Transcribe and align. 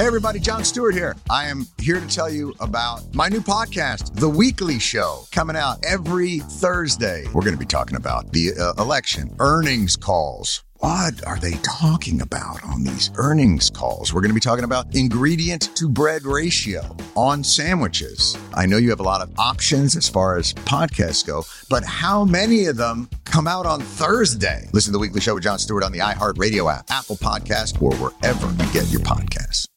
Hey, 0.00 0.06
everybody, 0.06 0.38
Jon 0.40 0.64
Stewart 0.64 0.94
here. 0.94 1.14
I 1.28 1.48
am 1.48 1.66
here 1.78 2.00
to 2.00 2.06
tell 2.06 2.30
you 2.30 2.54
about 2.58 3.14
my 3.14 3.28
new 3.28 3.42
podcast, 3.42 4.14
The 4.14 4.30
Weekly 4.30 4.78
Show, 4.78 5.24
coming 5.30 5.56
out 5.56 5.84
every 5.84 6.38
Thursday. 6.38 7.26
We're 7.34 7.42
going 7.42 7.52
to 7.52 7.58
be 7.58 7.66
talking 7.66 7.98
about 7.98 8.32
the 8.32 8.52
uh, 8.58 8.82
election, 8.82 9.36
earnings 9.40 9.96
calls. 9.96 10.64
What 10.78 11.22
are 11.26 11.38
they 11.38 11.52
talking 11.62 12.22
about 12.22 12.64
on 12.64 12.82
these 12.82 13.10
earnings 13.16 13.68
calls? 13.68 14.14
We're 14.14 14.22
going 14.22 14.30
to 14.30 14.34
be 14.34 14.40
talking 14.40 14.64
about 14.64 14.96
ingredient 14.96 15.76
to 15.76 15.86
bread 15.86 16.24
ratio 16.24 16.96
on 17.14 17.44
sandwiches. 17.44 18.38
I 18.54 18.64
know 18.64 18.78
you 18.78 18.88
have 18.88 19.00
a 19.00 19.02
lot 19.02 19.20
of 19.20 19.38
options 19.38 19.96
as 19.96 20.08
far 20.08 20.38
as 20.38 20.54
podcasts 20.54 21.26
go, 21.26 21.44
but 21.68 21.84
how 21.84 22.24
many 22.24 22.64
of 22.64 22.78
them 22.78 23.10
come 23.26 23.46
out 23.46 23.66
on 23.66 23.82
Thursday? 23.82 24.66
Listen 24.72 24.92
to 24.92 24.96
the 24.96 24.98
weekly 24.98 25.20
show 25.20 25.34
with 25.34 25.42
Jon 25.42 25.58
Stewart 25.58 25.84
on 25.84 25.92
the 25.92 25.98
iHeartRadio 25.98 26.74
app, 26.74 26.90
Apple 26.90 27.16
Podcast, 27.16 27.82
or 27.82 27.94
wherever 27.96 28.46
you 28.46 28.72
get 28.72 28.90
your 28.90 29.02
podcasts. 29.02 29.69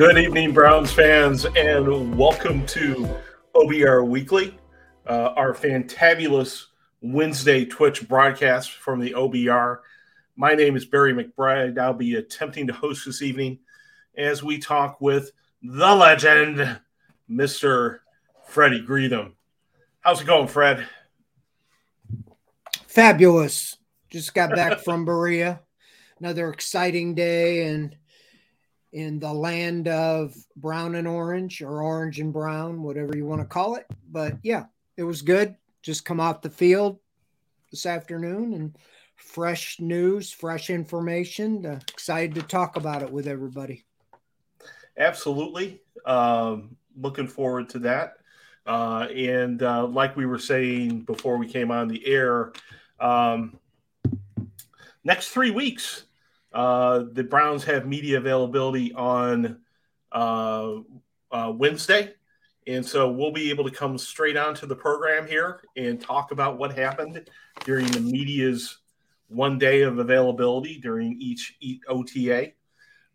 Good 0.00 0.16
evening, 0.16 0.54
Browns 0.54 0.90
fans, 0.90 1.44
and 1.44 2.16
welcome 2.16 2.64
to 2.68 3.06
OBR 3.54 4.08
Weekly, 4.08 4.56
uh, 5.06 5.34
our 5.36 5.52
fantabulous 5.52 6.68
Wednesday 7.02 7.66
Twitch 7.66 8.08
broadcast 8.08 8.72
from 8.72 8.98
the 8.98 9.10
OBR. 9.10 9.80
My 10.36 10.54
name 10.54 10.74
is 10.74 10.86
Barry 10.86 11.12
McBride. 11.12 11.78
I'll 11.78 11.92
be 11.92 12.14
attempting 12.14 12.66
to 12.68 12.72
host 12.72 13.04
this 13.04 13.20
evening 13.20 13.58
as 14.16 14.42
we 14.42 14.58
talk 14.58 15.02
with 15.02 15.32
the 15.62 15.94
legend, 15.94 16.80
Mr. 17.30 17.98
Freddie 18.46 18.80
Greetham. 18.80 19.34
How's 20.00 20.22
it 20.22 20.26
going, 20.26 20.48
Fred? 20.48 20.88
Fabulous. 22.86 23.76
Just 24.08 24.32
got 24.32 24.54
back 24.56 24.78
from 24.78 25.04
Berea. 25.04 25.60
Another 26.18 26.48
exciting 26.48 27.14
day 27.14 27.66
and 27.66 27.94
in 28.92 29.18
the 29.18 29.32
land 29.32 29.88
of 29.88 30.34
brown 30.56 30.96
and 30.96 31.06
orange 31.06 31.62
or 31.62 31.82
orange 31.82 32.20
and 32.20 32.32
brown, 32.32 32.82
whatever 32.82 33.16
you 33.16 33.24
want 33.24 33.40
to 33.40 33.46
call 33.46 33.76
it. 33.76 33.86
But 34.10 34.34
yeah, 34.42 34.64
it 34.96 35.04
was 35.04 35.22
good. 35.22 35.54
Just 35.82 36.04
come 36.04 36.20
off 36.20 36.42
the 36.42 36.50
field 36.50 36.98
this 37.70 37.86
afternoon 37.86 38.52
and 38.54 38.76
fresh 39.16 39.78
news, 39.80 40.32
fresh 40.32 40.70
information. 40.70 41.64
Uh, 41.64 41.80
excited 41.88 42.34
to 42.34 42.42
talk 42.42 42.76
about 42.76 43.02
it 43.02 43.10
with 43.10 43.26
everybody. 43.26 43.84
Absolutely. 44.98 45.80
Um, 46.04 46.76
looking 46.96 47.28
forward 47.28 47.68
to 47.70 47.78
that. 47.80 48.14
Uh, 48.66 49.06
and 49.14 49.62
uh, 49.62 49.86
like 49.86 50.16
we 50.16 50.26
were 50.26 50.38
saying 50.38 51.00
before 51.00 51.38
we 51.38 51.48
came 51.48 51.70
on 51.70 51.88
the 51.88 52.06
air, 52.06 52.52
um, 52.98 53.58
next 55.04 55.30
three 55.30 55.50
weeks, 55.50 56.04
uh, 56.52 57.04
the 57.12 57.24
Browns 57.24 57.64
have 57.64 57.86
media 57.86 58.18
availability 58.18 58.92
on 58.92 59.60
uh, 60.12 60.76
uh, 61.30 61.52
Wednesday. 61.54 62.14
And 62.66 62.84
so 62.84 63.10
we'll 63.10 63.32
be 63.32 63.50
able 63.50 63.64
to 63.64 63.74
come 63.74 63.96
straight 63.98 64.36
onto 64.36 64.66
the 64.66 64.76
program 64.76 65.26
here 65.26 65.62
and 65.76 66.00
talk 66.00 66.30
about 66.30 66.58
what 66.58 66.76
happened 66.76 67.28
during 67.64 67.86
the 67.86 68.00
media's 68.00 68.78
one 69.28 69.58
day 69.58 69.82
of 69.82 69.98
availability 69.98 70.78
during 70.78 71.20
each 71.20 71.56
OTA. 71.88 72.52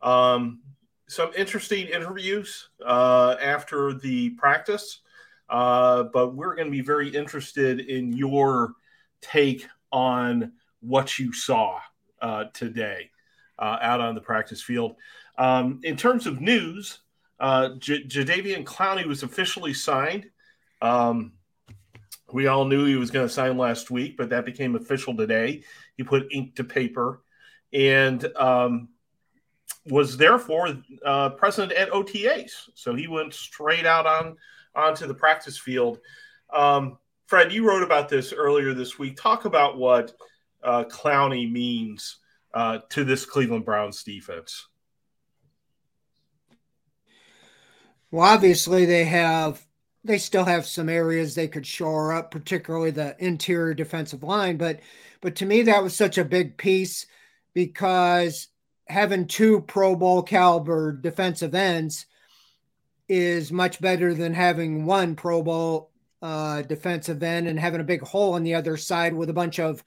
Um, 0.01 0.61
some 1.07 1.31
interesting 1.37 1.87
interviews 1.87 2.69
uh, 2.83 3.35
after 3.41 3.93
the 3.93 4.31
practice, 4.31 5.01
uh, 5.49 6.03
but 6.03 6.35
we're 6.35 6.55
going 6.55 6.67
to 6.67 6.71
be 6.71 6.81
very 6.81 7.09
interested 7.09 7.81
in 7.81 8.13
your 8.13 8.73
take 9.21 9.67
on 9.91 10.53
what 10.79 11.19
you 11.19 11.31
saw 11.31 11.79
uh, 12.21 12.45
today 12.53 13.11
uh, 13.59 13.77
out 13.81 14.01
on 14.01 14.15
the 14.15 14.21
practice 14.21 14.61
field. 14.61 14.95
Um, 15.37 15.79
in 15.83 15.97
terms 15.97 16.27
of 16.27 16.41
news, 16.41 16.99
uh, 17.39 17.69
J- 17.79 18.03
Jadeveon 18.03 18.63
Clowney 18.63 19.05
was 19.05 19.23
officially 19.23 19.73
signed. 19.73 20.29
Um, 20.81 21.33
we 22.31 22.47
all 22.47 22.65
knew 22.65 22.85
he 22.85 22.95
was 22.95 23.11
going 23.11 23.27
to 23.27 23.33
sign 23.33 23.57
last 23.57 23.91
week, 23.91 24.17
but 24.17 24.29
that 24.29 24.45
became 24.45 24.75
official 24.75 25.15
today. 25.15 25.63
He 25.95 26.03
put 26.03 26.27
ink 26.31 26.55
to 26.55 26.63
paper 26.63 27.21
and 27.71 28.25
um, 28.35 28.89
was 29.87 30.17
therefore 30.17 30.75
uh, 31.05 31.29
present 31.29 31.71
at 31.73 31.91
OTAs. 31.91 32.51
So 32.73 32.95
he 32.95 33.07
went 33.07 33.33
straight 33.33 33.85
out 33.85 34.05
on 34.05 34.37
onto 34.73 35.07
the 35.07 35.13
practice 35.13 35.57
field. 35.57 35.99
Um, 36.53 36.97
Fred, 37.27 37.51
you 37.51 37.67
wrote 37.67 37.83
about 37.83 38.09
this 38.09 38.33
earlier 38.33 38.73
this 38.73 38.99
week. 38.99 39.17
Talk 39.17 39.45
about 39.45 39.77
what 39.77 40.13
uh, 40.63 40.83
Clowney 40.85 41.51
means 41.51 42.17
uh, 42.55 42.79
to 42.89 43.03
this 43.03 43.25
Cleveland 43.25 43.65
Browns 43.65 44.01
defense? 44.01 44.67
Well, 48.09 48.23
obviously 48.23 48.85
they 48.85 49.03
have 49.03 49.63
they 50.05 50.17
still 50.19 50.45
have 50.45 50.65
some 50.65 50.87
areas 50.87 51.33
they 51.33 51.47
could 51.47 51.65
shore 51.65 52.13
up, 52.13 52.29
particularly 52.31 52.91
the 52.91 53.15
interior 53.19 53.73
defensive 53.73 54.23
line. 54.23 54.57
But 54.57 54.79
but 55.19 55.35
to 55.37 55.45
me, 55.45 55.63
that 55.63 55.83
was 55.83 55.95
such 55.95 56.17
a 56.17 56.23
big 56.23 56.57
piece 56.57 57.07
because 57.53 58.47
having 58.87 59.27
two 59.27 59.61
Pro 59.61 59.95
Bowl 59.95 60.23
caliber 60.23 60.93
defensive 60.93 61.55
ends 61.55 62.05
is 63.09 63.51
much 63.51 63.81
better 63.81 64.13
than 64.13 64.33
having 64.33 64.85
one 64.85 65.15
Pro 65.15 65.43
Bowl 65.43 65.91
uh, 66.21 66.61
defensive 66.61 67.21
end 67.21 67.47
and 67.47 67.59
having 67.59 67.81
a 67.81 67.85
big 67.85 68.01
hole 68.01 68.33
on 68.33 68.43
the 68.43 68.55
other 68.55 68.77
side 68.77 69.13
with 69.13 69.29
a 69.29 69.33
bunch 69.33 69.59
of 69.59 69.83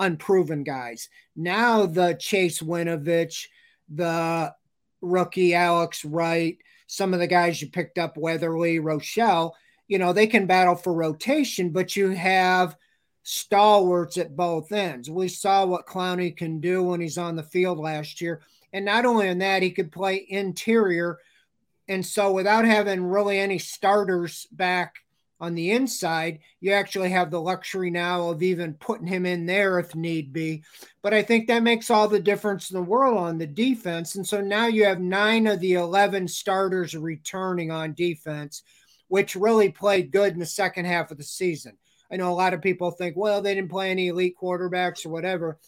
unproven 0.00 0.64
guys. 0.64 1.08
Now 1.36 1.86
the 1.86 2.14
Chase 2.14 2.60
Winovich, 2.60 3.46
the 3.88 4.54
rookie 5.00 5.54
Alex 5.54 6.04
Wright, 6.04 6.58
some 6.86 7.12
of 7.12 7.20
the 7.20 7.26
guys 7.26 7.60
you 7.60 7.68
picked 7.68 7.98
up, 7.98 8.16
Weatherly, 8.16 8.80
Rochell, 8.80 9.52
you 9.88 9.98
know, 9.98 10.12
they 10.12 10.26
can 10.26 10.46
battle 10.46 10.74
for 10.74 10.92
rotation, 10.92 11.70
but 11.70 11.96
you 11.96 12.10
have 12.10 12.76
stalwarts 13.22 14.16
at 14.16 14.36
both 14.36 14.72
ends. 14.72 15.10
We 15.10 15.28
saw 15.28 15.66
what 15.66 15.86
Clowney 15.86 16.36
can 16.36 16.60
do 16.60 16.82
when 16.82 17.00
he's 17.00 17.18
on 17.18 17.36
the 17.36 17.42
field 17.42 17.78
last 17.78 18.20
year. 18.20 18.42
And 18.72 18.84
not 18.84 19.04
only 19.04 19.28
in 19.28 19.38
that, 19.38 19.62
he 19.62 19.70
could 19.70 19.92
play 19.92 20.26
interior. 20.28 21.18
And 21.88 22.04
so 22.04 22.32
without 22.32 22.64
having 22.64 23.02
really 23.02 23.38
any 23.38 23.58
starters 23.58 24.46
back 24.52 24.96
on 25.40 25.54
the 25.54 25.70
inside, 25.70 26.40
you 26.60 26.72
actually 26.72 27.10
have 27.10 27.30
the 27.30 27.40
luxury 27.40 27.90
now 27.90 28.28
of 28.28 28.42
even 28.42 28.74
putting 28.74 29.06
him 29.06 29.24
in 29.24 29.46
there 29.46 29.78
if 29.78 29.94
need 29.94 30.32
be. 30.32 30.64
But 31.02 31.14
I 31.14 31.22
think 31.22 31.46
that 31.46 31.62
makes 31.62 31.90
all 31.90 32.08
the 32.08 32.18
difference 32.18 32.70
in 32.70 32.76
the 32.76 32.82
world 32.82 33.18
on 33.18 33.38
the 33.38 33.46
defense. 33.46 34.16
And 34.16 34.26
so 34.26 34.40
now 34.40 34.66
you 34.66 34.84
have 34.84 35.00
nine 35.00 35.46
of 35.46 35.60
the 35.60 35.74
11 35.74 36.26
starters 36.26 36.96
returning 36.96 37.70
on 37.70 37.94
defense, 37.94 38.62
which 39.06 39.36
really 39.36 39.70
played 39.70 40.10
good 40.10 40.32
in 40.32 40.40
the 40.40 40.46
second 40.46 40.86
half 40.86 41.10
of 41.10 41.18
the 41.18 41.24
season. 41.24 41.78
I 42.10 42.16
know 42.16 42.32
a 42.32 42.34
lot 42.34 42.54
of 42.54 42.62
people 42.62 42.90
think, 42.90 43.16
well, 43.16 43.40
they 43.40 43.54
didn't 43.54 43.70
play 43.70 43.90
any 43.90 44.08
elite 44.08 44.34
quarterbacks 44.40 45.06
or 45.06 45.10
whatever. 45.10 45.58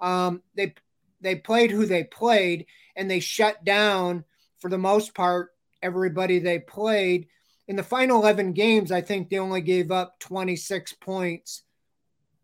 Um, 0.00 0.42
they 0.54 0.74
they 1.20 1.36
played 1.36 1.70
who 1.70 1.84
they 1.84 2.04
played, 2.04 2.64
and 2.96 3.10
they 3.10 3.20
shut 3.20 3.62
down 3.64 4.24
for 4.58 4.70
the 4.70 4.78
most 4.78 5.14
part 5.14 5.50
everybody 5.82 6.38
they 6.38 6.58
played 6.58 7.26
in 7.70 7.76
the 7.76 7.84
final 7.84 8.20
11 8.20 8.52
games, 8.52 8.90
I 8.90 9.00
think 9.00 9.30
they 9.30 9.38
only 9.38 9.60
gave 9.60 9.92
up 9.92 10.18
26 10.18 10.92
points, 10.94 11.62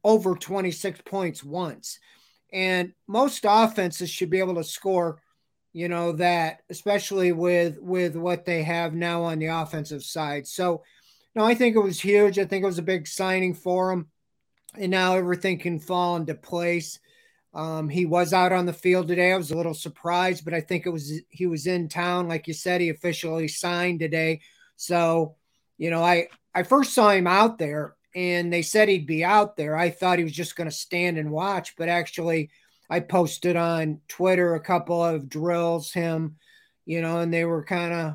over 0.04 0.36
26 0.36 1.00
points 1.04 1.42
once. 1.42 1.98
And 2.52 2.92
most 3.08 3.44
offenses 3.44 4.08
should 4.08 4.30
be 4.30 4.38
able 4.38 4.54
to 4.54 4.62
score, 4.62 5.20
you 5.72 5.88
know, 5.88 6.12
that, 6.12 6.60
especially 6.70 7.32
with 7.32 7.76
with 7.80 8.14
what 8.14 8.44
they 8.44 8.62
have 8.62 8.94
now 8.94 9.24
on 9.24 9.40
the 9.40 9.46
offensive 9.46 10.04
side. 10.04 10.46
So, 10.46 10.84
no, 11.34 11.42
I 11.42 11.56
think 11.56 11.74
it 11.74 11.80
was 11.80 11.98
huge. 11.98 12.38
I 12.38 12.44
think 12.44 12.62
it 12.62 12.68
was 12.68 12.78
a 12.78 12.82
big 12.82 13.08
signing 13.08 13.52
for 13.52 13.90
him. 13.90 14.06
And 14.78 14.92
now 14.92 15.16
everything 15.16 15.58
can 15.58 15.80
fall 15.80 16.14
into 16.14 16.36
place. 16.36 17.00
Um, 17.52 17.88
he 17.88 18.06
was 18.06 18.32
out 18.32 18.52
on 18.52 18.66
the 18.66 18.72
field 18.72 19.08
today. 19.08 19.32
I 19.32 19.36
was 19.36 19.50
a 19.50 19.56
little 19.56 19.74
surprised, 19.74 20.44
but 20.44 20.54
I 20.54 20.60
think 20.60 20.86
it 20.86 20.90
was 20.90 21.20
he 21.30 21.46
was 21.46 21.66
in 21.66 21.88
town. 21.88 22.28
Like 22.28 22.46
you 22.46 22.54
said, 22.54 22.80
he 22.80 22.90
officially 22.90 23.48
signed 23.48 23.98
today. 23.98 24.40
So, 24.76 25.36
you 25.78 25.90
know, 25.90 26.02
I 26.02 26.28
I 26.54 26.62
first 26.62 26.94
saw 26.94 27.10
him 27.10 27.26
out 27.26 27.58
there 27.58 27.96
and 28.14 28.50
they 28.50 28.62
said 28.62 28.88
he'd 28.88 29.06
be 29.06 29.24
out 29.24 29.56
there. 29.56 29.76
I 29.76 29.90
thought 29.90 30.18
he 30.18 30.24
was 30.24 30.32
just 30.32 30.56
going 30.56 30.70
to 30.70 30.74
stand 30.74 31.18
and 31.18 31.30
watch, 31.30 31.76
but 31.76 31.88
actually 31.88 32.50
I 32.88 33.00
posted 33.00 33.56
on 33.56 34.00
Twitter 34.08 34.54
a 34.54 34.60
couple 34.60 35.04
of 35.04 35.28
drills 35.28 35.92
him, 35.92 36.36
you 36.86 37.02
know, 37.02 37.18
and 37.18 37.32
they 37.32 37.44
were 37.44 37.64
kind 37.64 37.92
of, 37.92 38.14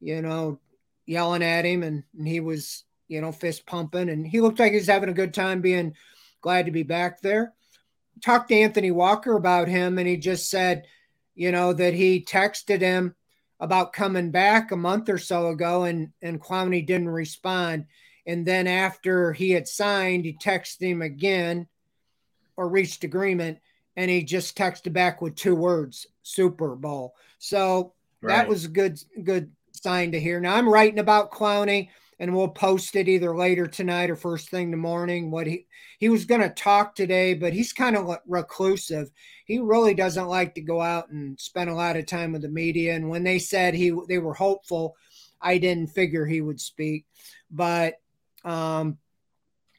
you 0.00 0.22
know, 0.22 0.58
yelling 1.04 1.42
at 1.42 1.64
him 1.64 1.82
and, 1.82 2.04
and 2.16 2.26
he 2.26 2.40
was, 2.40 2.84
you 3.08 3.20
know, 3.20 3.32
fist 3.32 3.66
pumping 3.66 4.08
and 4.08 4.26
he 4.26 4.40
looked 4.40 4.58
like 4.58 4.72
he 4.72 4.78
was 4.78 4.86
having 4.86 5.10
a 5.10 5.14
good 5.14 5.34
time 5.34 5.60
being 5.60 5.94
glad 6.40 6.66
to 6.66 6.72
be 6.72 6.82
back 6.82 7.20
there. 7.20 7.52
Talked 8.22 8.48
to 8.48 8.54
Anthony 8.54 8.90
Walker 8.90 9.36
about 9.36 9.68
him 9.68 9.98
and 9.98 10.08
he 10.08 10.16
just 10.16 10.48
said, 10.48 10.86
you 11.34 11.50
know, 11.52 11.72
that 11.72 11.94
he 11.94 12.24
texted 12.24 12.80
him 12.80 13.14
about 13.62 13.92
coming 13.92 14.32
back 14.32 14.72
a 14.72 14.76
month 14.76 15.08
or 15.08 15.18
so 15.18 15.48
ago, 15.48 15.84
and 15.84 16.10
and 16.20 16.42
Clowney 16.42 16.84
didn't 16.84 17.08
respond. 17.08 17.86
And 18.26 18.44
then 18.44 18.66
after 18.66 19.32
he 19.32 19.50
had 19.52 19.68
signed, 19.68 20.24
he 20.24 20.34
texted 20.34 20.80
him 20.80 21.00
again, 21.00 21.68
or 22.56 22.68
reached 22.68 23.04
agreement, 23.04 23.58
and 23.96 24.10
he 24.10 24.24
just 24.24 24.58
texted 24.58 24.92
back 24.92 25.22
with 25.22 25.36
two 25.36 25.54
words: 25.54 26.08
Super 26.22 26.74
Bowl. 26.74 27.14
So 27.38 27.94
right. 28.20 28.34
that 28.34 28.48
was 28.48 28.64
a 28.64 28.68
good 28.68 29.00
good 29.22 29.52
sign 29.70 30.10
to 30.12 30.20
hear. 30.20 30.40
Now 30.40 30.56
I'm 30.56 30.68
writing 30.68 30.98
about 30.98 31.30
Clowney 31.30 31.90
and 32.22 32.36
we'll 32.36 32.46
post 32.46 32.94
it 32.94 33.08
either 33.08 33.36
later 33.36 33.66
tonight 33.66 34.08
or 34.08 34.14
first 34.14 34.48
thing 34.48 34.66
in 34.66 34.70
the 34.70 34.76
morning. 34.76 35.32
What 35.32 35.48
he 35.48 35.66
he 35.98 36.08
was 36.08 36.24
going 36.24 36.40
to 36.40 36.50
talk 36.50 36.94
today, 36.94 37.34
but 37.34 37.52
he's 37.52 37.72
kind 37.72 37.96
of 37.96 38.16
reclusive. 38.28 39.10
He 39.44 39.58
really 39.58 39.92
doesn't 39.92 40.28
like 40.28 40.54
to 40.54 40.60
go 40.60 40.80
out 40.80 41.10
and 41.10 41.38
spend 41.40 41.68
a 41.68 41.74
lot 41.74 41.96
of 41.96 42.06
time 42.06 42.30
with 42.30 42.42
the 42.42 42.48
media. 42.48 42.94
And 42.94 43.08
when 43.08 43.24
they 43.24 43.40
said 43.40 43.74
he 43.74 43.92
they 44.08 44.18
were 44.18 44.34
hopeful, 44.34 44.94
I 45.40 45.58
didn't 45.58 45.88
figure 45.88 46.24
he 46.24 46.40
would 46.40 46.60
speak, 46.60 47.06
but 47.50 47.94
um, 48.44 48.98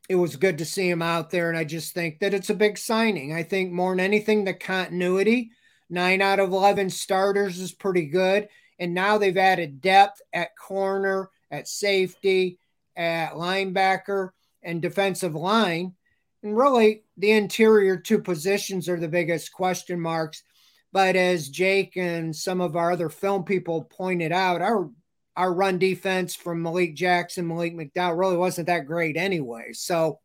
it 0.10 0.16
was 0.16 0.36
good 0.36 0.57
to 0.57 0.66
see 0.66 0.90
him 0.90 1.01
out 1.01 1.30
there. 1.30 1.48
And 1.48 1.57
I 1.57 1.63
just 1.63 1.94
think 1.94 2.19
that 2.19 2.34
it's 2.34 2.50
a 2.50 2.56
big 2.56 2.78
signing. 2.78 3.34
I 3.34 3.44
think 3.44 3.72
more 3.72 3.94
than 3.94 4.01
anything, 4.01 4.44
the 4.44 4.54
continuity. 4.54 5.51
Nine 5.90 6.22
out 6.22 6.40
of 6.40 6.51
11 6.51 6.90
starters 6.90 7.57
is 7.60 7.72
pretty 7.72 8.07
good. 8.07 8.50
And 8.80 8.94
now 8.94 9.18
they've 9.18 9.38
added 9.38 9.80
depth 9.80 10.22
at 10.34 10.57
corner, 10.57 11.30
at 11.53 11.67
safety, 11.67 12.57
at 12.97 13.33
linebacker, 13.33 14.31
and 14.63 14.81
defensive 14.81 15.35
line. 15.35 15.94
And 16.41 16.57
really, 16.57 17.03
the 17.15 17.31
interior 17.31 17.95
two 17.97 18.19
positions 18.19 18.89
are 18.89 19.00
the 19.00 19.07
biggest 19.07 19.53
question 19.53 20.00
marks. 20.00 20.44
But 20.91 21.15
as 21.15 21.50
Jake 21.50 21.95
and 21.95 22.35
some 22.35 22.59
of 22.59 22.75
our 22.75 22.91
other 22.91 23.09
film 23.09 23.44
people 23.44 23.83
pointed 23.83 24.31
out, 24.31 24.61
our 24.61 24.89
our 25.35 25.51
run 25.51 25.79
defense 25.79 26.35
from 26.35 26.61
Malik 26.61 26.95
Jackson, 26.95 27.47
Malik 27.47 27.75
McDowell 27.75 28.17
really 28.17 28.38
wasn't 28.38 28.67
that 28.67 28.85
great 28.85 29.17
anyway. 29.17 29.73
So 29.73 30.19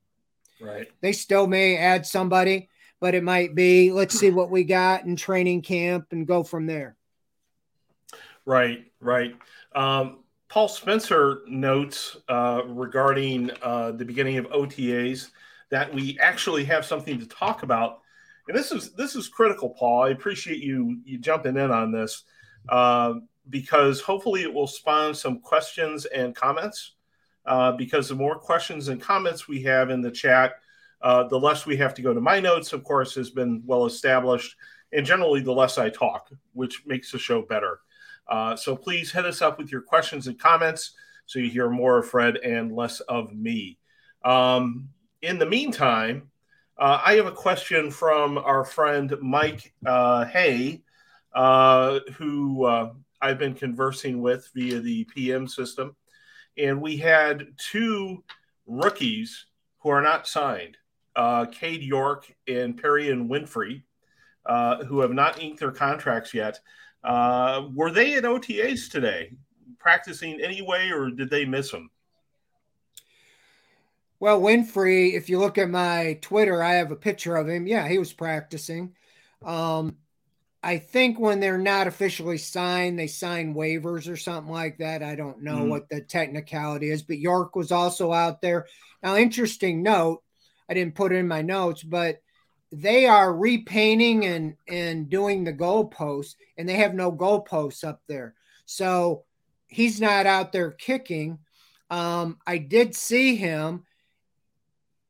right. 0.60 0.86
they 1.00 1.12
still 1.12 1.46
may 1.46 1.78
add 1.78 2.04
somebody, 2.04 2.68
but 3.00 3.14
it 3.14 3.22
might 3.22 3.54
be 3.54 3.92
let's 3.92 4.18
see 4.18 4.30
what 4.30 4.50
we 4.50 4.64
got 4.64 5.04
in 5.04 5.16
training 5.16 5.62
camp 5.62 6.08
and 6.10 6.26
go 6.26 6.42
from 6.42 6.66
there. 6.66 6.96
Right, 8.44 8.90
right. 9.00 9.34
Um, 9.74 10.18
Paul 10.48 10.68
Spencer 10.68 11.42
notes 11.46 12.16
uh, 12.28 12.62
regarding 12.66 13.50
uh, 13.62 13.92
the 13.92 14.04
beginning 14.04 14.38
of 14.38 14.46
OTAs 14.46 15.30
that 15.70 15.92
we 15.92 16.18
actually 16.20 16.64
have 16.64 16.86
something 16.86 17.18
to 17.18 17.26
talk 17.26 17.62
about, 17.62 18.00
and 18.48 18.56
this 18.56 18.72
is 18.72 18.92
this 18.92 19.14
is 19.14 19.28
critical, 19.28 19.70
Paul. 19.70 20.04
I 20.04 20.10
appreciate 20.10 20.62
you 20.62 21.00
you 21.04 21.18
jumping 21.18 21.56
in 21.56 21.70
on 21.70 21.92
this 21.92 22.24
uh, 22.70 23.14
because 23.50 24.00
hopefully 24.00 24.42
it 24.42 24.52
will 24.52 24.66
spawn 24.66 25.14
some 25.14 25.40
questions 25.40 26.06
and 26.06 26.34
comments. 26.34 26.94
Uh, 27.44 27.72
because 27.72 28.10
the 28.10 28.14
more 28.14 28.38
questions 28.38 28.88
and 28.88 29.00
comments 29.00 29.48
we 29.48 29.62
have 29.62 29.88
in 29.88 30.02
the 30.02 30.10
chat, 30.10 30.56
uh, 31.00 31.24
the 31.28 31.38
less 31.38 31.64
we 31.64 31.78
have 31.78 31.94
to 31.94 32.02
go 32.02 32.12
to 32.12 32.20
my 32.20 32.38
notes. 32.38 32.74
Of 32.74 32.84
course, 32.84 33.14
has 33.14 33.30
been 33.30 33.62
well 33.64 33.86
established, 33.86 34.54
and 34.92 35.04
generally 35.04 35.40
the 35.40 35.52
less 35.52 35.78
I 35.78 35.88
talk, 35.88 36.30
which 36.52 36.82
makes 36.84 37.10
the 37.10 37.18
show 37.18 37.40
better. 37.40 37.80
Uh, 38.28 38.54
so 38.56 38.76
please 38.76 39.10
hit 39.10 39.24
us 39.24 39.40
up 39.40 39.58
with 39.58 39.72
your 39.72 39.80
questions 39.80 40.26
and 40.26 40.38
comments 40.38 40.92
so 41.26 41.38
you 41.38 41.50
hear 41.50 41.68
more 41.68 41.98
of 41.98 42.08
Fred 42.08 42.36
and 42.38 42.74
less 42.74 43.00
of 43.00 43.34
me. 43.34 43.78
Um, 44.24 44.88
in 45.22 45.38
the 45.38 45.46
meantime, 45.46 46.30
uh, 46.78 47.00
I 47.04 47.14
have 47.14 47.26
a 47.26 47.32
question 47.32 47.90
from 47.90 48.38
our 48.38 48.64
friend 48.64 49.14
Mike 49.20 49.74
uh, 49.84 50.24
Hay, 50.26 50.82
uh, 51.34 52.00
who 52.16 52.64
uh, 52.64 52.92
I've 53.20 53.38
been 53.38 53.54
conversing 53.54 54.22
with 54.22 54.48
via 54.54 54.80
the 54.80 55.04
PM 55.04 55.46
system. 55.48 55.96
And 56.56 56.80
we 56.80 56.96
had 56.96 57.48
two 57.58 58.24
rookies 58.66 59.46
who 59.80 59.90
are 59.90 60.02
not 60.02 60.26
signed 60.26 60.76
uh, 61.14 61.46
Cade 61.46 61.82
York 61.82 62.32
and 62.46 62.80
Perrion 62.80 63.28
Winfrey, 63.28 63.82
who 64.86 65.00
have 65.00 65.12
not 65.12 65.42
inked 65.42 65.60
their 65.60 65.72
contracts 65.72 66.32
yet. 66.32 66.60
Uh, 67.04 67.68
were 67.74 67.90
they 67.90 68.14
at 68.14 68.24
OTAs 68.24 68.90
today, 68.90 69.32
practicing 69.78 70.40
anyway, 70.40 70.90
or 70.90 71.10
did 71.10 71.30
they 71.30 71.44
miss 71.44 71.70
them? 71.70 71.90
Well, 74.20 74.40
Winfrey, 74.40 75.14
if 75.14 75.28
you 75.28 75.38
look 75.38 75.58
at 75.58 75.70
my 75.70 76.18
Twitter, 76.20 76.62
I 76.62 76.74
have 76.74 76.90
a 76.90 76.96
picture 76.96 77.36
of 77.36 77.48
him. 77.48 77.66
Yeah, 77.66 77.86
he 77.86 77.98
was 77.98 78.12
practicing. 78.12 78.94
Um, 79.44 79.96
I 80.62 80.78
think 80.78 81.20
when 81.20 81.38
they're 81.38 81.56
not 81.56 81.86
officially 81.86 82.38
signed, 82.38 82.98
they 82.98 83.06
sign 83.06 83.54
waivers 83.54 84.10
or 84.10 84.16
something 84.16 84.52
like 84.52 84.78
that. 84.78 85.04
I 85.04 85.14
don't 85.14 85.42
know 85.42 85.58
mm-hmm. 85.58 85.68
what 85.68 85.88
the 85.88 86.00
technicality 86.00 86.90
is, 86.90 87.02
but 87.02 87.18
York 87.18 87.54
was 87.54 87.70
also 87.70 88.12
out 88.12 88.42
there. 88.42 88.66
Now, 89.02 89.16
interesting 89.16 89.84
note, 89.84 90.22
I 90.68 90.74
didn't 90.74 90.96
put 90.96 91.12
it 91.12 91.16
in 91.16 91.28
my 91.28 91.42
notes, 91.42 91.84
but 91.84 92.20
they 92.70 93.06
are 93.06 93.34
repainting 93.34 94.26
and 94.26 94.56
and 94.66 95.08
doing 95.08 95.44
the 95.44 95.52
goalposts, 95.52 96.34
and 96.56 96.68
they 96.68 96.74
have 96.74 96.94
no 96.94 97.10
goalposts 97.10 97.84
up 97.84 98.02
there. 98.06 98.34
So 98.66 99.24
he's 99.66 100.00
not 100.00 100.26
out 100.26 100.52
there 100.52 100.70
kicking. 100.70 101.38
Um, 101.90 102.38
I 102.46 102.58
did 102.58 102.94
see 102.94 103.36
him. 103.36 103.84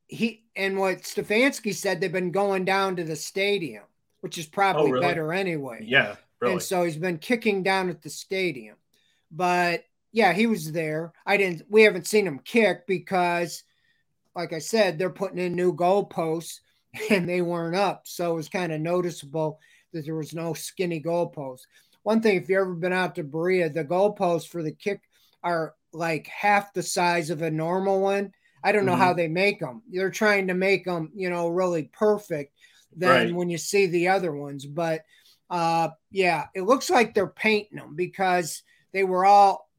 He 0.07 0.45
and 0.55 0.77
what 0.77 0.99
Stefanski 0.99 1.73
said, 1.75 1.99
they've 1.99 2.11
been 2.11 2.31
going 2.31 2.65
down 2.65 2.95
to 2.95 3.03
the 3.03 3.15
stadium, 3.15 3.83
which 4.21 4.37
is 4.37 4.45
probably 4.45 4.89
oh, 4.89 4.93
really? 4.93 5.05
better 5.05 5.33
anyway. 5.33 5.83
Yeah, 5.83 6.15
really. 6.39 6.53
And 6.53 6.61
so 6.61 6.83
he's 6.83 6.97
been 6.97 7.17
kicking 7.17 7.63
down 7.63 7.89
at 7.89 8.01
the 8.01 8.09
stadium. 8.09 8.77
But 9.31 9.83
yeah, 10.11 10.33
he 10.33 10.47
was 10.47 10.71
there. 10.71 11.11
I 11.25 11.37
didn't. 11.37 11.63
We 11.69 11.83
haven't 11.83 12.07
seen 12.07 12.25
him 12.25 12.39
kick 12.39 12.87
because, 12.87 13.63
like 14.33 14.53
I 14.53 14.59
said, 14.59 14.97
they're 14.97 15.09
putting 15.09 15.37
in 15.37 15.53
new 15.53 15.73
goalposts 15.73 16.61
and 17.09 17.27
they 17.27 17.41
weren't 17.41 17.75
up. 17.75 18.01
So 18.05 18.31
it 18.31 18.35
was 18.35 18.49
kind 18.49 18.71
of 18.71 18.81
noticeable 18.81 19.59
that 19.93 20.05
there 20.05 20.15
was 20.15 20.33
no 20.33 20.53
skinny 20.53 21.01
goalposts. 21.01 21.65
One 22.03 22.21
thing, 22.21 22.37
if 22.37 22.49
you've 22.49 22.59
ever 22.59 22.73
been 22.73 22.93
out 22.93 23.15
to 23.15 23.23
Berea, 23.23 23.69
the 23.69 23.83
goalposts 23.83 24.47
for 24.47 24.63
the 24.63 24.71
kick 24.71 25.01
are 25.43 25.75
like 25.91 26.27
half 26.27 26.73
the 26.73 26.83
size 26.83 27.29
of 27.29 27.41
a 27.41 27.51
normal 27.51 28.01
one. 28.01 28.31
I 28.63 28.71
don't 28.71 28.85
know 28.85 28.93
mm-hmm. 28.93 29.01
how 29.01 29.13
they 29.13 29.27
make 29.27 29.59
them. 29.59 29.81
They're 29.89 30.11
trying 30.11 30.47
to 30.47 30.53
make 30.53 30.85
them, 30.85 31.11
you 31.15 31.29
know, 31.29 31.47
really 31.47 31.83
perfect 31.93 32.53
than 32.95 33.09
right. 33.09 33.35
when 33.35 33.49
you 33.49 33.57
see 33.57 33.85
the 33.85 34.09
other 34.09 34.33
ones. 34.33 34.65
But 34.65 35.03
uh, 35.49 35.89
yeah, 36.11 36.47
it 36.53 36.61
looks 36.61 36.89
like 36.89 37.13
they're 37.13 37.27
painting 37.27 37.77
them 37.77 37.95
because 37.95 38.63
they 38.91 39.03
were 39.03 39.25
all 39.25 39.69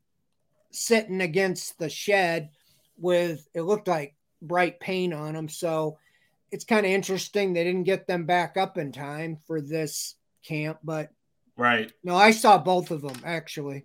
sitting 0.71 1.21
against 1.21 1.79
the 1.79 1.89
shed 1.89 2.51
with 2.97 3.47
it 3.55 3.63
looked 3.63 3.89
like 3.89 4.15
bright 4.43 4.81
paint 4.81 5.15
on 5.15 5.35
them. 5.35 5.49
So 5.49 5.99
it's 6.51 6.65
kind 6.65 6.85
of 6.85 6.93
interesting 6.93 7.53
they 7.53 7.65
didn't 7.65 7.85
get 7.85 8.07
them 8.07 8.27
back 8.27 8.57
up 8.57 8.79
in 8.79 8.93
time 8.93 9.39
for 9.47 9.61
this 9.61 10.17
camp, 10.43 10.79
but 10.83 11.11
right. 11.57 11.93
No, 12.03 12.17
I 12.17 12.31
saw 12.31 12.59
both 12.59 12.91
of 12.91 13.03
them 13.03 13.17
actually. 13.25 13.85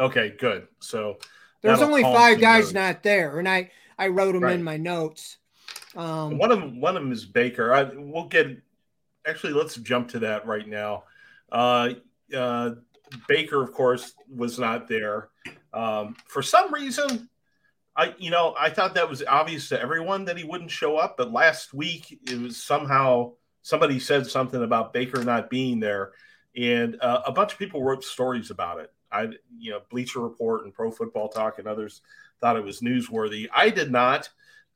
Okay, 0.00 0.34
good. 0.38 0.68
So 0.80 1.18
there's 1.62 1.82
only 1.82 2.02
five 2.02 2.40
guys 2.40 2.72
not 2.72 3.02
there, 3.02 3.38
and 3.38 3.48
I 3.48 3.70
I 3.98 4.08
wrote 4.08 4.32
them 4.32 4.44
right. 4.44 4.54
in 4.54 4.62
my 4.62 4.76
notes. 4.76 5.38
Um, 5.96 6.38
one 6.38 6.52
of 6.52 6.60
them, 6.60 6.80
one 6.80 6.96
of 6.96 7.02
them 7.02 7.12
is 7.12 7.24
Baker. 7.24 7.74
I, 7.74 7.84
we'll 7.84 8.28
get 8.28 8.58
actually. 9.26 9.52
Let's 9.52 9.76
jump 9.76 10.08
to 10.10 10.20
that 10.20 10.46
right 10.46 10.66
now. 10.66 11.04
Uh, 11.50 11.94
uh, 12.36 12.70
Baker, 13.26 13.62
of 13.62 13.72
course, 13.72 14.12
was 14.32 14.58
not 14.58 14.86
there. 14.86 15.30
Um, 15.72 16.14
for 16.26 16.42
some 16.42 16.72
reason, 16.72 17.28
I, 17.98 18.14
you 18.16 18.30
know, 18.30 18.54
I 18.56 18.70
thought 18.70 18.94
that 18.94 19.10
was 19.10 19.24
obvious 19.26 19.68
to 19.70 19.80
everyone 19.80 20.24
that 20.26 20.38
he 20.38 20.44
wouldn't 20.44 20.70
show 20.70 20.96
up, 20.96 21.16
but 21.16 21.32
last 21.32 21.74
week 21.74 22.20
it 22.30 22.40
was 22.40 22.56
somehow 22.56 23.32
somebody 23.62 23.98
said 23.98 24.24
something 24.28 24.62
about 24.62 24.92
Baker 24.92 25.24
not 25.24 25.50
being 25.50 25.80
there, 25.80 26.12
and 26.56 26.96
uh, 27.00 27.22
a 27.26 27.32
bunch 27.32 27.52
of 27.52 27.58
people 27.58 27.82
wrote 27.82 28.04
stories 28.04 28.52
about 28.52 28.78
it. 28.78 28.92
I, 29.10 29.30
you 29.58 29.72
know, 29.72 29.80
Bleacher 29.90 30.20
Report 30.20 30.64
and 30.64 30.72
Pro 30.72 30.92
Football 30.92 31.28
Talk 31.28 31.58
and 31.58 31.66
others 31.66 32.02
thought 32.40 32.56
it 32.56 32.64
was 32.64 32.82
newsworthy. 32.82 33.48
I 33.52 33.68
did 33.70 33.90
not. 33.90 34.28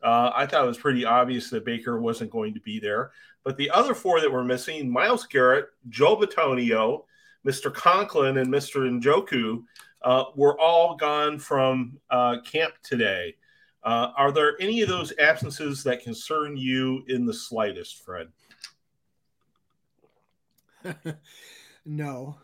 Uh, 0.02 0.32
I 0.34 0.46
thought 0.46 0.64
it 0.64 0.68
was 0.68 0.78
pretty 0.78 1.04
obvious 1.04 1.48
that 1.50 1.64
Baker 1.64 2.00
wasn't 2.00 2.32
going 2.32 2.54
to 2.54 2.60
be 2.60 2.80
there. 2.80 3.12
But 3.44 3.56
the 3.56 3.70
other 3.70 3.94
four 3.94 4.20
that 4.20 4.32
were 4.32 4.42
missing 4.42 4.90
Myles 4.90 5.26
Garrett, 5.26 5.66
Joe 5.88 6.16
Bitonio, 6.16 7.04
Mr. 7.46 7.72
Conklin, 7.72 8.38
and 8.38 8.48
Mr. 8.48 8.88
Njoku, 9.00 9.62
uh, 10.04 10.24
were 10.34 10.58
all 10.58 10.96
gone 10.96 11.38
from 11.38 11.98
uh, 12.10 12.36
camp 12.40 12.74
today. 12.82 13.36
Uh, 13.82 14.12
are 14.16 14.30
there 14.30 14.54
any 14.60 14.80
of 14.80 14.88
those 14.88 15.12
absences 15.18 15.82
that 15.82 16.02
concern 16.02 16.56
you 16.56 17.04
in 17.08 17.26
the 17.26 17.34
slightest, 17.34 18.04
Fred? 18.04 18.28
no. 21.84 22.36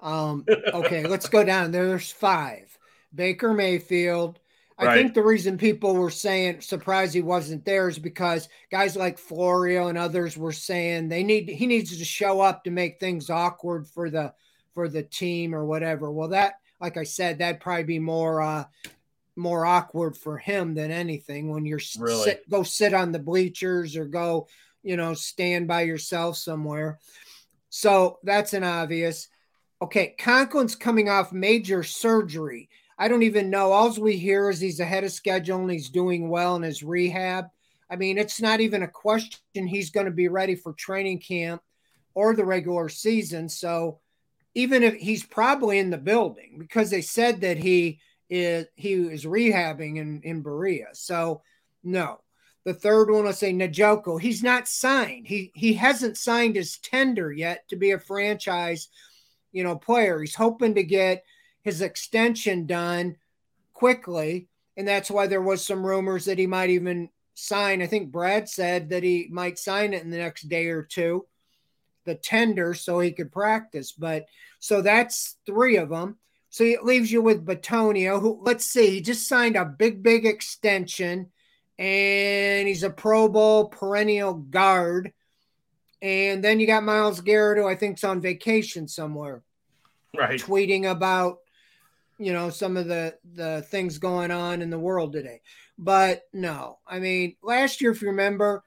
Um, 0.00 0.44
okay, 0.48 1.06
let's 1.06 1.28
go 1.28 1.44
down. 1.44 1.70
There's 1.70 2.10
five. 2.10 2.78
Baker 3.14 3.52
Mayfield. 3.52 4.38
I 4.78 4.86
right. 4.86 4.94
think 4.94 5.14
the 5.14 5.22
reason 5.22 5.56
people 5.56 5.94
were 5.94 6.10
saying 6.10 6.60
surprised 6.60 7.14
he 7.14 7.22
wasn't 7.22 7.64
there 7.64 7.88
is 7.88 7.98
because 7.98 8.48
guys 8.70 8.94
like 8.94 9.18
Florio 9.18 9.88
and 9.88 9.96
others 9.96 10.36
were 10.36 10.52
saying 10.52 11.08
they 11.08 11.22
need 11.22 11.48
he 11.48 11.66
needs 11.66 11.96
to 11.96 12.04
show 12.04 12.42
up 12.42 12.64
to 12.64 12.70
make 12.70 13.00
things 13.00 13.30
awkward 13.30 13.86
for 13.86 14.10
the 14.10 14.34
for 14.74 14.88
the 14.88 15.02
team 15.02 15.54
or 15.54 15.64
whatever. 15.64 16.12
Well, 16.12 16.28
that 16.28 16.56
like 16.80 16.96
I 16.96 17.04
said, 17.04 17.38
that'd 17.38 17.60
probably 17.60 17.84
be 17.84 17.98
more 17.98 18.42
uh 18.42 18.64
more 19.36 19.66
awkward 19.66 20.16
for 20.16 20.38
him 20.38 20.74
than 20.74 20.90
anything 20.90 21.50
when 21.50 21.66
you're 21.66 21.80
really? 21.98 22.24
sit 22.24 22.48
go 22.48 22.62
sit 22.62 22.94
on 22.94 23.12
the 23.12 23.18
bleachers 23.18 23.96
or 23.96 24.06
go, 24.06 24.48
you 24.82 24.96
know, 24.96 25.14
stand 25.14 25.68
by 25.68 25.82
yourself 25.82 26.36
somewhere. 26.36 26.98
So 27.68 28.18
that's 28.22 28.54
an 28.54 28.64
obvious. 28.64 29.28
okay, 29.82 30.14
Conklin's 30.18 30.74
coming 30.74 31.10
off 31.10 31.32
major 31.32 31.82
surgery. 31.82 32.70
I 32.98 33.08
don't 33.08 33.24
even 33.24 33.50
know. 33.50 33.72
All 33.72 33.92
we 34.00 34.16
hear 34.16 34.48
is 34.48 34.58
he's 34.58 34.80
ahead 34.80 35.04
of 35.04 35.12
schedule 35.12 35.60
and 35.60 35.70
he's 35.70 35.90
doing 35.90 36.30
well 36.30 36.56
in 36.56 36.62
his 36.62 36.82
rehab. 36.82 37.46
I 37.90 37.96
mean, 37.96 38.16
it's 38.16 38.40
not 38.40 38.60
even 38.60 38.82
a 38.82 38.88
question 38.88 39.66
he's 39.66 39.90
going 39.90 40.06
to 40.06 40.12
be 40.12 40.28
ready 40.28 40.54
for 40.54 40.72
training 40.72 41.20
camp 41.20 41.62
or 42.14 42.34
the 42.34 42.44
regular 42.44 42.88
season. 42.88 43.48
So 43.48 44.00
even 44.56 44.82
if 44.82 44.94
he's 44.94 45.22
probably 45.22 45.78
in 45.78 45.90
the 45.90 45.98
building 45.98 46.56
because 46.58 46.88
they 46.88 47.02
said 47.02 47.42
that 47.42 47.58
he 47.58 48.00
is 48.30 48.66
he 48.74 48.94
is 48.94 49.26
rehabbing 49.26 49.98
in, 49.98 50.22
in 50.24 50.40
Berea. 50.40 50.88
So 50.94 51.42
no. 51.84 52.22
The 52.64 52.74
third 52.74 53.10
one, 53.10 53.26
let's 53.26 53.38
say 53.38 53.52
Njoku. 53.52 54.20
He's 54.20 54.42
not 54.42 54.66
signed. 54.66 55.28
He 55.28 55.52
he 55.54 55.74
hasn't 55.74 56.16
signed 56.16 56.56
his 56.56 56.78
tender 56.78 57.30
yet 57.30 57.68
to 57.68 57.76
be 57.76 57.92
a 57.92 57.98
franchise, 57.98 58.88
you 59.52 59.62
know, 59.62 59.76
player. 59.76 60.20
He's 60.20 60.34
hoping 60.34 60.74
to 60.74 60.82
get 60.82 61.22
his 61.60 61.82
extension 61.82 62.66
done 62.66 63.16
quickly, 63.74 64.48
and 64.76 64.88
that's 64.88 65.10
why 65.10 65.26
there 65.26 65.42
was 65.42 65.64
some 65.64 65.86
rumors 65.86 66.24
that 66.24 66.38
he 66.38 66.46
might 66.46 66.70
even 66.70 67.10
sign. 67.34 67.82
I 67.82 67.86
think 67.86 68.10
Brad 68.10 68.48
said 68.48 68.88
that 68.88 69.02
he 69.02 69.28
might 69.30 69.58
sign 69.58 69.92
it 69.92 70.02
in 70.02 70.10
the 70.10 70.16
next 70.16 70.48
day 70.48 70.68
or 70.68 70.82
two, 70.82 71.26
the 72.06 72.14
tender, 72.14 72.72
so 72.72 73.00
he 73.00 73.12
could 73.12 73.30
practice. 73.30 73.92
But 73.92 74.24
so 74.58 74.80
that's 74.80 75.36
three 75.44 75.76
of 75.76 75.90
them. 75.90 76.16
So 76.48 76.64
it 76.64 76.84
leaves 76.84 77.12
you 77.12 77.20
with 77.20 77.44
Bitonio, 77.44 78.20
who 78.20 78.40
let's 78.42 78.64
see, 78.64 78.90
he 78.90 79.00
just 79.02 79.28
signed 79.28 79.56
a 79.56 79.66
big, 79.66 80.02
big 80.02 80.24
extension 80.24 81.30
and 81.78 82.66
he's 82.66 82.82
a 82.82 82.90
Pro 82.90 83.28
Bowl 83.28 83.68
perennial 83.68 84.34
guard. 84.34 85.12
And 86.02 86.42
then 86.42 86.60
you 86.60 86.66
got 86.66 86.84
Myles 86.84 87.20
Garrett, 87.20 87.58
who 87.58 87.66
I 87.66 87.74
think's 87.74 88.04
on 88.04 88.20
vacation 88.20 88.86
somewhere, 88.86 89.42
right? 90.16 90.40
Tweeting 90.40 90.90
about 90.90 91.38
you 92.18 92.32
know 92.32 92.50
some 92.50 92.76
of 92.76 92.86
the 92.86 93.16
the 93.34 93.62
things 93.70 93.98
going 93.98 94.30
on 94.30 94.62
in 94.62 94.70
the 94.70 94.78
world 94.78 95.12
today. 95.12 95.40
But 95.78 96.22
no, 96.32 96.78
I 96.86 96.98
mean, 97.00 97.36
last 97.42 97.80
year, 97.80 97.90
if 97.90 98.02
you 98.02 98.08
remember, 98.08 98.62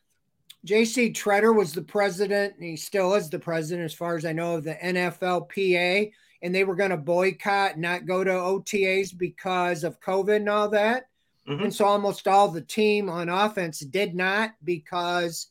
J.C. 0.65 1.11
Tretter 1.11 1.55
was 1.55 1.73
the 1.73 1.81
president, 1.81 2.55
and 2.55 2.63
he 2.63 2.75
still 2.75 3.13
is 3.13 3.29
the 3.29 3.39
president, 3.39 3.85
as 3.85 3.93
far 3.93 4.17
as 4.17 4.25
I 4.25 4.33
know, 4.33 4.55
of 4.55 4.63
the 4.63 4.75
NFLPA, 4.75 6.11
and 6.41 6.55
they 6.55 6.63
were 6.63 6.75
going 6.75 6.89
to 6.89 6.97
boycott, 6.97 7.77
not 7.77 8.05
go 8.05 8.23
to 8.23 8.31
OTAs 8.31 9.17
because 9.17 9.83
of 9.83 10.01
COVID 10.01 10.37
and 10.37 10.49
all 10.49 10.69
that. 10.69 11.07
Mm-hmm. 11.47 11.65
And 11.65 11.73
so 11.73 11.85
almost 11.85 12.27
all 12.27 12.49
the 12.49 12.61
team 12.61 13.09
on 13.09 13.29
offense 13.29 13.79
did 13.79 14.15
not 14.15 14.51
because 14.63 15.47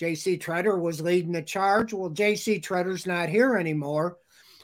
JC 0.00 0.40
Tretter 0.40 0.80
was 0.80 1.00
leading 1.00 1.32
the 1.32 1.42
charge. 1.42 1.92
Well, 1.92 2.10
JC 2.10 2.62
Tretter's 2.62 3.06
not 3.06 3.28
here 3.28 3.56
anymore. 3.56 4.16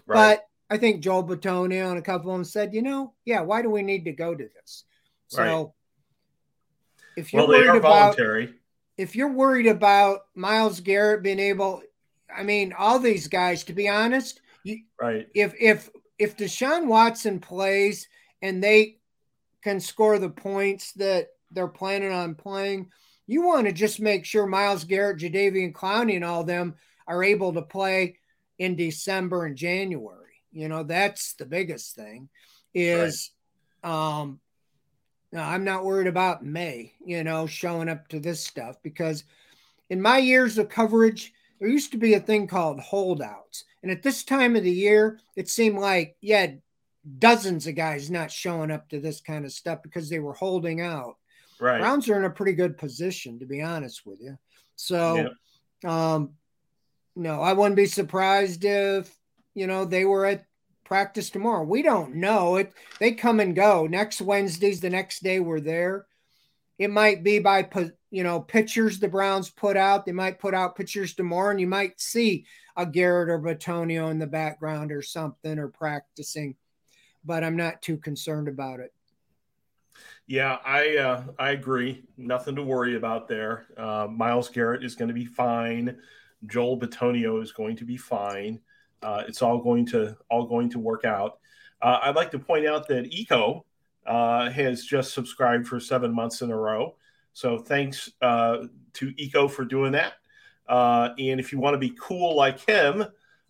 Right. 0.06 0.38
But 0.38 0.46
I 0.74 0.78
think 0.78 1.02
Joel 1.02 1.24
Bitonio 1.24 1.90
and 1.90 1.98
a 1.98 2.02
couple 2.02 2.30
of 2.30 2.36
them 2.38 2.44
said, 2.44 2.72
you 2.72 2.82
know, 2.82 3.12
yeah, 3.24 3.40
why 3.40 3.62
do 3.62 3.70
we 3.70 3.82
need 3.82 4.04
to 4.06 4.12
go 4.12 4.34
to 4.34 4.48
this? 4.54 4.84
So 5.28 5.42
right. 5.42 5.66
if 7.16 7.32
you're 7.32 7.46
well, 7.46 7.48
worried 7.48 7.78
about 7.78 8.16
voluntary. 8.16 8.54
If 8.98 9.16
you're 9.16 9.32
worried 9.32 9.66
about 9.66 10.20
Myles 10.34 10.80
Garrett 10.80 11.22
being 11.22 11.38
able, 11.38 11.82
I 12.34 12.42
mean, 12.42 12.72
all 12.76 12.98
these 12.98 13.28
guys, 13.28 13.64
to 13.64 13.72
be 13.72 13.88
honest, 13.88 14.40
you, 14.64 14.82
right. 15.00 15.26
If 15.34 15.54
if 15.60 15.90
if 16.18 16.36
Deshaun 16.36 16.86
Watson 16.86 17.40
plays 17.40 18.06
and 18.42 18.62
they 18.62 18.98
can 19.62 19.80
score 19.80 20.18
the 20.18 20.30
points 20.30 20.92
that 20.94 21.28
they're 21.50 21.68
planning 21.68 22.12
on 22.12 22.34
playing. 22.34 22.90
You 23.26 23.42
want 23.42 23.66
to 23.66 23.72
just 23.72 24.00
make 24.00 24.24
sure 24.24 24.46
Myles 24.46 24.84
Garrett, 24.84 25.18
Jadeveon 25.18 25.72
Clowney, 25.72 26.16
and 26.16 26.24
all 26.24 26.44
them 26.44 26.74
are 27.06 27.22
able 27.22 27.52
to 27.54 27.62
play 27.62 28.18
in 28.58 28.76
December 28.76 29.46
and 29.46 29.56
January. 29.56 30.18
You 30.50 30.68
know, 30.68 30.82
that's 30.82 31.34
the 31.34 31.46
biggest 31.46 31.94
thing. 31.94 32.28
Is 32.74 33.30
right. 33.84 34.20
um 34.20 34.40
no, 35.32 35.40
I'm 35.40 35.64
not 35.64 35.84
worried 35.84 36.06
about 36.06 36.44
May, 36.44 36.92
you 37.04 37.24
know, 37.24 37.46
showing 37.46 37.88
up 37.88 38.08
to 38.08 38.20
this 38.20 38.44
stuff 38.44 38.76
because 38.82 39.24
in 39.88 40.00
my 40.00 40.18
years 40.18 40.58
of 40.58 40.68
coverage, 40.68 41.32
there 41.58 41.68
used 41.68 41.92
to 41.92 41.98
be 41.98 42.14
a 42.14 42.20
thing 42.20 42.46
called 42.46 42.80
holdouts. 42.80 43.64
And 43.82 43.90
at 43.90 44.02
this 44.02 44.24
time 44.24 44.56
of 44.56 44.62
the 44.62 44.70
year, 44.70 45.18
it 45.34 45.48
seemed 45.48 45.78
like 45.78 46.16
you 46.20 46.34
had 46.34 46.60
dozens 47.18 47.66
of 47.66 47.74
guys 47.74 48.10
not 48.10 48.30
showing 48.30 48.70
up 48.70 48.88
to 48.90 49.00
this 49.00 49.20
kind 49.20 49.44
of 49.44 49.52
stuff 49.52 49.82
because 49.82 50.08
they 50.08 50.18
were 50.18 50.34
holding 50.34 50.80
out. 50.80 51.16
Right. 51.58 51.80
Browns 51.80 52.08
are 52.08 52.18
in 52.18 52.24
a 52.24 52.30
pretty 52.30 52.52
good 52.52 52.76
position, 52.76 53.38
to 53.38 53.46
be 53.46 53.62
honest 53.62 54.04
with 54.04 54.20
you. 54.20 54.36
So, 54.76 55.30
yeah. 55.82 56.14
um, 56.14 56.30
no, 57.16 57.40
I 57.40 57.52
wouldn't 57.52 57.76
be 57.76 57.86
surprised 57.86 58.64
if 58.64 59.14
you 59.54 59.66
know 59.66 59.84
they 59.84 60.04
were 60.04 60.26
at 60.26 60.44
practice 60.84 61.30
tomorrow. 61.30 61.62
We 61.62 61.82
don't 61.82 62.16
know 62.16 62.56
it. 62.56 62.72
They 62.98 63.12
come 63.12 63.40
and 63.40 63.54
go. 63.54 63.86
Next 63.86 64.20
Wednesday's 64.20 64.80
the 64.80 64.90
next 64.90 65.22
day 65.22 65.40
we're 65.40 65.60
there. 65.60 66.06
It 66.78 66.90
might 66.90 67.22
be 67.22 67.38
by 67.38 67.68
you 68.10 68.22
know 68.22 68.40
pictures 68.40 68.98
the 68.98 69.08
Browns 69.08 69.50
put 69.50 69.76
out. 69.76 70.06
They 70.06 70.12
might 70.12 70.38
put 70.38 70.54
out 70.54 70.76
pictures 70.76 71.14
tomorrow, 71.14 71.50
and 71.50 71.60
you 71.60 71.66
might 71.66 72.00
see 72.00 72.46
a 72.76 72.86
Garrett 72.86 73.28
or 73.28 73.38
Bitonio 73.38 74.10
in 74.10 74.18
the 74.18 74.26
background 74.26 74.92
or 74.92 75.02
something 75.02 75.58
or 75.58 75.68
practicing 75.68 76.56
but 77.24 77.44
I'm 77.44 77.56
not 77.56 77.82
too 77.82 77.96
concerned 77.96 78.48
about 78.48 78.80
it. 78.80 78.92
Yeah, 80.26 80.58
I 80.64 80.96
uh, 80.96 81.24
I 81.38 81.50
agree. 81.50 82.04
Nothing 82.16 82.56
to 82.56 82.62
worry 82.62 82.96
about 82.96 83.28
there. 83.28 83.66
Uh, 83.76 84.06
Myles 84.10 84.48
Garrett 84.48 84.84
is 84.84 84.94
going 84.94 85.08
to 85.08 85.14
be 85.14 85.24
fine. 85.24 85.98
Joel 86.46 86.78
Bitonio 86.78 87.42
is 87.42 87.52
going 87.52 87.76
to 87.76 87.84
be 87.84 87.96
fine. 87.96 88.60
Uh, 89.02 89.22
it's 89.26 89.42
all 89.42 89.58
going 89.58 89.86
to 89.86 90.16
all 90.30 90.46
going 90.46 90.70
to 90.70 90.78
work 90.78 91.04
out. 91.04 91.38
Uh, 91.80 91.98
I'd 92.02 92.16
like 92.16 92.30
to 92.32 92.38
point 92.38 92.66
out 92.66 92.86
that 92.88 93.12
Eco 93.12 93.64
uh, 94.06 94.50
has 94.50 94.84
just 94.84 95.12
subscribed 95.12 95.66
for 95.66 95.80
seven 95.80 96.14
months 96.14 96.42
in 96.42 96.50
a 96.50 96.56
row. 96.56 96.96
So 97.32 97.58
thanks 97.58 98.10
uh, 98.20 98.66
to 98.94 99.14
Eco 99.16 99.48
for 99.48 99.64
doing 99.64 99.92
that. 99.92 100.14
and 100.68 101.40
if 101.40 101.52
you 101.52 101.58
want 101.58 101.74
to 101.74 101.78
be 101.78 101.96
cool 101.98 102.36
like 102.36 102.60
him, 102.60 103.04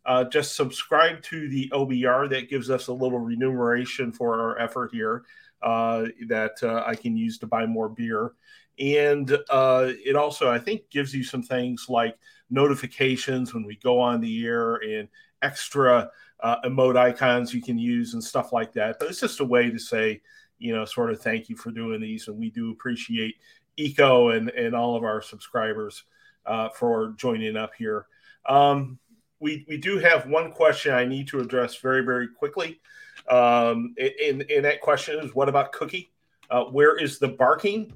uh, 0.05 0.25
just 0.25 0.57
subscribe 0.57 1.23
to 1.23 1.49
the 1.49 1.71
OBR. 1.73 2.31
That 2.31 2.49
gives 2.49 2.71
us 2.71 2.89
a 2.89 2.93
little 2.93 3.19
remuneration 3.19 4.13
for 4.13 4.41
our 4.41 4.59
effort 4.59 4.91
here 4.93 5.25
uh, 5.63 6.07
that 6.29 6.63
uh, 6.63 6.83
I 6.87 6.95
can 6.95 7.17
use 7.17 7.39
to 7.39 7.47
buy 7.47 7.67
more 7.67 7.89
beer. 7.89 8.33
And 8.79 9.31
uh, 9.51 9.93
it 10.05 10.17
also, 10.17 10.51
I 10.51 10.59
think, 10.59 10.91
gives 10.91 11.15
you 11.15 11.23
some 11.23 11.43
things 11.43 11.87
like 11.89 12.17
notifications 12.51 13.55
when 13.55 13.65
we 13.65 13.77
go 13.77 14.01
on 14.01 14.21
the 14.21 14.45
air 14.45 14.77
and 14.77 15.09
extra 15.43 16.11
uh, 16.41 16.61
emote 16.63 16.97
icons 16.97 17.55
you 17.55 17.63
can 17.63 17.79
use 17.79 18.15
and 18.15 18.23
stuff 18.23 18.53
like 18.53 18.73
that. 18.73 18.99
But 18.99 19.09
it's 19.09 19.21
just 19.21 19.41
a 19.41 19.45
way 19.45 19.71
to 19.71 19.79
say, 19.79 20.21
you 20.59 20.75
know, 20.75 20.85
sort 20.85 21.11
of 21.11 21.21
thank 21.21 21.49
you 21.49 21.57
for 21.57 21.71
doing 21.71 22.01
these. 22.01 22.29
And 22.29 22.39
we 22.39 22.51
do 22.51 22.71
appreciate 22.71 23.37
Eco 23.77 24.31
and, 24.31 24.49
and 24.51 24.75
all 24.75 24.97
of 24.97 25.05
our 25.05 25.23
subscribers 25.23 26.05
uh, 26.47 26.69
for 26.71 27.15
joining 27.17 27.57
up 27.57 27.73
here. 27.77 28.07
Um, 28.49 28.99
we, 29.41 29.65
we 29.69 29.77
do 29.77 29.99
have 29.99 30.27
one 30.27 30.53
question 30.53 30.95
I 30.95 31.05
need 31.05 31.29
to 31.29 31.41
address 31.41 31.77
very, 31.77 32.03
very 32.05 32.29
quickly. 32.29 32.81
Um, 33.29 33.95
and, 33.99 34.43
and 34.51 34.65
that 34.65 34.81
question 34.81 35.19
is 35.21 35.35
what 35.35 35.49
about 35.49 35.73
Cookie? 35.73 36.13
Uh, 36.51 36.65
where 36.65 36.97
is 36.97 37.19
the 37.19 37.29
barking? 37.29 37.93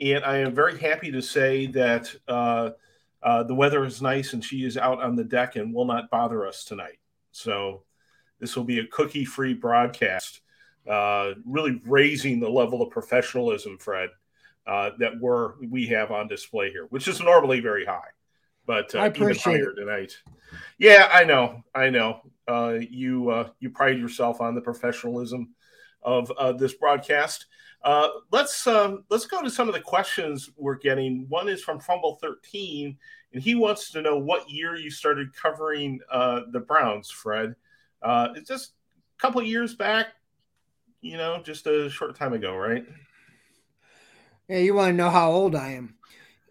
And 0.00 0.24
I 0.24 0.38
am 0.38 0.54
very 0.54 0.78
happy 0.78 1.12
to 1.12 1.20
say 1.20 1.66
that 1.66 2.14
uh, 3.22 3.42
the 3.42 3.54
weather 3.54 3.84
is 3.84 4.02
nice 4.02 4.32
and 4.32 4.44
she 4.44 4.64
is 4.64 4.76
out 4.76 5.02
on 5.02 5.16
the 5.16 5.24
deck 5.24 5.56
and 5.56 5.74
will 5.74 5.84
not 5.84 6.10
bother 6.10 6.46
us 6.46 6.64
tonight. 6.64 6.98
So 7.32 7.82
this 8.38 8.56
will 8.56 8.64
be 8.64 8.78
a 8.78 8.86
cookie 8.86 9.24
free 9.24 9.54
broadcast, 9.54 10.40
uh, 10.88 11.32
really 11.44 11.80
raising 11.86 12.40
the 12.40 12.48
level 12.48 12.82
of 12.82 12.90
professionalism, 12.90 13.78
Fred, 13.78 14.10
uh, 14.66 14.90
that 14.98 15.20
we're, 15.20 15.52
we 15.60 15.86
have 15.88 16.10
on 16.10 16.28
display 16.28 16.70
here, 16.70 16.86
which 16.90 17.08
is 17.08 17.20
normally 17.20 17.60
very 17.60 17.84
high 17.84 18.10
but 18.70 18.94
uh, 18.94 19.00
I 19.00 19.06
appreciate 19.06 19.54
even 19.54 19.64
higher 19.64 19.70
it. 19.70 19.74
tonight. 19.74 20.16
Yeah, 20.78 21.08
I 21.12 21.24
know, 21.24 21.64
I 21.74 21.90
know. 21.90 22.20
Uh, 22.46 22.78
you 22.78 23.28
uh, 23.28 23.48
you 23.58 23.70
pride 23.70 23.98
yourself 23.98 24.40
on 24.40 24.54
the 24.54 24.60
professionalism 24.60 25.54
of 26.02 26.30
uh, 26.38 26.52
this 26.52 26.74
broadcast. 26.74 27.46
Uh, 27.82 28.08
let's 28.30 28.66
um, 28.66 29.04
let's 29.10 29.26
go 29.26 29.42
to 29.42 29.50
some 29.50 29.68
of 29.68 29.74
the 29.74 29.80
questions 29.80 30.50
we're 30.56 30.76
getting. 30.76 31.26
One 31.28 31.48
is 31.48 31.62
from 31.62 31.80
Fumble 31.80 32.18
thirteen, 32.20 32.98
and 33.32 33.42
he 33.42 33.54
wants 33.54 33.90
to 33.92 34.02
know 34.02 34.18
what 34.18 34.50
year 34.50 34.76
you 34.76 34.90
started 34.90 35.34
covering 35.34 36.00
uh, 36.10 36.42
the 36.52 36.60
Browns, 36.60 37.10
Fred. 37.10 37.54
it's 38.02 38.48
just 38.48 38.72
a 39.18 39.22
couple 39.22 39.42
years 39.42 39.74
back, 39.74 40.08
you 41.00 41.16
know, 41.16 41.42
just 41.42 41.66
a 41.66 41.88
short 41.88 42.16
time 42.16 42.32
ago, 42.32 42.54
right? 42.54 42.86
Yeah, 44.48 44.58
you 44.58 44.74
want 44.74 44.90
to 44.90 44.96
know 44.96 45.10
how 45.10 45.30
old 45.30 45.54
I 45.54 45.72
am 45.72 45.94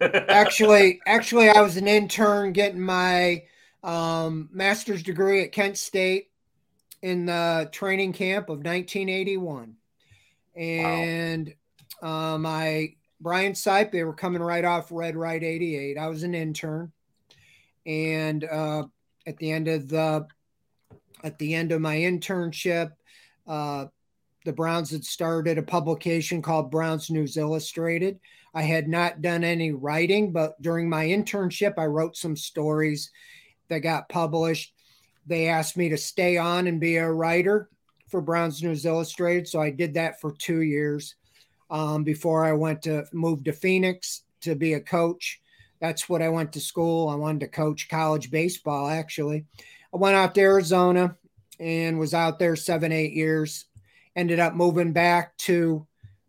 actually, 0.00 1.00
actually, 1.06 1.50
I 1.50 1.60
was 1.60 1.76
an 1.76 1.86
intern 1.86 2.52
getting 2.52 2.80
my 2.80 3.44
um, 3.82 4.48
master's 4.50 5.02
degree 5.02 5.42
at 5.42 5.52
Kent 5.52 5.76
State 5.76 6.30
in 7.02 7.26
the 7.26 7.68
training 7.70 8.14
camp 8.14 8.48
of 8.48 8.58
1981, 8.58 9.76
and 10.60 11.54
wow. 12.02 12.34
um, 12.34 12.46
I 12.46 12.94
Brian 13.20 13.52
Sipe, 13.52 13.90
they 13.90 14.04
were 14.04 14.14
coming 14.14 14.42
right 14.42 14.64
off 14.64 14.92
Red 14.92 15.16
Right 15.16 15.42
88. 15.42 15.98
I 15.98 16.08
was 16.08 16.22
an 16.22 16.34
intern, 16.34 16.92
and 17.86 18.44
uh, 18.44 18.84
at 19.26 19.38
the 19.38 19.50
end 19.50 19.68
of 19.68 19.88
the 19.88 20.26
at 21.24 21.38
the 21.38 21.54
end 21.54 21.72
of 21.72 21.80
my 21.80 21.96
internship, 21.96 22.92
uh, 23.46 23.86
the 24.44 24.52
Browns 24.52 24.90
had 24.90 25.04
started 25.04 25.58
a 25.58 25.62
publication 25.62 26.42
called 26.42 26.70
Browns 26.70 27.10
News 27.10 27.36
Illustrated. 27.36 28.20
I 28.54 28.62
had 28.62 28.88
not 28.88 29.22
done 29.22 29.44
any 29.44 29.70
writing, 29.72 30.32
but 30.32 30.60
during 30.60 30.88
my 30.88 31.06
internship, 31.06 31.74
I 31.78 31.86
wrote 31.86 32.16
some 32.16 32.36
stories 32.36 33.10
that 33.68 33.78
got 33.78 34.08
published. 34.08 34.74
They 35.26 35.48
asked 35.48 35.76
me 35.76 35.90
to 35.90 35.96
stay 35.96 36.36
on 36.36 36.66
and 36.66 36.80
be 36.80 36.96
a 36.96 37.10
writer 37.10 37.70
for 38.10 38.20
Browns 38.20 38.62
News 38.62 38.84
Illustrated. 38.84 39.48
So 39.48 39.60
I 39.60 39.70
did 39.70 39.94
that 39.94 40.20
for 40.20 40.32
two 40.32 40.62
years 40.62 41.14
um, 41.70 42.04
before 42.04 42.44
I 42.44 42.52
went 42.52 42.82
to 42.82 43.04
move 43.12 43.44
to 43.44 43.52
Phoenix 43.52 44.22
to 44.42 44.54
be 44.54 44.74
a 44.74 44.80
coach. 44.80 45.40
That's 45.80 46.08
what 46.08 46.22
I 46.22 46.28
went 46.28 46.52
to 46.52 46.60
school. 46.60 47.08
I 47.08 47.14
wanted 47.14 47.40
to 47.40 47.48
coach 47.48 47.88
college 47.88 48.30
baseball, 48.30 48.88
actually. 48.88 49.46
I 49.94 49.96
went 49.96 50.16
out 50.16 50.34
to 50.34 50.40
Arizona 50.40 51.16
and 51.58 51.98
was 51.98 52.14
out 52.14 52.38
there 52.38 52.56
seven, 52.56 52.92
eight 52.92 53.12
years. 53.12 53.66
Ended 54.16 54.40
up 54.40 54.54
moving 54.54 54.92
back 54.92 55.36
to 55.38 55.86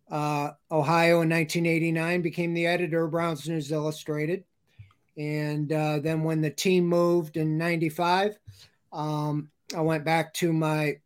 uh, 0.09 0.51
Ohio 0.69 1.21
in 1.21 1.29
1989, 1.29 2.21
became 2.21 2.53
the 2.53 2.67
editor 2.67 3.05
of 3.05 3.11
Browns 3.11 3.47
News 3.47 3.71
Illustrated. 3.71 4.43
And 5.17 5.71
uh, 5.71 6.00
then 6.00 6.23
when 6.23 6.41
the 6.41 6.50
team 6.50 6.85
moved 6.85 7.38
in 7.38 7.57
95, 7.57 8.38
um, 8.93 9.50
I 9.75 9.81
went 9.81 10.03
back 10.03 10.33
to 10.35 10.53
my 10.53 10.97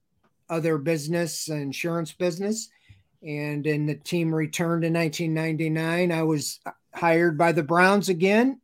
other 0.50 0.78
business, 0.78 1.48
insurance 1.48 2.12
business. 2.12 2.70
And 3.24 3.64
then 3.64 3.86
the 3.86 3.96
team 3.96 4.34
returned 4.34 4.84
in 4.84 4.94
1999. 4.94 6.12
I 6.12 6.24
was 6.24 6.60
hired 6.94 7.38
by 7.38 7.52
the 7.52 7.64
Browns 7.64 8.10
again 8.10 8.60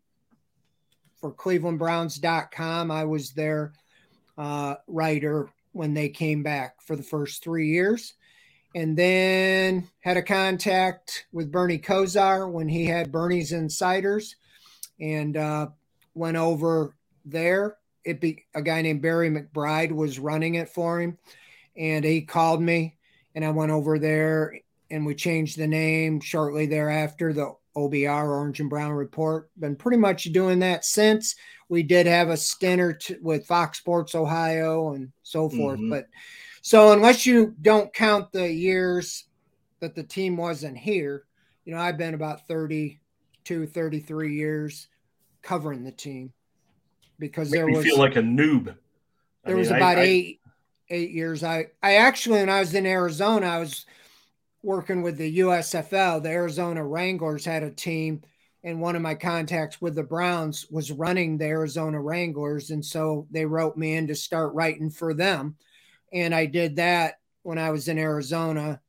for 1.20 1.32
clevelandbrowns.com. 1.32 2.92
I 2.92 3.06
was 3.06 3.32
their 3.32 3.74
uh, 4.38 4.76
writer 4.88 5.50
when 5.72 5.94
they 5.94 6.10
came 6.10 6.44
back 6.44 6.82
for 6.82 6.96
the 6.96 7.04
first 7.04 7.44
three 7.44 7.70
years. 7.70 8.14
And 8.74 8.98
then 8.98 9.88
had 10.00 10.18
a 10.18 10.22
contact 10.22 11.26
with 11.34 11.52
Bernie 11.52 11.80
Kosar 11.80 12.50
when 12.50 12.70
he 12.70 12.86
had 12.86 13.12
Bernie's 13.12 13.52
Insiders 13.52 14.36
and 15.00 15.36
uh, 15.36 15.68
went 16.14 16.38
over 16.38 16.96
there. 17.26 17.78
It 18.06 18.22
be 18.22 18.46
a 18.56 18.62
guy 18.62 18.82
named 18.82 19.02
Barry 19.02 19.30
McBride 19.30 19.92
was 19.92 20.20
running 20.20 20.56
it 20.56 20.70
for 20.70 21.02
him, 21.02 21.18
and 21.82 22.06
he 22.06 22.22
called 22.22 22.62
me, 22.62 22.96
and 23.34 23.44
I 23.44 23.50
went 23.50 23.72
over 23.72 23.98
there, 23.98 24.60
and 24.92 25.04
we 25.04 25.16
changed 25.16 25.58
the 25.58 25.68
name 25.68 26.20
shortly 26.20 26.68
thereafter. 26.68 27.34
The 27.34 27.56
OBR 27.76 28.28
Orange 28.28 28.60
and 28.60 28.70
Brown 28.70 28.92
Report. 28.92 29.50
Been 29.60 29.76
pretty 29.76 29.98
much 29.98 30.26
doing 30.26 30.60
that 30.60 30.86
since. 30.86 31.36
We 31.70 31.82
did 31.82 32.06
have 32.06 32.30
a 32.30 32.38
stinter 32.38 32.94
t- 32.94 33.16
with 33.20 33.48
Fox 33.48 33.80
Sports 33.80 34.14
Ohio 34.14 34.94
and 34.94 35.12
so 35.24 35.50
forth, 35.50 35.80
mm-hmm. 35.80 35.90
but 35.90 36.06
so 36.62 36.92
unless 36.92 37.26
you 37.26 37.56
don't 37.62 37.92
count 37.94 38.32
the 38.32 38.52
years 38.52 39.26
that 39.80 39.96
the 39.96 40.04
team 40.04 40.38
wasn't 40.38 40.78
here, 40.78 41.24
you 41.66 41.74
know, 41.74 41.80
I've 41.80 41.98
been 41.98 42.14
about 42.14 42.48
32, 42.48 43.66
33 43.66 44.36
years 44.36 44.88
covering 45.42 45.84
the 45.84 45.92
team 45.92 46.32
because 47.18 47.50
Make 47.50 47.58
there 47.58 47.68
was 47.68 47.84
feel 47.84 47.98
like 47.98 48.18
a 48.18 48.22
noob. 48.22 48.66
There 48.66 48.76
I 49.46 49.50
mean, 49.50 49.58
was 49.58 49.72
about 49.72 49.98
I, 49.98 50.02
eight 50.02 50.41
eight 50.92 51.12
years. 51.12 51.44
I 51.44 51.68
I 51.82 51.96
actually 51.96 52.40
when 52.40 52.50
I 52.50 52.60
was 52.60 52.74
in 52.76 52.86
Arizona, 52.86 53.48
I 53.48 53.60
was 53.60 53.86
working 54.64 55.02
with 55.02 55.18
the 55.18 55.40
USFL. 55.40 56.22
The 56.22 56.30
Arizona 56.30 56.86
Wranglers 56.86 57.46
had 57.46 57.64
a 57.64 57.72
team, 57.72 58.22
and 58.64 58.80
one 58.80 58.96
of 58.96 59.02
my 59.02 59.16
contacts 59.16 59.82
with 59.82 59.96
the 59.96 60.04
Browns 60.04 60.68
was 60.70 60.92
running 60.92 61.38
the 61.38 61.46
Arizona 61.46 62.00
Wranglers, 62.00 62.70
and 62.70 62.86
so 62.86 63.28
they 63.32 63.46
wrote 63.46 63.78
me 63.78 63.96
in 63.96 64.08
to 64.08 64.16
start 64.16 64.54
writing 64.54 64.92
for 64.92 65.14
them, 65.14 65.56
and 66.14 66.36
I 66.36 66.46
did 66.46 66.76
that 66.76 67.16
when 67.44 67.58
I 67.58 67.72
was 67.72 67.88
in 67.88 67.98
Arizona, 67.98 68.80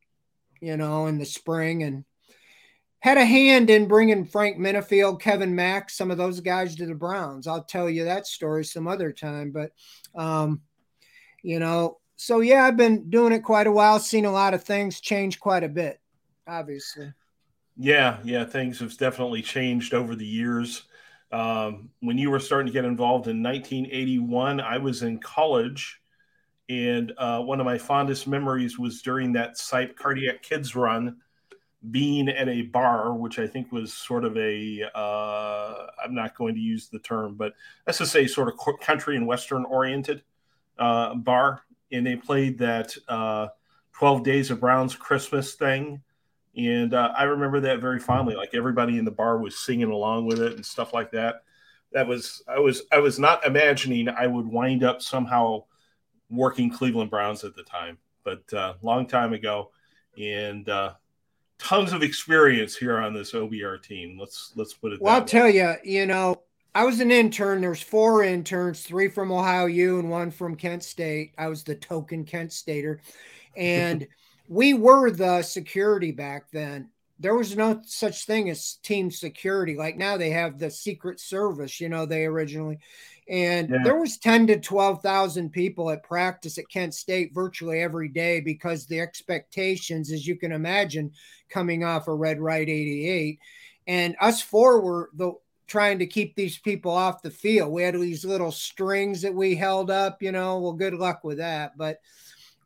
you 0.61 0.77
know, 0.77 1.07
in 1.07 1.19
the 1.19 1.25
spring, 1.25 1.83
and 1.83 2.05
had 3.03 3.19
a 3.19 3.25
hand 3.25 3.69
in 3.69 3.89
bringing 3.89 4.25
Frank 4.25 4.59
Minifield, 4.59 5.21
Kevin 5.21 5.57
Mack, 5.57 5.91
some 5.91 6.13
of 6.13 6.19
those 6.19 6.39
guys 6.39 6.77
to 6.77 6.87
the 6.87 6.95
Browns. 6.95 7.49
I'll 7.49 7.65
tell 7.65 7.91
you 7.91 8.05
that 8.05 8.29
story 8.29 8.65
some 8.65 8.87
other 8.87 9.11
time. 9.11 9.51
But, 9.51 9.73
um, 10.15 10.61
you 11.43 11.59
know, 11.59 11.99
so 12.17 12.41
yeah, 12.41 12.65
I've 12.65 12.77
been 12.77 13.11
doing 13.11 13.33
it 13.33 13.41
quite 13.41 13.67
a 13.67 13.73
while, 13.73 13.99
seen 13.99 14.25
a 14.25 14.33
lot 14.33 14.55
of 14.55 14.63
things 14.65 15.01
change 15.01 15.41
quite 15.41 15.65
a 15.65 15.69
bit, 15.69 16.01
obviously. 16.47 17.13
Yeah, 17.77 18.19
yeah, 18.23 18.45
things 18.45 18.79
have 18.81 18.97
definitely 18.97 19.43
changed 19.43 19.95
over 19.95 20.15
the 20.15 20.27
years. 20.27 20.83
Um, 21.33 21.91
when 22.01 22.19
you 22.19 22.31
were 22.31 22.39
starting 22.39 22.67
to 22.67 22.73
get 22.73 22.85
involved 22.85 23.27
in 23.27 23.43
1981, 23.43 24.61
I 24.61 24.79
was 24.79 25.03
in 25.03 25.19
college, 25.19 26.01
and 26.69 27.13
uh, 27.17 27.41
one 27.41 27.61
of 27.61 27.67
my 27.67 27.79
fondest 27.79 28.27
memories 28.27 28.79
was 28.79 29.03
during 29.03 29.33
that 29.33 29.57
Sipe 29.57 29.97
cardiac 29.97 30.43
kids 30.43 30.77
run 30.77 31.17
being 31.91 32.29
at 32.29 32.49
a 32.49 32.63
bar, 32.63 33.13
which 33.15 33.39
I 33.39 33.47
think 33.47 33.73
was 33.73 33.93
sort 33.93 34.25
of 34.25 34.37
a, 34.37 34.85
uh, 34.95 35.87
I'm 36.05 36.15
not 36.15 36.37
going 36.37 36.55
to 36.55 36.61
use 36.61 36.89
the 36.89 37.01
term, 37.01 37.35
but 37.35 37.55
let's 37.87 37.99
just 37.99 38.13
say 38.13 38.27
sort 38.27 38.49
of 38.49 38.81
country 38.81 39.17
and 39.17 39.27
Western 39.27 39.65
oriented 39.65 40.23
uh, 40.79 41.15
bar. 41.15 41.63
And 41.93 42.07
they 42.07 42.17
played 42.17 42.59
that 42.59 42.97
uh, 43.09 43.49
12 43.95 44.25
Days 44.25 44.51
of 44.51 44.61
Brown's 44.61 44.97
Christmas 44.97 45.55
thing. 45.55 46.03
And 46.57 46.95
uh, 46.95 47.13
I 47.17 47.25
remember 47.25 47.61
that 47.61 47.81
very 47.81 48.01
fondly. 48.01 48.35
Like 48.35 48.51
everybody 48.55 48.99
in 48.99 49.05
the 49.05 49.11
bar 49.11 49.39
was 49.39 49.59
singing 49.59 49.91
along 49.91 50.27
with 50.27 50.41
it 50.41 50.55
and 50.55 50.65
stuff 50.65 50.93
like 50.93 51.13
that. 51.13 51.43
That 51.93 52.07
was, 52.07 52.43
I 52.49 52.59
was, 52.59 52.83
I 52.91 52.99
was 52.99 53.19
not 53.19 53.47
imagining 53.47 54.09
I 54.09 54.27
would 54.27 54.47
wind 54.47 54.83
up 54.83 55.03
somehow 55.03 55.65
working 56.31 56.71
Cleveland 56.71 57.11
Browns 57.11 57.45
at 57.45 57.55
the 57.55 57.63
time, 57.63 57.99
but 58.25 58.53
uh, 58.53 58.75
long 58.83 59.07
time 59.07 59.35
ago. 59.35 59.71
And, 60.19 60.69
uh, 60.69 60.95
tons 61.63 61.93
of 61.93 62.03
experience 62.03 62.77
here 62.77 62.99
on 62.99 63.15
this 63.15 63.33
OBR 63.33 63.83
team. 63.83 64.19
Let's 64.19 64.53
let's 64.57 64.75
put 64.75 64.93
it. 64.93 65.01
Well, 65.01 65.15
I'll 65.15 65.21
way. 65.21 65.27
tell 65.27 65.49
you, 65.49 65.75
you 65.85 66.07
know, 66.07 66.43
I 66.75 66.85
was 66.85 67.01
an 67.01 67.11
intern. 67.11 67.61
There's 67.61 67.83
four 67.83 68.25
interns, 68.25 68.83
three 68.83 69.09
from 69.09 69.31
Ohio 69.31 69.67
U 69.67 69.99
and 69.99 70.11
one 70.11 70.31
from 70.31 70.57
Kent 70.57 70.83
State. 70.83 71.33
I 71.37 71.49
was 71.49 71.65
the 71.65 71.75
token 71.75 72.25
Kent 72.25 72.53
Stater, 72.53 73.01
and 73.57 74.07
we 74.49 74.75
were 74.75 75.11
the 75.11 75.43
security 75.43 76.13
back 76.13 76.51
then. 76.51 76.89
There 77.21 77.35
was 77.37 77.57
no 77.57 77.81
such 77.85 78.25
thing 78.25 78.51
as 78.51 78.79
team 78.83 79.11
security. 79.11 79.77
Like 79.77 79.97
now, 79.97 80.17
they 80.17 80.31
have 80.31 80.59
the 80.59 80.71
Secret 80.71 81.21
Service. 81.21 81.81
You 81.81 81.89
know, 81.91 82.07
they 82.07 82.25
originally, 82.25 82.79
and 83.29 83.69
yeah. 83.69 83.83
there 83.85 83.97
was 83.97 84.19
10 84.19 84.49
to 84.49 84.59
12,000 84.59 85.51
people 85.51 85.91
at 85.91 86.03
practice 86.03 86.59
at 86.59 86.69
Kent 86.69 86.95
State 86.95 87.33
virtually 87.35 87.81
every 87.81 88.09
day 88.09 88.41
because 88.41 88.87
the 88.87 89.01
expectations, 89.01 90.11
as 90.11 90.27
you 90.27 90.37
can 90.37 90.53
imagine, 90.53 91.13
coming 91.49 91.85
off 91.85 92.09
a 92.09 92.15
red 92.15 92.41
right 92.41 92.69
88. 92.69 93.39
And 93.87 94.17
us 94.21 94.41
four 94.41 94.81
were 94.81 95.11
the 95.15 95.33
trying 95.73 95.99
to 95.99 96.07
keep 96.07 96.37
these 96.37 96.59
people 96.59 96.93
off 96.93 97.23
the 97.23 97.31
field. 97.31 97.73
We 97.73 97.83
had 97.83 97.95
these 97.95 98.27
little 98.27 98.53
strings 98.53 99.23
that 99.23 99.35
we 99.35 99.55
held 99.55 99.91
up, 99.91 100.23
you 100.23 100.31
know. 100.31 100.59
Well, 100.59 100.75
good 100.75 100.93
luck 100.93 101.25
with 101.25 101.39
that. 101.39 101.79
But 101.79 101.99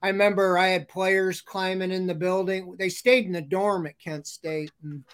I 0.02 0.08
remember 0.08 0.58
I 0.58 0.66
had 0.66 0.88
players 0.88 1.40
climbing 1.40 1.92
in 1.92 2.08
the 2.08 2.16
building. 2.16 2.74
They 2.76 2.88
stayed 2.88 3.26
in 3.26 3.32
the 3.32 3.40
dorm 3.40 3.86
at 3.86 4.00
Kent 4.00 4.26
State. 4.26 4.72
And, 4.82 5.04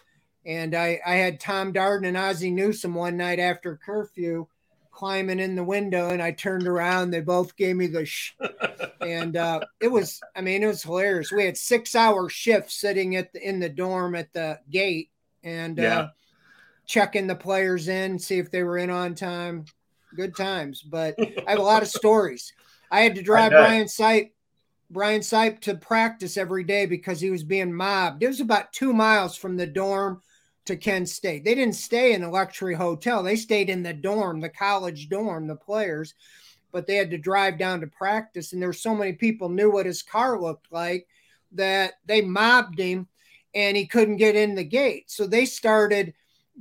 and 0.46 0.74
I, 0.74 1.00
I 1.04 1.16
had 1.16 1.38
Tom 1.38 1.74
Darden 1.74 2.08
and 2.08 2.16
Ozzie 2.16 2.50
Newsome 2.50 2.94
one 2.94 3.18
night 3.18 3.38
after 3.38 3.78
curfew 3.84 4.46
climbing 4.90 5.38
in 5.38 5.54
the 5.54 5.64
window 5.64 6.08
and 6.08 6.22
I 6.22 6.32
turned 6.32 6.66
around. 6.66 7.10
They 7.10 7.20
both 7.20 7.56
gave 7.56 7.76
me 7.76 7.88
the 7.88 8.06
sh- 8.06 8.32
and 9.02 9.36
uh, 9.36 9.60
it 9.80 9.88
was, 9.88 10.18
I 10.34 10.40
mean, 10.40 10.62
it 10.62 10.66
was 10.66 10.82
hilarious. 10.82 11.30
We 11.30 11.44
had 11.44 11.58
six 11.58 11.94
hour 11.94 12.30
shifts 12.30 12.80
sitting 12.80 13.16
at 13.16 13.34
the, 13.34 13.46
in 13.46 13.60
the 13.60 13.68
dorm 13.68 14.14
at 14.14 14.32
the 14.32 14.60
gate 14.70 15.10
and 15.42 15.78
uh, 15.78 15.82
yeah. 15.82 15.98
uh, 15.98 16.08
checking 16.92 17.26
the 17.26 17.34
players 17.34 17.88
in, 17.88 18.18
see 18.18 18.36
if 18.36 18.50
they 18.50 18.62
were 18.62 18.76
in 18.76 18.90
on 18.90 19.14
time. 19.14 19.64
Good 20.14 20.36
times, 20.36 20.82
but 20.82 21.14
I 21.18 21.52
have 21.52 21.58
a 21.58 21.62
lot 21.62 21.80
of 21.80 21.88
stories. 21.88 22.52
I 22.90 23.00
had 23.00 23.14
to 23.14 23.22
drive 23.22 23.50
Brian 23.50 23.86
Sipe, 23.86 24.32
Brian 24.90 25.22
Sipe 25.22 25.60
to 25.60 25.74
practice 25.74 26.36
every 26.36 26.64
day 26.64 26.84
because 26.84 27.18
he 27.18 27.30
was 27.30 27.44
being 27.44 27.72
mobbed. 27.72 28.22
It 28.22 28.28
was 28.28 28.40
about 28.40 28.74
two 28.74 28.92
miles 28.92 29.34
from 29.34 29.56
the 29.56 29.66
dorm 29.66 30.20
to 30.66 30.76
Kent 30.76 31.08
State. 31.08 31.46
They 31.46 31.54
didn't 31.54 31.76
stay 31.76 32.12
in 32.12 32.24
a 32.24 32.30
luxury 32.30 32.74
hotel. 32.74 33.22
They 33.22 33.36
stayed 33.36 33.70
in 33.70 33.82
the 33.82 33.94
dorm, 33.94 34.40
the 34.40 34.50
college 34.50 35.08
dorm, 35.08 35.46
the 35.46 35.56
players, 35.56 36.12
but 36.72 36.86
they 36.86 36.96
had 36.96 37.10
to 37.12 37.16
drive 37.16 37.56
down 37.56 37.80
to 37.80 37.86
practice. 37.86 38.52
And 38.52 38.60
there 38.60 38.68
were 38.68 38.74
so 38.74 38.94
many 38.94 39.14
people 39.14 39.48
knew 39.48 39.70
what 39.70 39.86
his 39.86 40.02
car 40.02 40.38
looked 40.38 40.70
like 40.70 41.06
that 41.52 41.94
they 42.04 42.20
mobbed 42.20 42.78
him 42.78 43.08
and 43.54 43.78
he 43.78 43.86
couldn't 43.86 44.18
get 44.18 44.36
in 44.36 44.54
the 44.54 44.64
gate. 44.64 45.10
So 45.10 45.26
they 45.26 45.46
started 45.46 46.12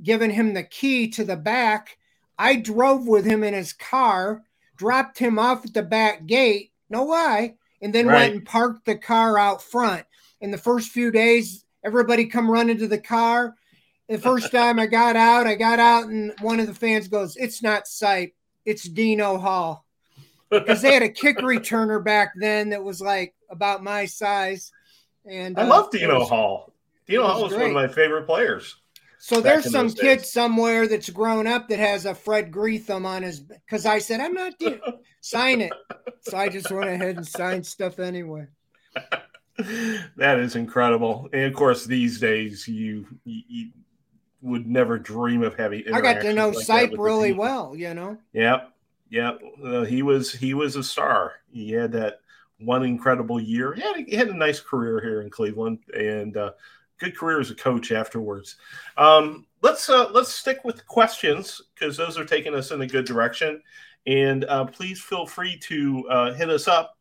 giving 0.02 0.30
him 0.30 0.54
the 0.54 0.62
key 0.62 1.08
to 1.10 1.24
the 1.24 1.36
back. 1.36 1.98
I 2.38 2.56
drove 2.56 3.06
with 3.06 3.24
him 3.24 3.44
in 3.44 3.54
his 3.54 3.72
car, 3.72 4.42
dropped 4.76 5.18
him 5.18 5.38
off 5.38 5.64
at 5.64 5.74
the 5.74 5.82
back 5.82 6.26
gate, 6.26 6.72
no 6.88 7.04
lie, 7.04 7.56
and 7.80 7.94
then 7.94 8.06
right. 8.06 8.14
went 8.14 8.34
and 8.34 8.44
parked 8.44 8.84
the 8.84 8.96
car 8.96 9.38
out 9.38 9.62
front. 9.62 10.04
In 10.40 10.50
the 10.50 10.58
first 10.58 10.90
few 10.90 11.10
days, 11.10 11.64
everybody 11.84 12.26
come 12.26 12.50
running 12.50 12.78
to 12.78 12.88
the 12.88 12.98
car 12.98 13.54
the 14.12 14.18
first 14.18 14.52
time 14.52 14.78
I 14.78 14.86
got 14.86 15.16
out, 15.16 15.46
I 15.46 15.54
got 15.54 15.78
out 15.78 16.06
and 16.06 16.32
one 16.40 16.60
of 16.60 16.66
the 16.66 16.74
fans 16.74 17.08
goes, 17.08 17.36
It's 17.36 17.62
not 17.62 17.84
Sipe, 17.84 18.32
it's 18.64 18.84
Dino 18.84 19.38
Hall. 19.38 19.84
because 20.50 20.82
they 20.82 20.92
had 20.92 21.02
a 21.02 21.08
kick 21.08 21.38
returner 21.38 22.02
back 22.04 22.32
then 22.36 22.70
that 22.70 22.84
was 22.84 23.00
like 23.00 23.34
about 23.50 23.82
my 23.82 24.04
size. 24.04 24.70
And 25.24 25.58
I 25.58 25.62
uh, 25.62 25.68
love 25.68 25.90
Dino 25.90 26.20
was- 26.20 26.28
Hall. 26.28 26.72
Dino 27.06 27.22
was 27.22 27.32
Hall 27.32 27.42
was 27.44 27.52
one 27.52 27.62
of 27.62 27.72
my 27.72 27.88
favorite 27.88 28.26
players. 28.26 28.76
So 29.24 29.40
there's 29.40 29.70
some 29.70 29.88
kid 29.88 30.18
days. 30.18 30.32
somewhere 30.32 30.88
that's 30.88 31.08
grown 31.08 31.46
up 31.46 31.68
that 31.68 31.78
has 31.78 32.06
a 32.06 32.14
Fred 32.14 32.50
Greetham 32.50 33.06
on 33.06 33.22
his 33.22 33.38
because 33.38 33.86
I 33.86 34.00
said 34.00 34.18
I'm 34.18 34.34
not 34.34 34.58
Dino. 34.58 34.98
sign 35.20 35.60
it. 35.60 35.72
So 36.22 36.36
I 36.36 36.48
just 36.48 36.72
went 36.72 36.90
ahead 36.90 37.18
and 37.18 37.26
signed 37.26 37.64
stuff 37.64 38.00
anyway. 38.00 38.48
that 40.16 40.40
is 40.40 40.56
incredible. 40.56 41.28
And 41.32 41.44
of 41.44 41.54
course, 41.54 41.84
these 41.84 42.18
days 42.18 42.66
you, 42.66 43.06
you, 43.24 43.42
you 43.46 43.70
would 44.40 44.66
never 44.66 44.98
dream 44.98 45.44
of 45.44 45.54
having. 45.54 45.84
I 45.94 46.00
got 46.00 46.20
to 46.22 46.32
know 46.32 46.48
like 46.48 46.66
Sipe 46.66 46.98
really 46.98 47.32
well, 47.32 47.76
you 47.76 47.94
know. 47.94 48.18
Yep, 48.32 48.72
yep. 49.08 49.40
Uh, 49.64 49.82
he 49.82 50.02
was 50.02 50.32
he 50.32 50.52
was 50.52 50.74
a 50.74 50.82
star. 50.82 51.34
He 51.52 51.70
had 51.70 51.92
that 51.92 52.18
one 52.58 52.82
incredible 52.82 53.40
year. 53.40 53.72
He 53.72 53.82
had, 53.82 53.96
he 53.98 54.16
had 54.16 54.30
a 54.30 54.36
nice 54.36 54.58
career 54.58 55.00
here 55.00 55.22
in 55.22 55.30
Cleveland, 55.30 55.78
and 55.96 56.36
uh, 56.36 56.50
good 57.02 57.16
career 57.16 57.40
as 57.40 57.50
a 57.50 57.54
coach 57.54 57.90
afterwards. 57.90 58.56
Um, 58.96 59.46
let's 59.60 59.88
uh, 59.88 60.10
let's 60.12 60.32
stick 60.32 60.64
with 60.64 60.86
questions 60.86 61.60
because 61.74 61.96
those 61.96 62.16
are 62.18 62.24
taking 62.24 62.54
us 62.54 62.70
in 62.70 62.80
a 62.80 62.86
good 62.86 63.04
direction. 63.04 63.60
And 64.06 64.44
uh, 64.44 64.66
please 64.66 65.00
feel 65.00 65.26
free 65.26 65.58
to 65.64 66.08
uh, 66.08 66.34
hit 66.34 66.48
us 66.48 66.68
up 66.68 66.96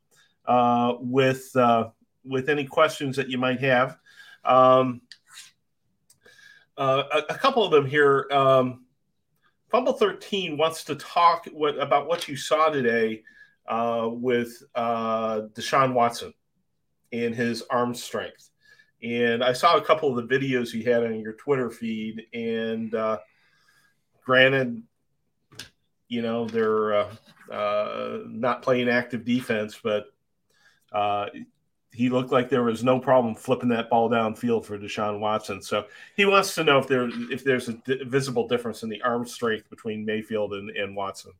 uh, 0.46 0.96
with 1.00 1.56
uh, 1.56 1.90
with 2.24 2.50
any 2.50 2.66
questions 2.66 3.16
that 3.16 3.30
you 3.30 3.38
might 3.38 3.60
have. 3.60 3.98
Um, 4.44 5.02
uh, 6.78 7.04
a, 7.12 7.34
a 7.34 7.38
couple 7.38 7.64
of 7.64 7.72
them 7.72 7.86
here. 7.86 8.28
Um, 8.32 8.86
Fumble 9.70 9.94
13 9.94 10.58
wants 10.58 10.84
to 10.84 10.96
talk 10.96 11.46
what, 11.54 11.80
about 11.80 12.06
what 12.06 12.28
you 12.28 12.36
saw 12.36 12.68
today 12.70 13.24
with 13.70 14.62
Deshaun 14.76 15.94
Watson 15.94 16.34
and 17.14 17.34
his 17.34 17.64
arm 17.70 17.96
strength. 17.96 18.51
And 19.04 19.44
I 19.44 19.54
saw 19.54 19.78
a 19.78 19.82
couple 19.82 20.16
of 20.18 20.28
the 20.28 20.36
videos 20.36 20.74
you 20.74 20.84
had 20.84 21.04
on 21.04 21.20
your 21.20 21.34
Twitter 21.34 21.70
feed. 21.70 22.24
And 22.34 22.94
uh, 22.94 23.20
granted, 24.24 24.84
you 26.08 26.22
know, 26.22 26.46
they're 26.46 26.94
uh, 26.94 27.16
uh, 27.52 28.20
not 28.28 28.62
playing 28.62 28.90
active 28.90 29.26
defense, 29.26 29.80
but 29.82 30.06
uh, 30.92 31.28
he 31.94 32.10
looked 32.10 32.32
like 32.32 32.50
there 32.50 32.64
was 32.64 32.84
no 32.84 33.00
problem 33.00 33.36
flipping 33.36 33.70
that 33.70 33.90
ball 33.90 34.10
downfield 34.10 34.66
for 34.66 34.78
Deshaun 34.78 35.20
Watson. 35.20 35.62
So 35.62 35.86
he 36.16 36.26
wants 36.26 36.56
to 36.56 36.64
know 36.64 36.78
if 36.78 36.88
there 36.88 37.10
if 37.32 37.44
there's 37.44 37.70
a 37.70 37.82
visible 38.06 38.48
difference 38.48 38.84
in 38.84 38.90
the 38.90 39.02
arm 39.02 39.26
strength 39.26 39.70
between 39.70 40.06
Mayfield 40.06 40.54
and, 40.54 40.70
and 40.72 40.96
Watson. 40.96 41.34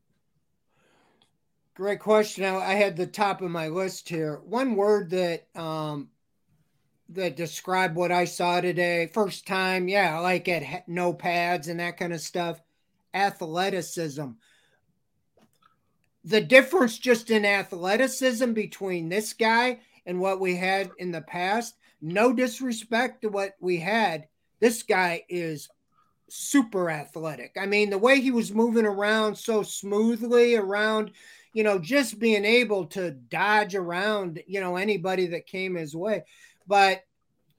Great 1.74 2.00
question. 2.00 2.44
I 2.44 2.56
I 2.56 2.74
had 2.74 2.96
the 2.96 3.06
top 3.06 3.40
of 3.40 3.50
my 3.50 3.68
list 3.68 4.08
here. 4.08 4.40
One 4.44 4.74
word 4.74 5.10
that 5.10 5.46
um 5.54 6.08
that 7.10 7.36
describe 7.36 7.94
what 7.94 8.12
I 8.12 8.24
saw 8.24 8.60
today. 8.60 9.08
First 9.12 9.46
time, 9.46 9.88
yeah, 9.88 10.18
like 10.18 10.48
at 10.48 10.88
no 10.88 11.12
pads 11.12 11.68
and 11.68 11.80
that 11.80 11.98
kind 11.98 12.12
of 12.12 12.20
stuff. 12.20 12.60
Athleticism. 13.14 14.26
The 16.24 16.40
difference 16.40 16.98
just 16.98 17.30
in 17.30 17.44
athleticism 17.44 18.52
between 18.52 19.08
this 19.08 19.32
guy 19.32 19.80
and 20.06 20.20
what 20.20 20.40
we 20.40 20.56
had 20.56 20.90
in 20.98 21.10
the 21.10 21.20
past. 21.20 21.76
No 22.00 22.32
disrespect 22.32 23.22
to 23.22 23.28
what 23.28 23.54
we 23.60 23.78
had. 23.78 24.26
This 24.60 24.82
guy 24.82 25.24
is 25.28 25.68
super 26.28 26.90
athletic. 26.90 27.56
I 27.60 27.66
mean, 27.66 27.90
the 27.90 27.98
way 27.98 28.20
he 28.20 28.30
was 28.30 28.54
moving 28.54 28.86
around 28.86 29.36
so 29.36 29.62
smoothly 29.62 30.56
around, 30.56 31.10
you 31.52 31.62
know, 31.62 31.78
just 31.78 32.18
being 32.18 32.44
able 32.44 32.86
to 32.86 33.10
dodge 33.10 33.74
around, 33.74 34.42
you 34.46 34.60
know, 34.60 34.76
anybody 34.76 35.26
that 35.28 35.46
came 35.46 35.74
his 35.74 35.94
way. 35.94 36.24
But 36.66 37.02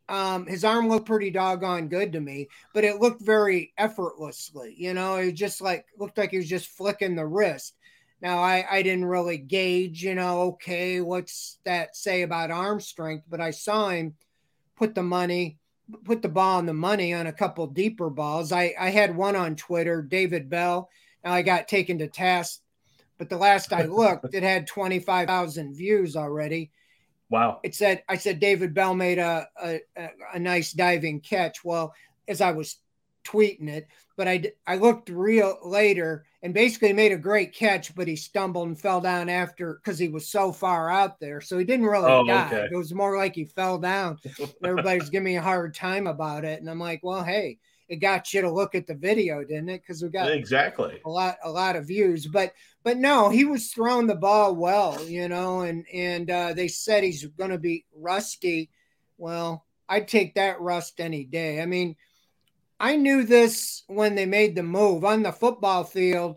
um, 0.10 0.46
his 0.46 0.64
arm 0.64 0.90
looked 0.90 1.06
pretty 1.06 1.32
doggone 1.32 1.88
good 1.88 2.12
to 2.14 2.20
me, 2.20 2.50
but 2.74 2.84
it 2.84 3.00
looked 3.00 3.22
very 3.22 3.74
effortlessly, 3.78 4.76
you 4.78 4.94
know, 4.94 5.16
it 5.16 5.32
just 5.32 5.62
like 5.62 5.86
looked 5.98 6.18
like 6.18 6.32
he 6.32 6.38
was 6.38 6.50
just 6.50 6.68
flicking 6.68 7.16
the 7.16 7.26
wrist. 7.26 7.76
Now 8.22 8.40
I, 8.40 8.66
I 8.70 8.82
didn't 8.82 9.06
really 9.06 9.38
gauge, 9.38 10.04
you 10.04 10.16
know, 10.16 10.42
okay, 10.42 11.00
what's 11.02 11.60
that 11.64 11.96
say 11.96 12.22
about 12.22 12.52
arm 12.52 12.82
strength, 12.82 13.26
but 13.30 13.40
I 13.40 13.52
saw 13.52 13.90
him 13.90 14.16
put 14.76 14.94
the 14.94 15.04
money 15.04 15.58
put 16.06 16.22
the 16.22 16.30
ball 16.30 16.58
on 16.58 16.66
the 16.66 16.74
money 16.74 17.14
on 17.14 17.28
a 17.28 17.34
couple 17.34 17.68
deeper 17.68 18.10
balls. 18.10 18.52
I, 18.52 18.74
I 18.80 18.90
had 18.90 19.16
one 19.16 19.36
on 19.36 19.56
Twitter, 19.56 20.02
David 20.02 20.50
Bell. 20.50 20.90
Now 21.24 21.34
I 21.34 21.42
got 21.42 21.68
taken 21.68 21.98
to 22.00 22.08
task, 22.08 22.62
but 23.18 23.30
the 23.30 23.38
last 23.38 23.74
I 23.74 23.84
looked, 23.84 24.34
it 24.34 24.44
had 24.44 24.68
25,000 24.68 25.76
views 25.76 26.16
already. 26.16 26.72
Wow. 27.34 27.60
It 27.64 27.74
said, 27.74 28.04
I 28.08 28.18
said, 28.18 28.40
David 28.40 28.76
Bell 28.76 28.94
made 28.94 29.18
a, 29.18 29.48
a, 29.60 29.80
a- 30.36 30.40
nice 30.40 30.72
diving 30.72 31.20
catch. 31.20 31.64
Well, 31.64 31.96
as 32.28 32.42
I 32.42 32.52
was 32.52 32.78
tweeting 33.26 33.70
it, 33.70 33.88
but 34.16 34.28
I, 34.28 34.52
I 34.68 34.76
looked 34.76 35.10
real 35.10 35.58
later 35.64 36.26
and 36.44 36.54
basically 36.54 36.94
made 36.94 37.12
a 37.12 37.18
great 37.18 37.56
catch, 37.56 37.96
but 37.96 38.08
he 38.08 38.16
stumbled 38.16 38.68
and 38.68 38.80
fell 38.80 39.02
down 39.02 39.30
after 39.30 39.74
because 39.74 39.98
he 39.98 40.10
was 40.10 40.28
so 40.28 40.52
far 40.52 40.92
out 40.92 41.20
there. 41.20 41.42
So 41.42 41.58
he 41.58 41.64
didn't 41.66 41.88
really 41.88 42.12
Oh, 42.12 42.24
die. 42.24 42.46
okay. 42.46 42.68
It 42.72 42.78
was 42.78 42.94
more 42.94 43.18
like 43.18 43.34
he 43.34 43.46
fell 43.46 43.80
down 43.80 44.20
everybody's 44.64 45.10
giving 45.10 45.26
me 45.26 45.38
a 45.38 45.42
hard 45.42 45.74
time 45.74 46.06
about 46.06 46.46
it 46.46 46.60
and 46.60 46.70
i'm 46.70 46.80
like 46.80 47.00
well 47.04 47.24
hey 47.24 47.58
it 47.90 47.98
got 47.98 48.34
you 48.34 48.42
to 48.42 48.52
look 48.52 48.76
at 48.76 48.88
the 48.88 48.94
video 48.96 49.44
didn't 49.44 49.70
it 49.70 49.82
because 49.82 50.02
we 50.04 50.10
got 50.10 50.32
exactly. 50.32 51.00
a 51.06 51.10
lot 51.10 51.38
a 51.44 51.50
lot 51.50 51.76
of 51.76 51.88
views 51.88 52.28
but 52.28 52.54
but 52.84 52.98
no 52.98 53.30
he 53.30 53.46
was 53.46 53.72
throwing 53.72 54.08
the 54.08 54.16
ball 54.16 54.56
well 54.56 55.02
you 55.06 55.28
know 55.28 55.62
and 55.62 55.86
and 55.94 56.30
uh, 56.30 56.54
they 56.54 56.68
said 56.68 57.04
he's 57.04 57.26
going 57.26 57.50
to 57.50 57.58
be 57.58 57.86
rusty 57.96 58.70
well 59.18 59.66
i'd 59.90 60.08
take 60.08 60.36
that 60.36 60.60
rust 60.62 61.00
any 61.00 61.24
day 61.24 61.62
i 61.62 61.66
mean 61.66 61.96
i 62.80 62.96
knew 62.96 63.24
this 63.24 63.84
when 63.88 64.16
they 64.16 64.26
made 64.26 64.56
the 64.56 64.64
move 64.64 65.06
on 65.06 65.24
the 65.24 65.32
football 65.32 65.84
field 65.84 66.36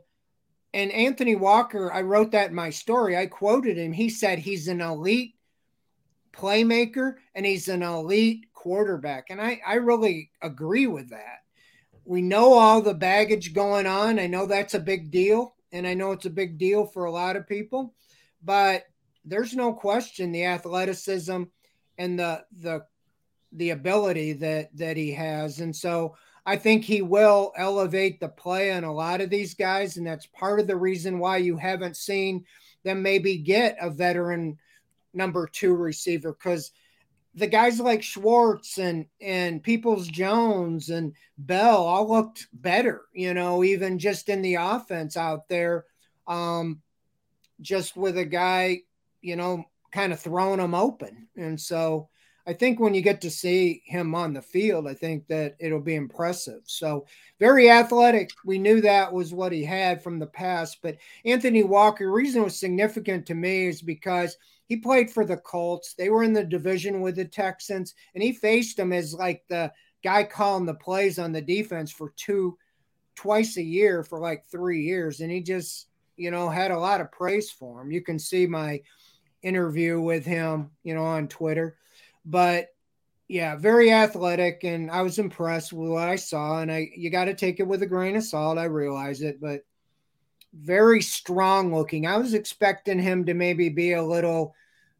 and 0.74 0.92
anthony 0.92 1.36
walker 1.36 1.92
i 1.92 2.00
wrote 2.00 2.32
that 2.32 2.50
in 2.50 2.54
my 2.54 2.70
story 2.70 3.16
i 3.16 3.26
quoted 3.26 3.76
him 3.76 3.92
he 3.92 4.08
said 4.08 4.38
he's 4.38 4.68
an 4.68 4.80
elite 4.80 5.36
playmaker 6.36 7.14
and 7.34 7.46
he's 7.46 7.68
an 7.68 7.82
elite 7.82 8.46
quarterback. 8.52 9.30
And 9.30 9.40
I, 9.40 9.60
I 9.66 9.74
really 9.74 10.30
agree 10.42 10.86
with 10.86 11.10
that. 11.10 11.40
We 12.04 12.22
know 12.22 12.52
all 12.52 12.82
the 12.82 12.94
baggage 12.94 13.52
going 13.52 13.86
on. 13.86 14.18
I 14.18 14.26
know 14.26 14.46
that's 14.46 14.74
a 14.74 14.80
big 14.80 15.10
deal. 15.10 15.54
And 15.76 15.86
I 15.86 15.94
know 15.94 16.12
it's 16.12 16.26
a 16.26 16.30
big 16.30 16.58
deal 16.58 16.86
for 16.86 17.04
a 17.04 17.12
lot 17.12 17.36
of 17.36 17.46
people. 17.46 17.94
But 18.42 18.84
there's 19.24 19.54
no 19.54 19.72
question 19.72 20.32
the 20.32 20.44
athleticism 20.44 21.44
and 21.98 22.18
the 22.18 22.44
the 22.58 22.84
the 23.52 23.70
ability 23.70 24.34
that 24.34 24.76
that 24.76 24.96
he 24.96 25.12
has. 25.12 25.60
And 25.60 25.74
so 25.74 26.16
I 26.44 26.56
think 26.56 26.84
he 26.84 27.02
will 27.02 27.52
elevate 27.56 28.20
the 28.20 28.28
play 28.28 28.72
on 28.72 28.84
a 28.84 28.92
lot 28.92 29.20
of 29.20 29.30
these 29.30 29.54
guys. 29.54 29.96
And 29.96 30.06
that's 30.06 30.26
part 30.26 30.60
of 30.60 30.66
the 30.66 30.76
reason 30.76 31.18
why 31.18 31.38
you 31.38 31.56
haven't 31.56 31.96
seen 31.96 32.44
them 32.84 33.02
maybe 33.02 33.38
get 33.38 33.76
a 33.80 33.90
veteran 33.90 34.58
number 35.12 35.48
two 35.48 35.74
receiver 35.74 36.32
because 36.32 36.70
the 37.36 37.46
guys 37.46 37.78
like 37.78 38.02
Schwartz 38.02 38.78
and 38.78 39.06
and 39.20 39.62
Peoples 39.62 40.08
Jones 40.08 40.88
and 40.88 41.12
Bell 41.36 41.84
all 41.84 42.08
looked 42.08 42.48
better, 42.52 43.02
you 43.12 43.34
know, 43.34 43.62
even 43.62 43.98
just 43.98 44.28
in 44.30 44.40
the 44.40 44.54
offense 44.54 45.16
out 45.16 45.48
there, 45.48 45.84
um, 46.26 46.80
just 47.60 47.96
with 47.96 48.16
a 48.16 48.24
guy, 48.24 48.80
you 49.20 49.36
know, 49.36 49.64
kind 49.92 50.12
of 50.12 50.20
throwing 50.20 50.58
them 50.58 50.74
open. 50.74 51.28
And 51.36 51.60
so 51.60 52.08
I 52.46 52.54
think 52.54 52.80
when 52.80 52.94
you 52.94 53.02
get 53.02 53.20
to 53.22 53.30
see 53.30 53.82
him 53.84 54.14
on 54.14 54.32
the 54.32 54.40
field, 54.40 54.86
I 54.86 54.94
think 54.94 55.26
that 55.26 55.56
it'll 55.58 55.80
be 55.80 55.96
impressive. 55.96 56.62
So 56.64 57.06
very 57.38 57.68
athletic. 57.70 58.30
We 58.46 58.58
knew 58.58 58.80
that 58.80 59.12
was 59.12 59.34
what 59.34 59.52
he 59.52 59.64
had 59.64 60.02
from 60.02 60.18
the 60.18 60.26
past, 60.26 60.78
but 60.80 60.96
Anthony 61.24 61.64
Walker, 61.64 62.10
reason 62.10 62.42
was 62.42 62.58
significant 62.58 63.26
to 63.26 63.34
me 63.34 63.66
is 63.66 63.82
because 63.82 64.38
he 64.66 64.76
played 64.76 65.10
for 65.10 65.24
the 65.24 65.36
Colts. 65.36 65.94
They 65.94 66.10
were 66.10 66.22
in 66.22 66.32
the 66.32 66.44
division 66.44 67.00
with 67.00 67.16
the 67.16 67.24
Texans, 67.24 67.94
and 68.14 68.22
he 68.22 68.32
faced 68.32 68.76
them 68.76 68.92
as 68.92 69.14
like 69.14 69.44
the 69.48 69.72
guy 70.02 70.24
calling 70.24 70.66
the 70.66 70.74
plays 70.74 71.18
on 71.18 71.32
the 71.32 71.40
defense 71.40 71.90
for 71.90 72.12
two, 72.16 72.58
twice 73.14 73.56
a 73.56 73.62
year 73.62 74.02
for 74.02 74.20
like 74.20 74.44
three 74.46 74.82
years. 74.82 75.20
And 75.20 75.30
he 75.30 75.40
just, 75.40 75.88
you 76.16 76.30
know, 76.30 76.48
had 76.48 76.70
a 76.70 76.78
lot 76.78 77.00
of 77.00 77.12
praise 77.12 77.50
for 77.50 77.80
him. 77.80 77.90
You 77.90 78.02
can 78.02 78.18
see 78.18 78.46
my 78.46 78.80
interview 79.42 80.00
with 80.00 80.24
him, 80.24 80.70
you 80.82 80.94
know, 80.94 81.04
on 81.04 81.28
Twitter. 81.28 81.76
But 82.24 82.68
yeah, 83.28 83.56
very 83.56 83.92
athletic, 83.92 84.62
and 84.64 84.90
I 84.90 85.02
was 85.02 85.18
impressed 85.18 85.72
with 85.72 85.90
what 85.90 86.08
I 86.08 86.16
saw. 86.16 86.60
And 86.60 86.70
I, 86.70 86.90
you 86.94 87.10
got 87.10 87.24
to 87.24 87.34
take 87.34 87.60
it 87.60 87.66
with 87.66 87.82
a 87.82 87.86
grain 87.86 88.16
of 88.16 88.22
salt. 88.22 88.58
I 88.58 88.64
realize 88.64 89.20
it, 89.22 89.40
but 89.40 89.62
very 90.58 91.02
strong 91.02 91.74
looking. 91.74 92.06
I 92.06 92.16
was 92.16 92.34
expecting 92.34 92.98
him 92.98 93.26
to 93.26 93.34
maybe 93.34 93.68
be 93.68 93.92
a 93.92 94.02
little, 94.02 94.54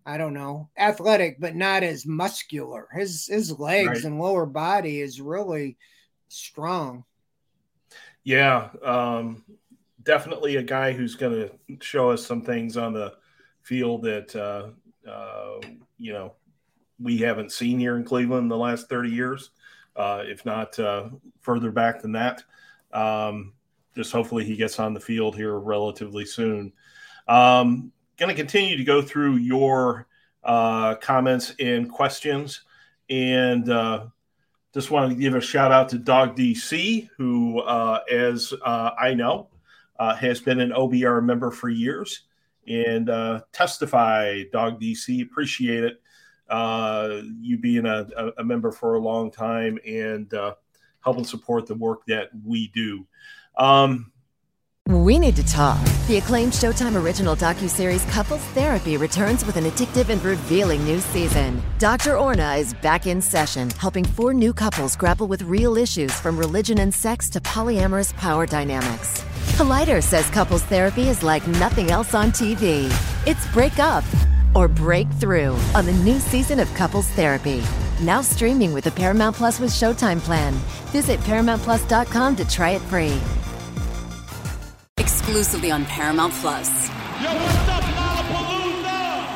I 0.04 0.18
don't 0.18 0.34
know, 0.34 0.68
athletic, 0.76 1.40
but 1.40 1.56
not 1.56 1.82
as 1.82 2.06
muscular. 2.06 2.88
His 2.92 3.26
his 3.26 3.58
legs 3.58 3.88
Right. 3.88 4.04
and 4.04 4.20
lower 4.20 4.46
body 4.46 5.00
is 5.00 5.20
really 5.20 5.76
strong. 6.28 7.04
Yeah. 8.24 8.70
Um, 8.82 9.44
definitely 10.02 10.56
a 10.56 10.62
guy 10.62 10.92
who's 10.92 11.14
going 11.14 11.32
to 11.48 11.50
show 11.80 12.10
us 12.10 12.24
some 12.24 12.42
things 12.42 12.76
on 12.76 12.92
the 12.92 13.14
field 13.62 14.02
that 14.02 14.34
uh, 14.36 14.68
uh, 15.10 15.60
you 15.98 16.12
know 16.12 16.34
we 16.98 17.18
haven't 17.18 17.52
seen 17.52 17.78
here 17.78 17.96
in 17.96 18.04
Cleveland 18.04 18.44
in 18.44 18.48
the 18.48 18.56
last 18.56 18.88
30 18.88 19.10
years, 19.10 19.50
uh, 19.96 20.22
if 20.24 20.44
not 20.46 20.78
uh, 20.78 21.10
further 21.40 21.70
back 21.70 22.00
than 22.00 22.12
that. 22.12 22.42
Um, 22.92 23.52
just 23.96 24.12
hopefully 24.12 24.44
he 24.44 24.54
gets 24.54 24.78
on 24.78 24.94
the 24.94 25.00
field 25.00 25.34
here 25.34 25.58
relatively 25.58 26.26
soon. 26.26 26.72
Um, 27.26 27.90
going 28.18 28.28
to 28.28 28.34
continue 28.34 28.76
to 28.76 28.84
go 28.84 29.02
through 29.02 29.36
your 29.36 30.06
uh, 30.44 30.94
comments 30.96 31.54
and 31.58 31.90
questions, 31.90 32.62
and 33.08 33.68
uh, 33.68 34.06
just 34.74 34.90
want 34.90 35.10
to 35.10 35.18
give 35.18 35.34
a 35.34 35.40
shout 35.40 35.72
out 35.72 35.88
to 35.88 35.98
Dog 35.98 36.36
DC, 36.36 37.08
who, 37.16 37.60
uh, 37.60 38.00
as 38.10 38.52
uh, 38.64 38.90
I 38.98 39.14
know, 39.14 39.48
uh, 39.98 40.14
has 40.14 40.40
been 40.40 40.60
an 40.60 40.70
OBR 40.70 41.24
member 41.24 41.50
for 41.50 41.70
years 41.70 42.24
and 42.68 43.08
uh, 43.08 43.40
testify, 43.52 44.42
Dog 44.52 44.80
DC. 44.80 45.22
Appreciate 45.22 45.84
it. 45.84 46.02
You 46.50 47.58
being 47.58 47.86
a, 47.86 48.06
a, 48.36 48.44
member 48.44 48.70
for 48.70 48.94
a 48.94 49.00
long 49.00 49.30
time 49.30 49.78
and 49.86 50.32
helping 51.02 51.24
support 51.24 51.66
the 51.66 51.74
work 51.74 52.04
that 52.06 52.28
we 52.44 52.68
do. 52.68 53.06
Um, 53.56 54.12
we 54.88 55.18
need 55.18 55.34
to 55.34 55.44
talk. 55.44 55.82
The 56.06 56.18
acclaimed 56.18 56.52
Showtime 56.52 57.02
original 57.02 57.34
docuseries 57.34 58.08
Couples 58.12 58.42
Therapy 58.54 58.96
returns 58.96 59.44
with 59.44 59.56
an 59.56 59.64
addictive 59.64 60.10
and 60.10 60.22
revealing 60.22 60.84
new 60.84 61.00
season. 61.00 61.60
Dr. 61.78 62.16
Orna 62.16 62.54
is 62.54 62.72
back 62.74 63.08
in 63.08 63.20
session, 63.20 63.70
helping 63.70 64.04
four 64.04 64.32
new 64.32 64.52
couples 64.52 64.94
grapple 64.94 65.26
with 65.26 65.42
real 65.42 65.76
issues 65.76 66.12
from 66.12 66.38
religion 66.38 66.78
and 66.78 66.94
sex 66.94 67.28
to 67.30 67.40
polyamorous 67.40 68.14
power 68.14 68.46
dynamics. 68.46 69.22
Collider 69.56 70.00
says 70.00 70.30
couples 70.30 70.62
therapy 70.62 71.08
is 71.08 71.24
like 71.24 71.44
nothing 71.48 71.90
else 71.90 72.14
on 72.14 72.30
TV. 72.30 72.88
It's 73.26 73.44
break 73.48 73.80
up 73.80 74.04
or 74.54 74.68
breakthrough 74.68 75.56
on 75.74 75.84
the 75.84 75.98
new 76.04 76.20
season 76.20 76.60
of 76.60 76.72
Couples 76.74 77.08
Therapy. 77.10 77.60
Now 78.00 78.20
streaming 78.20 78.72
with 78.72 78.84
the 78.84 78.92
Paramount 78.92 79.34
Plus 79.34 79.58
with 79.58 79.70
Showtime 79.70 80.20
plan. 80.20 80.52
Visit 80.92 81.18
ParamountPlus.com 81.20 82.36
to 82.36 82.48
try 82.48 82.70
it 82.70 82.82
free 82.82 83.18
exclusively 85.26 85.70
on 85.70 85.84
Paramount 85.86 86.32
Plus. 86.34 86.88
Yo, 87.20 87.30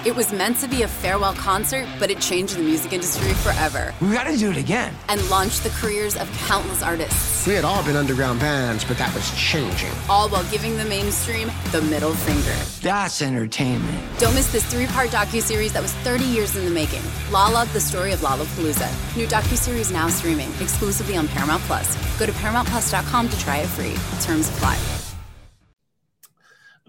it 0.07 0.17
was 0.17 0.33
meant 0.33 0.57
to 0.61 0.69
be 0.69 0.83
a 0.83 0.89
farewell 0.89 1.35
concert, 1.35 1.87
but 1.99 2.11
it 2.11 2.21
changed 2.21 2.57
the 2.57 2.63
music 2.63 2.95
industry 2.95 3.35
forever. 3.35 3.93
We 4.01 4.13
gotta 4.13 4.35
do 4.37 4.51
it 4.51 4.57
again. 4.57 4.95
And 5.09 5.21
launched 5.29 5.63
the 5.63 5.69
careers 5.71 6.17
of 6.17 6.31
countless 6.47 6.83
artists. 6.83 7.47
We 7.47 7.53
had 7.55 7.67
all 7.67 7.85
been 7.85 7.97
underground 7.97 8.41
bands, 8.41 8.83
but 8.85 8.97
that 8.97 9.15
was 9.15 9.31
changing. 9.37 9.93
All 10.09 10.31
while 10.31 10.49
giving 10.51 10.79
the 10.79 10.87
mainstream 10.87 11.51
the 11.71 11.83
middle 11.83 12.13
finger. 12.13 12.57
That's 12.81 13.21
entertainment. 13.21 14.01
Don't 14.19 14.35
miss 14.35 14.51
this 14.51 14.65
three-part 14.65 15.11
docu-series 15.11 15.75
that 15.75 15.83
was 15.83 15.93
30 15.97 16.25
years 16.25 16.57
in 16.57 16.65
the 16.65 16.71
making. 16.71 17.03
Lala, 17.31 17.67
the 17.75 17.81
story 17.81 18.13
of 18.13 18.21
Lollapalooza. 18.21 18.89
New 19.17 19.27
docu-series 19.27 19.91
now 19.91 20.09
streaming 20.09 20.49
exclusively 20.61 21.17
on 21.17 21.29
Paramount 21.29 21.63
Plus. 21.65 21.95
Go 22.19 22.25
to 22.25 22.33
ParamountPlus.com 22.33 23.29
to 23.29 23.41
try 23.41 23.59
it 23.59 23.67
free. 23.67 23.97
Terms 24.21 24.49
apply. 24.49 25.00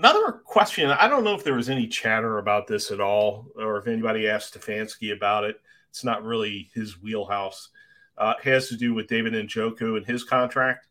Another 0.02 0.32
question. 0.32 0.90
I 0.90 1.08
don't 1.08 1.24
know 1.24 1.36
if 1.36 1.44
there 1.44 1.54
was 1.54 1.70
any 1.70 1.86
chatter 1.86 2.40
about 2.40 2.66
this 2.66 2.90
at 2.90 3.00
all, 3.00 3.52
or 3.56 3.78
if 3.78 3.86
anybody 3.86 4.28
asked 4.28 4.60
Stefanski 4.60 5.16
about 5.16 5.44
it. 5.44 5.62
It's 5.92 6.04
not 6.04 6.24
really 6.24 6.72
his 6.74 7.00
wheelhouse. 7.00 7.70
Uh, 8.18 8.34
has 8.42 8.68
to 8.70 8.78
do 8.78 8.96
with 8.96 9.06
David 9.06 9.34
Njoku 9.34 9.98
and 9.98 10.04
his 10.04 10.24
contract. 10.24 10.88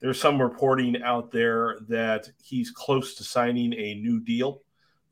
There's 0.00 0.20
some 0.20 0.42
reporting 0.42 1.02
out 1.02 1.30
there 1.30 1.78
that 1.88 2.28
he's 2.44 2.70
close 2.70 3.14
to 3.14 3.24
signing 3.24 3.72
a 3.72 3.94
new 3.94 4.20
deal 4.20 4.60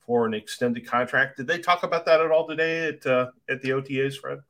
for 0.00 0.26
an 0.26 0.34
extended 0.34 0.86
contract. 0.86 1.38
Did 1.38 1.46
they 1.46 1.58
talk 1.58 1.84
about 1.84 2.04
that 2.04 2.20
at 2.20 2.30
all 2.30 2.46
today 2.46 2.88
at 2.88 3.06
uh, 3.06 3.30
at 3.48 3.62
the 3.62 3.70
OTAs, 3.70 4.16
Fred? 4.18 4.40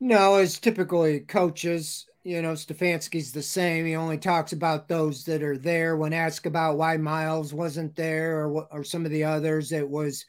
No, 0.00 0.36
as 0.36 0.58
typically 0.58 1.20
coaches, 1.20 2.06
you 2.24 2.40
know, 2.40 2.54
Stefanski's 2.54 3.32
the 3.32 3.42
same. 3.42 3.84
He 3.84 3.94
only 3.94 4.16
talks 4.16 4.52
about 4.52 4.88
those 4.88 5.24
that 5.24 5.42
are 5.42 5.58
there. 5.58 5.94
When 5.94 6.14
asked 6.14 6.46
about 6.46 6.78
why 6.78 6.96
Myles 6.96 7.52
wasn't 7.52 7.94
there 7.94 8.46
or 8.46 8.66
or 8.72 8.82
some 8.82 9.04
of 9.04 9.12
the 9.12 9.24
others, 9.24 9.72
it 9.72 9.88
was, 9.88 10.24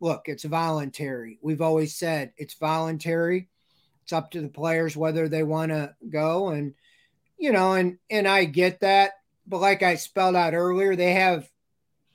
look, 0.00 0.22
it's 0.26 0.44
voluntary. 0.44 1.40
We've 1.42 1.60
always 1.60 1.96
said 1.96 2.32
it's 2.36 2.54
voluntary. 2.54 3.48
It's 4.04 4.12
up 4.12 4.30
to 4.30 4.40
the 4.40 4.48
players 4.48 4.96
whether 4.96 5.28
they 5.28 5.42
want 5.42 5.72
to 5.72 5.94
go, 6.08 6.50
and 6.50 6.74
you 7.36 7.50
know, 7.50 7.72
and 7.72 7.98
and 8.08 8.28
I 8.28 8.44
get 8.44 8.80
that. 8.80 9.14
But 9.44 9.60
like 9.60 9.82
I 9.82 9.96
spelled 9.96 10.36
out 10.36 10.54
earlier, 10.54 10.94
they 10.94 11.14
have 11.14 11.50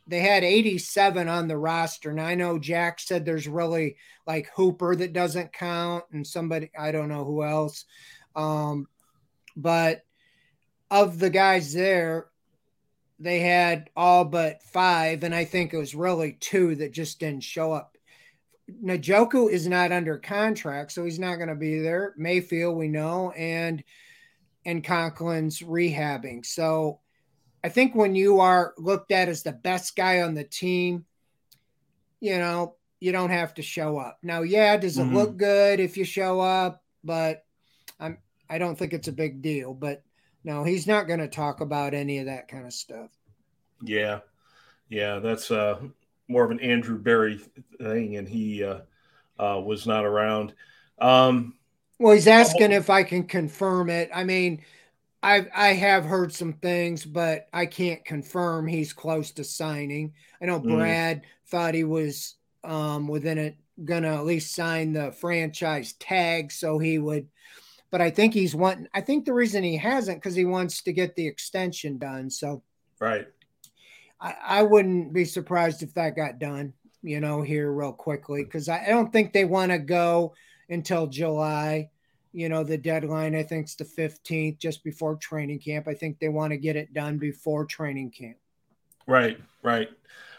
they 0.07 0.21
had 0.21 0.43
87 0.43 1.27
on 1.27 1.47
the 1.47 1.57
roster. 1.57 2.09
And 2.09 2.21
I 2.21 2.35
know 2.35 2.57
Jack 2.57 2.99
said 2.99 3.25
there's 3.25 3.47
really 3.47 3.97
like 4.25 4.49
Hooper 4.55 4.95
that 4.95 5.13
doesn't 5.13 5.53
count 5.53 6.03
and 6.11 6.25
somebody, 6.25 6.71
I 6.77 6.91
don't 6.91 7.09
know 7.09 7.23
who 7.23 7.43
else. 7.43 7.85
Um, 8.35 8.87
but 9.61 10.03
of 10.89 11.19
the 11.19 11.29
guys 11.29 11.73
there, 11.73 12.27
they 13.19 13.39
had 13.39 13.89
all 13.95 14.25
but 14.25 14.63
five, 14.63 15.23
and 15.23 15.35
I 15.35 15.45
think 15.45 15.73
it 15.73 15.77
was 15.77 15.93
really 15.93 16.37
two 16.39 16.75
that 16.75 16.93
just 16.93 17.19
didn't 17.19 17.43
show 17.43 17.73
up. 17.73 17.97
Njoku 18.83 19.49
is 19.49 19.67
not 19.67 19.91
under 19.91 20.17
contract, 20.17 20.91
so 20.91 21.03
he's 21.03 21.19
not 21.19 21.35
going 21.35 21.49
to 21.49 21.55
be 21.55 21.79
there. 21.79 22.13
Mayfield, 22.17 22.77
we 22.77 22.87
know, 22.87 23.31
and 23.31 23.83
and 24.65 24.83
Conklin's 24.83 25.59
rehabbing. 25.59 26.45
So 26.45 26.99
I 27.63 27.69
think 27.69 27.95
when 27.95 28.15
you 28.15 28.39
are 28.39 28.73
looked 28.77 29.11
at 29.11 29.29
as 29.29 29.43
the 29.43 29.51
best 29.51 29.95
guy 29.95 30.21
on 30.21 30.33
the 30.33 30.43
team, 30.43 31.05
you 32.19 32.37
know, 32.37 32.75
you 32.99 33.11
don't 33.11 33.31
have 33.31 33.53
to 33.55 33.61
show 33.61 33.97
up. 33.97 34.19
Now, 34.21 34.41
yeah, 34.41 34.77
does 34.77 34.97
it 34.97 35.03
mm-hmm. 35.03 35.15
look 35.15 35.37
good 35.37 35.79
if 35.79 35.97
you 35.97 36.03
show 36.03 36.39
up? 36.39 36.83
But 37.03 37.43
I 38.49 38.57
don't 38.57 38.77
think 38.77 38.93
it's 38.93 39.07
a 39.07 39.13
big 39.13 39.41
deal, 39.41 39.73
but 39.73 40.03
no, 40.43 40.63
he's 40.63 40.87
not 40.87 41.07
going 41.07 41.19
to 41.19 41.27
talk 41.27 41.61
about 41.61 41.93
any 41.93 42.19
of 42.19 42.25
that 42.25 42.47
kind 42.47 42.65
of 42.65 42.73
stuff. 42.73 43.11
Yeah. 43.81 44.19
Yeah. 44.89 45.19
That's 45.19 45.51
uh, 45.51 45.79
more 46.27 46.43
of 46.43 46.51
an 46.51 46.59
Andrew 46.59 46.97
Berry 46.97 47.39
thing, 47.79 48.15
and 48.15 48.27
he 48.27 48.63
uh, 48.63 48.79
uh, 49.37 49.59
was 49.59 49.85
not 49.85 50.05
around. 50.05 50.53
Um, 50.99 51.55
well, 51.99 52.13
he's 52.13 52.27
asking 52.27 52.71
if 52.71 52.89
I 52.89 53.03
can 53.03 53.23
confirm 53.23 53.89
it. 53.89 54.09
I 54.13 54.23
mean, 54.23 54.61
I 55.21 55.45
I 55.53 55.67
have 55.73 56.05
heard 56.05 56.33
some 56.33 56.53
things, 56.53 57.05
but 57.05 57.49
I 57.51 57.65
can't 57.65 58.05
confirm 58.05 58.67
he's 58.67 58.93
close 58.93 59.31
to 59.31 59.43
signing. 59.43 60.13
I 60.41 60.45
know 60.45 60.61
mm. 60.61 60.77
Brad 60.77 61.21
mm. 61.21 61.25
thought 61.47 61.73
he 61.73 61.83
was 61.83 62.35
um, 62.63 63.07
within 63.07 63.37
it, 63.37 63.57
gonna 63.83 64.15
at 64.15 64.25
least 64.25 64.55
sign 64.55 64.93
the 64.93 65.11
franchise 65.11 65.93
tag 65.93 66.51
so 66.51 66.79
he 66.79 66.99
would 66.99 67.27
but 67.91 68.01
I 68.01 68.09
think 68.09 68.33
he's 68.33 68.55
wanting. 68.55 68.87
I 68.93 69.01
think 69.01 69.25
the 69.25 69.33
reason 69.33 69.63
he 69.63 69.77
hasn't 69.77 70.17
because 70.17 70.35
he 70.35 70.45
wants 70.45 70.81
to 70.83 70.93
get 70.93 71.15
the 71.15 71.27
extension 71.27 71.97
done. 71.97 72.29
So, 72.29 72.63
right. 72.99 73.27
I, 74.21 74.35
I 74.45 74.63
wouldn't 74.63 75.13
be 75.13 75.25
surprised 75.25 75.83
if 75.83 75.93
that 75.95 76.15
got 76.15 76.39
done. 76.39 76.73
You 77.01 77.21
know, 77.21 77.41
here 77.41 77.71
real 77.71 77.93
quickly 77.93 78.43
because 78.43 78.67
I, 78.67 78.83
I 78.85 78.89
don't 78.89 79.11
think 79.11 79.31
they 79.31 79.45
want 79.45 79.71
to 79.71 79.79
go 79.79 80.33
until 80.69 81.07
July. 81.07 81.89
You 82.31 82.49
know, 82.49 82.63
the 82.63 82.77
deadline 82.77 83.35
I 83.35 83.43
think 83.43 83.67
is 83.67 83.75
the 83.75 83.85
fifteenth, 83.85 84.59
just 84.59 84.83
before 84.83 85.15
training 85.15 85.59
camp. 85.59 85.87
I 85.87 85.93
think 85.93 86.19
they 86.19 86.29
want 86.29 86.51
to 86.51 86.57
get 86.57 86.75
it 86.75 86.93
done 86.93 87.17
before 87.17 87.65
training 87.65 88.11
camp. 88.11 88.37
Right. 89.07 89.39
Right. 89.63 89.89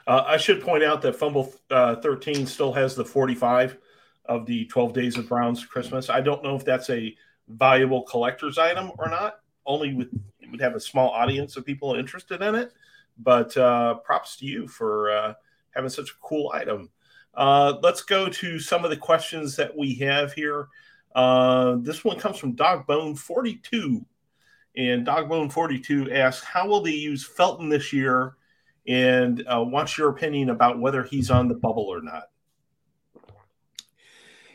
Uh, 0.06 0.24
I 0.26 0.36
should 0.36 0.62
point 0.62 0.82
out 0.82 1.02
that 1.02 1.16
Fumble 1.16 1.52
uh, 1.70 1.96
13 1.96 2.46
still 2.46 2.72
has 2.72 2.94
the 2.94 3.04
45 3.04 3.76
of 4.24 4.46
the 4.46 4.64
12 4.66 4.92
Days 4.92 5.18
of 5.18 5.28
Browns 5.28 5.64
Christmas. 5.64 6.08
I 6.08 6.20
don't 6.20 6.42
know 6.42 6.56
if 6.56 6.64
that's 6.64 6.88
a 6.90 7.14
valuable 7.50 8.02
collector's 8.02 8.58
item 8.58 8.92
or 8.98 9.08
not. 9.08 9.40
Only 9.66 9.94
with 9.94 10.08
it 10.40 10.50
would 10.50 10.60
have 10.60 10.74
a 10.74 10.80
small 10.80 11.10
audience 11.10 11.56
of 11.56 11.66
people 11.66 11.94
interested 11.94 12.42
in 12.42 12.54
it. 12.54 12.72
But 13.18 13.56
uh, 13.56 13.94
props 13.96 14.36
to 14.36 14.46
you 14.46 14.66
for 14.66 15.10
uh, 15.10 15.34
having 15.74 15.90
such 15.90 16.10
a 16.10 16.20
cool 16.22 16.50
item. 16.54 16.90
Uh, 17.34 17.74
let's 17.82 18.02
go 18.02 18.28
to 18.28 18.58
some 18.58 18.84
of 18.84 18.90
the 18.90 18.96
questions 18.96 19.56
that 19.56 19.76
we 19.76 19.94
have 19.96 20.32
here. 20.32 20.68
Uh, 21.14 21.76
this 21.80 22.04
one 22.04 22.18
comes 22.18 22.38
from 22.38 22.56
Dogbone42. 22.56 24.04
And 24.76 25.06
Dogbone42 25.06 26.14
asks, 26.14 26.44
How 26.44 26.66
will 26.66 26.80
they 26.80 26.92
use 26.92 27.26
Felton 27.26 27.68
this 27.68 27.92
year? 27.92 28.36
And 28.86 29.46
uh, 29.46 29.62
what's 29.62 29.98
your 29.98 30.08
opinion 30.08 30.50
about 30.50 30.80
whether 30.80 31.02
he's 31.02 31.30
on 31.30 31.48
the 31.48 31.54
bubble 31.54 31.84
or 31.84 32.00
not? 32.00 32.29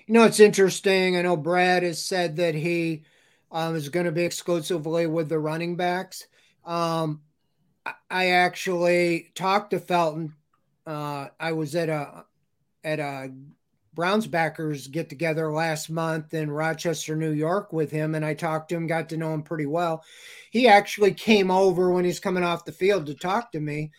You 0.08 0.14
know, 0.14 0.24
it's 0.24 0.40
interesting. 0.40 1.18
I 1.18 1.22
know 1.22 1.36
Brad 1.38 1.84
has 1.84 2.02
said 2.02 2.36
that 2.38 2.56
he 2.56 3.04
um, 3.52 3.76
is 3.76 3.90
going 3.90 4.06
to 4.06 4.12
be 4.12 4.24
exclusively 4.24 5.08
with 5.08 5.30
the 5.30 5.40
running 5.40 5.76
backs. 5.76 6.28
Um, 6.64 7.22
I 8.10 8.28
actually 8.32 9.32
talked 9.36 9.72
to 9.72 9.80
Felton. 9.80 10.34
Uh, 10.86 11.28
I 11.40 11.54
was 11.54 11.76
at 11.76 11.90
a 11.90 12.26
at 12.84 13.00
a 13.00 13.32
Browns 13.96 14.28
backers 14.28 14.88
get 14.88 15.08
together 15.08 15.52
last 15.52 15.90
month 15.90 16.34
in 16.34 16.52
Rochester, 16.52 17.16
New 17.16 17.32
York 17.32 17.72
with 17.72 17.90
him, 17.90 18.14
and 18.14 18.26
I 18.26 18.34
talked 18.34 18.70
to 18.70 18.76
him, 18.76 18.88
got 18.88 19.08
to 19.10 19.18
know 19.18 19.34
him 19.34 19.42
pretty 19.42 19.66
well. 19.66 20.04
He 20.52 20.68
actually 20.68 21.14
came 21.14 21.50
over 21.50 21.92
when 21.92 22.04
he's 22.04 22.20
coming 22.20 22.44
off 22.44 22.66
the 22.66 22.74
field 22.74 23.06
to 23.06 23.14
talk 23.14 23.54
to 23.54 23.60
me, 23.62 23.92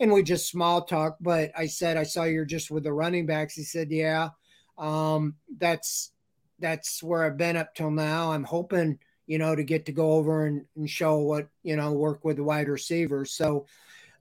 and 0.00 0.12
we 0.12 0.24
just 0.24 0.50
small 0.50 0.82
talk. 0.82 1.18
But 1.20 1.52
I 1.56 1.66
said, 1.66 1.96
I 1.96 2.02
saw 2.02 2.24
you're 2.24 2.44
just 2.44 2.70
with 2.70 2.82
the 2.82 2.92
running 2.92 3.26
backs. 3.26 3.54
He 3.54 3.62
said, 3.62 3.92
Yeah, 3.92 4.30
um, 4.78 5.34
that's 5.58 6.12
that's 6.58 7.02
where 7.02 7.24
I've 7.24 7.36
been 7.36 7.56
up 7.56 7.74
till 7.74 7.90
now. 7.90 8.32
I'm 8.32 8.44
hoping, 8.44 8.98
you 9.26 9.38
know, 9.38 9.54
to 9.54 9.62
get 9.64 9.86
to 9.86 9.92
go 9.92 10.12
over 10.12 10.46
and, 10.46 10.64
and 10.76 10.88
show 10.88 11.18
what, 11.18 11.48
you 11.62 11.76
know, 11.76 11.92
work 11.92 12.24
with 12.24 12.36
the 12.36 12.44
wide 12.44 12.68
receivers. 12.68 13.32
So 13.32 13.66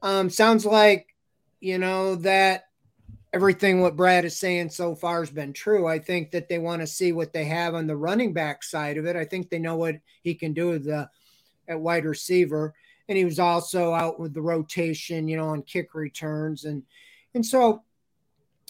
um 0.02 0.30
sounds 0.30 0.66
like, 0.66 1.16
you 1.60 1.78
know, 1.78 2.16
that 2.16 2.66
everything 3.32 3.82
what 3.82 3.96
Brad 3.96 4.26
is 4.26 4.38
saying 4.38 4.70
so 4.70 4.96
far 4.96 5.22
has 5.22 5.30
been 5.30 5.54
true. 5.54 5.88
I 5.88 6.00
think 6.00 6.32
that 6.32 6.50
they 6.50 6.60
want 6.60 6.82
to 6.82 6.88
see 6.88 7.12
what 7.14 7.34
they 7.34 7.46
have 7.46 7.76
on 7.76 7.88
the 7.88 7.96
running 7.96 8.34
back 8.34 8.64
side 8.64 8.98
of 8.98 9.06
it. 9.06 9.16
I 9.16 9.26
think 9.26 9.50
they 9.50 9.60
know 9.60 9.76
what 9.76 9.96
he 10.22 10.36
can 10.36 10.54
do 10.54 10.70
with 10.70 10.86
the 10.86 11.10
at 11.68 11.80
wide 11.80 12.06
receiver. 12.06 12.74
And 13.08 13.18
he 13.18 13.26
was 13.26 13.40
also 13.40 13.94
out 13.94 14.20
with 14.20 14.34
the 14.34 14.42
rotation, 14.42 15.28
you 15.28 15.38
know, 15.38 15.50
on 15.50 15.62
kick 15.62 15.94
returns. 15.94 16.66
And 16.66 16.84
and 17.34 17.46
so 17.46 17.84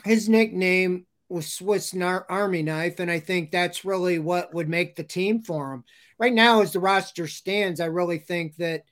his 0.04 0.28
nickname 0.28 1.06
was 1.34 1.52
Swiss 1.52 1.96
Army 1.96 2.62
knife. 2.62 3.00
And 3.00 3.10
I 3.10 3.20
think 3.20 3.52
that's 3.52 3.86
really 3.86 4.20
what 4.20 4.54
would 4.54 4.70
make 4.70 4.96
the 4.96 5.04
team 5.04 5.42
for 5.42 5.74
him. 5.74 5.84
Right 6.18 6.34
now, 6.34 6.62
as 6.62 6.74
the 6.74 6.80
roster 6.80 7.28
stands, 7.28 7.80
I 7.80 7.86
really 7.86 8.20
think 8.20 8.56
that, 8.58 8.84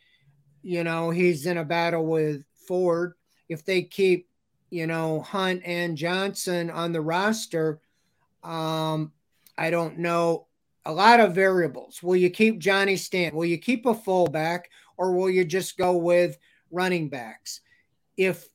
you 0.62 0.84
know, 0.84 1.10
he's 1.10 1.46
in 1.46 1.58
a 1.58 1.64
battle 1.64 2.06
with 2.06 2.44
Ford. 2.68 3.14
If 3.48 3.64
they 3.66 3.84
keep 3.84 4.28
you 4.72 4.88
know, 4.88 5.22
Hunt 5.22 5.62
and 5.66 5.96
Johnson 5.98 6.72
on 6.72 6.94
the 6.94 7.02
roster, 7.02 7.80
um, 8.42 9.12
I 9.58 9.70
don't 9.70 10.00
know. 10.00 10.48
A 10.86 10.92
lot 10.92 11.20
of 11.20 11.36
variables. 11.36 12.02
Will 12.02 12.16
you 12.16 12.32
keep 12.32 12.58
Johnny 12.58 12.96
Stanton? 12.96 13.38
Will 13.38 13.46
you 13.46 13.60
keep 13.60 13.86
a 13.86 13.94
fullback 13.94 14.72
or 14.98 15.12
will 15.12 15.30
you 15.30 15.46
just 15.46 15.78
go 15.78 15.96
with 15.96 16.40
running 16.72 17.08
backs? 17.08 17.62
If 18.18 18.48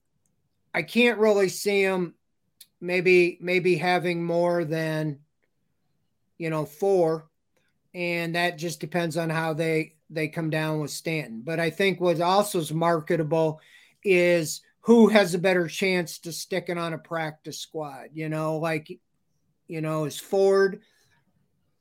I 0.75 0.83
can't 0.83 1.21
really 1.21 1.49
see 1.49 1.83
him 1.83 2.15
maybe 2.81 3.39
maybe 3.41 3.77
having 3.77 4.25
more 4.25 4.65
than 4.65 5.19
you 6.39 6.51
know 6.51 6.65
four 6.65 7.29
and 7.95 8.35
that 8.35 8.59
just 8.59 8.79
depends 8.79 9.17
on 9.17 9.31
how 9.31 9.55
they 9.55 9.95
they 10.11 10.29
come 10.29 10.51
down 10.51 10.81
with 10.81 10.91
Stanton. 10.91 11.43
But 11.43 11.59
I 11.59 11.71
think 11.71 12.01
what 12.01 12.21
also 12.21 12.59
is 12.59 12.73
marketable 12.73 13.61
is 14.05 14.61
who 14.81 15.09
has 15.09 15.35
a 15.35 15.39
better 15.39 15.67
chance 15.67 16.19
to 16.21 16.33
stick 16.33 16.67
it 16.69 16.79
on 16.79 16.93
a 16.93 16.99
practice 16.99 17.59
squad. 17.59 18.11
You 18.13 18.29
know, 18.29 18.59
like, 18.59 18.89
you 19.67 19.81
know, 19.81 20.05
is 20.05 20.19
Ford 20.19 20.83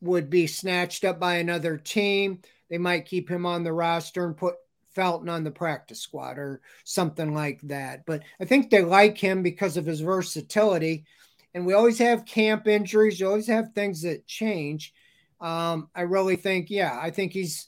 would 0.02 0.30
be 0.30 0.48
snatched 0.48 1.04
up 1.04 1.20
by 1.20 1.36
another 1.36 1.78
team. 1.78 2.42
They 2.70 2.78
might 2.78 3.06
keep 3.06 3.30
him 3.30 3.46
on 3.46 3.64
the 3.64 3.74
roster 3.74 4.26
and 4.26 4.36
put 4.36 4.56
Felton 4.96 5.30
on 5.30 5.44
the 5.44 5.52
practice 5.52 6.00
squad 6.00 6.40
or 6.40 6.62
something 6.84 7.34
like 7.34 7.62
that. 7.64 8.06
But 8.06 8.24
I 8.40 8.46
think 8.46 8.70
they 8.70 8.82
like 8.82 9.18
him 9.18 9.44
because 9.44 9.78
of 9.78 9.86
his 9.86 10.02
versatility. 10.02 11.06
And 11.54 11.66
we 11.66 11.74
always 11.74 12.00
have 12.00 12.26
camp 12.26 12.68
injuries, 12.68 13.20
you 13.20 13.28
always 13.28 13.48
have 13.48 13.74
things 13.74 14.02
that 14.02 14.26
change. 14.26 14.94
Um, 15.40 15.90
I 15.94 16.02
really 16.02 16.38
think, 16.38 16.70
yeah, 16.70 16.98
I 17.00 17.12
think 17.12 17.34
he's 17.34 17.68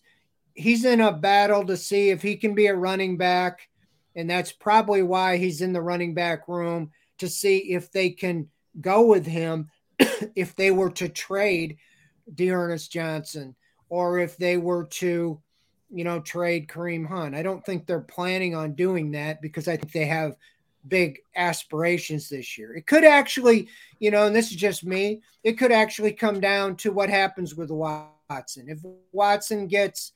he's 0.53 0.85
in 0.85 1.01
a 1.01 1.11
battle 1.11 1.65
to 1.65 1.77
see 1.77 2.09
if 2.09 2.21
he 2.21 2.35
can 2.35 2.55
be 2.55 2.65
a 2.65 2.75
running 2.75 3.15
back 3.15 3.69
and 4.17 4.27
that's 4.27 4.51
probably 4.51 5.03
why 5.03 5.37
he's 5.37 5.61
in 5.61 5.73
the 5.73 5.81
running 5.81 6.15
back 6.15 6.47
room 6.47 6.91
to 7.19 7.29
see 7.29 7.57
if 7.57 7.91
they 7.91 8.09
can 8.09 8.49
go 8.81 9.05
with 9.05 9.27
him 9.27 9.69
if 10.35 10.55
they 10.55 10.71
were 10.71 10.89
to 10.89 11.07
trade 11.07 11.77
D'Ernest 12.33 12.91
Johnson 12.91 13.55
or 13.89 14.19
if 14.19 14.35
they 14.35 14.57
were 14.57 14.85
to, 14.85 15.39
you 15.89 16.03
know, 16.03 16.19
trade 16.19 16.67
Kareem 16.67 17.07
Hunt. 17.07 17.35
I 17.35 17.43
don't 17.43 17.65
think 17.65 17.85
they're 17.85 18.01
planning 18.01 18.55
on 18.55 18.73
doing 18.73 19.11
that 19.11 19.41
because 19.41 19.67
I 19.67 19.77
think 19.77 19.91
they 19.91 20.05
have 20.05 20.35
big 20.87 21.19
aspirations 21.35 22.29
this 22.29 22.57
year. 22.57 22.75
It 22.75 22.87
could 22.87 23.03
actually, 23.03 23.69
you 23.99 24.11
know, 24.11 24.27
and 24.27 24.35
this 24.35 24.51
is 24.51 24.57
just 24.57 24.85
me, 24.85 25.21
it 25.43 25.53
could 25.53 25.71
actually 25.71 26.13
come 26.13 26.39
down 26.39 26.75
to 26.77 26.91
what 26.91 27.09
happens 27.09 27.55
with 27.55 27.71
Watson. 27.71 28.67
If 28.67 28.79
Watson 29.11 29.67
gets 29.67 30.11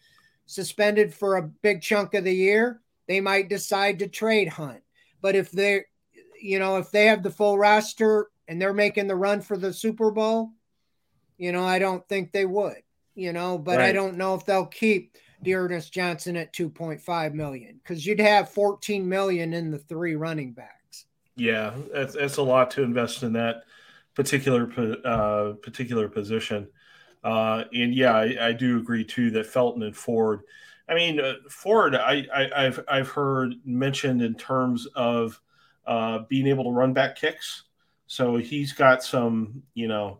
suspended 0.46 1.14
for 1.14 1.38
a 1.38 1.44
big 1.44 1.82
chunk 1.82 2.14
of 2.14 2.24
the 2.24 2.36
year, 2.36 2.82
they 3.08 3.22
might 3.22 3.50
decide 3.50 4.00
to 4.00 4.08
trade 4.08 4.50
Hunt. 4.50 4.82
But 5.22 5.36
if 5.36 5.52
they're, 5.52 5.86
you 6.42 6.60
know, 6.60 6.78
if 6.78 6.92
they 6.92 7.06
have 7.06 7.24
the 7.24 7.30
full 7.30 7.58
roster 7.58 8.30
and 8.48 8.62
they're 8.62 8.74
making 8.74 9.08
the 9.08 9.16
run 9.16 9.42
for 9.42 9.58
the 9.58 9.74
Super 9.74 10.12
Bowl, 10.12 10.52
you 11.38 11.52
know, 11.52 11.64
I 11.64 11.80
don't 11.80 12.08
think 12.08 12.32
they 12.32 12.46
would, 12.46 12.82
you 13.16 13.34
know, 13.34 13.58
but 13.58 13.78
right. 13.78 13.90
I 13.90 13.92
don't 13.94 14.18
know 14.18 14.36
if 14.36 14.46
they'll 14.46 14.66
keep 14.66 15.16
D'Ernest 15.44 15.94
Johnson 15.94 16.36
at 16.38 16.54
2.5 16.54 17.34
million 17.34 17.80
because 17.84 18.06
you'd 18.06 18.20
have 18.20 18.50
14 18.50 19.08
million 19.08 19.54
in 19.54 19.72
the 19.72 19.80
three 19.80 20.16
running 20.16 20.54
backs. 20.54 21.06
Yeah, 21.36 21.74
that's, 21.94 22.16
that's 22.16 22.38
a 22.38 22.44
lot 22.44 22.72
to 22.72 22.84
invest 22.84 23.24
in 23.24 23.34
that 23.34 23.64
particular 24.14 24.70
uh, 25.06 25.54
particular 25.62 26.10
position. 26.10 26.68
Uh, 27.24 27.64
and 27.74 27.94
yeah, 27.94 28.16
I, 28.16 28.48
I, 28.48 28.52
do 28.52 28.80
agree 28.80 29.06
too 29.06 29.30
that 29.32 29.46
Felton 29.46 29.84
and 29.84 29.96
Ford 29.96 30.42
I 30.92 30.94
mean, 30.94 31.22
uh, 31.22 31.36
Ford, 31.50 31.96
I, 31.96 32.28
I, 32.34 32.64
have 32.64 32.84
I've 32.90 33.08
heard 33.08 33.56
mentioned 33.64 34.22
in 34.22 34.36
terms 34.36 34.88
of 34.88 35.40
uh, 35.88 36.20
being 36.28 36.48
able 36.48 36.66
to 36.66 36.72
run 36.72 36.92
back 36.92 37.16
kicks. 37.16 37.64
So 38.08 38.36
he's 38.36 38.74
got 38.74 39.02
some, 39.02 39.64
you 39.74 39.88
know, 39.88 40.20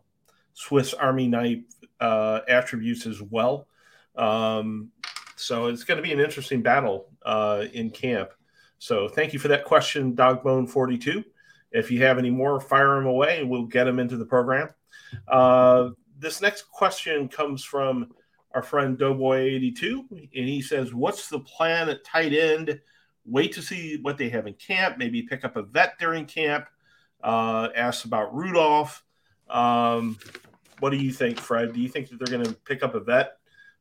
Swiss 0.54 0.94
Army 0.94 1.28
knife 1.28 1.64
uh, 2.00 2.40
attributes 2.48 3.06
as 3.06 3.22
well. 3.22 3.68
Um, 4.16 4.92
so 5.42 5.68
it's 5.68 5.84
going 5.84 5.98
to 5.98 6.04
be 6.04 6.14
an 6.14 6.20
interesting 6.20 6.62
battle 6.62 7.08
uh, 7.24 7.66
in 7.74 7.90
camp. 7.90 8.32
So 8.80 9.08
thank 9.08 9.34
you 9.34 9.40
for 9.40 9.48
that 9.50 9.66
question, 9.66 10.16
Dogbone42. 10.16 11.24
If 11.72 11.92
you 11.92 12.04
have 12.04 12.18
any 12.18 12.30
more, 12.30 12.60
fire 12.60 12.96
them 12.96 13.06
away 13.06 13.40
and 13.40 13.50
we'll 13.50 13.66
get 13.66 13.86
them 13.86 14.00
into 14.00 14.18
the 14.18 14.26
program. 14.26 14.70
Uh, 15.28 15.90
this 16.18 16.42
next 16.42 16.64
question 16.70 17.28
comes 17.28 17.64
from 17.64 18.12
our 18.54 18.62
friend 18.62 18.98
Doughboy82, 18.98 20.12
and 20.12 20.30
he 20.32 20.62
says, 20.62 20.94
What's 20.94 21.30
the 21.30 21.40
plan 21.40 21.90
at 21.90 22.04
tight 22.04 22.34
end? 22.34 22.80
Wait 23.26 23.54
to 23.54 23.62
see 23.62 23.98
what 24.02 24.18
they 24.18 24.30
have 24.30 24.48
in 24.48 24.54
camp, 24.56 24.98
maybe 24.98 25.22
pick 25.22 25.46
up 25.46 25.56
a 25.56 25.64
vet 25.64 25.98
during 26.00 26.26
camp. 26.26 26.66
Uh, 27.24 27.70
asks 27.76 28.04
about 28.04 28.34
Rudolph. 28.34 29.04
Um, 29.50 30.18
what 30.80 30.90
do 30.90 30.98
you 30.98 31.12
think, 31.12 31.40
Fred? 31.40 31.74
Do 31.74 31.80
you 31.80 31.88
think 31.88 32.10
that 32.10 32.18
they're 32.18 32.36
going 32.36 32.46
to 32.46 32.54
pick 32.66 32.84
up 32.84 32.96
a 32.96 33.00
vet, 33.00 33.38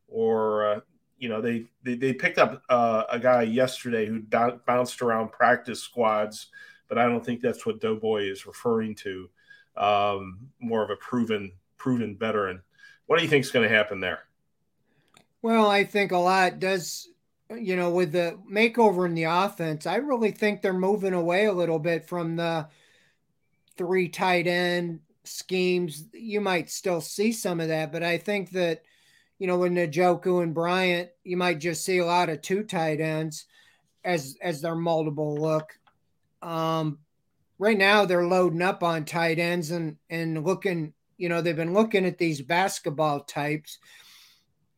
or 0.08 0.66
uh, 0.66 0.80
you 1.20 1.28
know, 1.28 1.40
they 1.40 1.66
they, 1.84 1.94
they 1.94 2.12
picked 2.14 2.38
up 2.38 2.62
uh, 2.68 3.04
a 3.10 3.20
guy 3.20 3.42
yesterday 3.42 4.06
who 4.06 4.20
b- 4.20 4.58
bounced 4.66 5.02
around 5.02 5.30
practice 5.30 5.80
squads, 5.80 6.46
but 6.88 6.98
I 6.98 7.04
don't 7.04 7.24
think 7.24 7.42
that's 7.42 7.66
what 7.66 7.80
Doughboy 7.80 8.22
is 8.22 8.46
referring 8.46 8.94
to. 8.96 9.28
Um, 9.76 10.48
more 10.58 10.82
of 10.82 10.90
a 10.90 10.96
proven 10.96 11.52
proven 11.76 12.16
veteran. 12.16 12.62
What 13.06 13.18
do 13.18 13.22
you 13.22 13.28
think 13.28 13.44
is 13.44 13.50
going 13.50 13.68
to 13.68 13.74
happen 13.74 14.00
there? 14.00 14.20
Well, 15.42 15.70
I 15.70 15.84
think 15.84 16.12
a 16.12 16.18
lot 16.18 16.58
does, 16.58 17.08
you 17.50 17.76
know, 17.76 17.90
with 17.90 18.12
the 18.12 18.38
makeover 18.50 19.04
in 19.06 19.14
the 19.14 19.24
offense, 19.24 19.86
I 19.86 19.96
really 19.96 20.30
think 20.30 20.62
they're 20.62 20.72
moving 20.72 21.14
away 21.14 21.46
a 21.46 21.52
little 21.52 21.78
bit 21.78 22.08
from 22.08 22.36
the 22.36 22.66
three 23.76 24.08
tight 24.08 24.46
end 24.46 25.00
schemes. 25.24 26.04
You 26.14 26.40
might 26.40 26.70
still 26.70 27.00
see 27.00 27.32
some 27.32 27.60
of 27.60 27.68
that, 27.68 27.92
but 27.92 28.02
I 28.02 28.16
think 28.16 28.50
that, 28.52 28.82
you 29.40 29.48
know, 29.48 29.58
with 29.58 29.72
Njoku 29.72 30.44
and 30.44 30.54
Bryant, 30.54 31.10
you 31.24 31.36
might 31.36 31.58
just 31.58 31.84
see 31.84 31.98
a 31.98 32.06
lot 32.06 32.28
of 32.28 32.40
two 32.40 32.62
tight 32.62 33.00
ends 33.00 33.46
as 34.04 34.36
as 34.40 34.60
their 34.60 34.76
multiple 34.76 35.34
look. 35.34 35.76
Um, 36.42 37.00
right 37.58 37.76
now 37.76 38.04
they're 38.04 38.26
loading 38.26 38.62
up 38.62 38.84
on 38.84 39.04
tight 39.04 39.40
ends 39.40 39.72
and 39.72 39.96
and 40.08 40.46
looking, 40.46 40.92
you 41.18 41.28
know, 41.28 41.42
they've 41.42 41.56
been 41.56 41.74
looking 41.74 42.06
at 42.06 42.18
these 42.18 42.40
basketball 42.40 43.24
types 43.24 43.78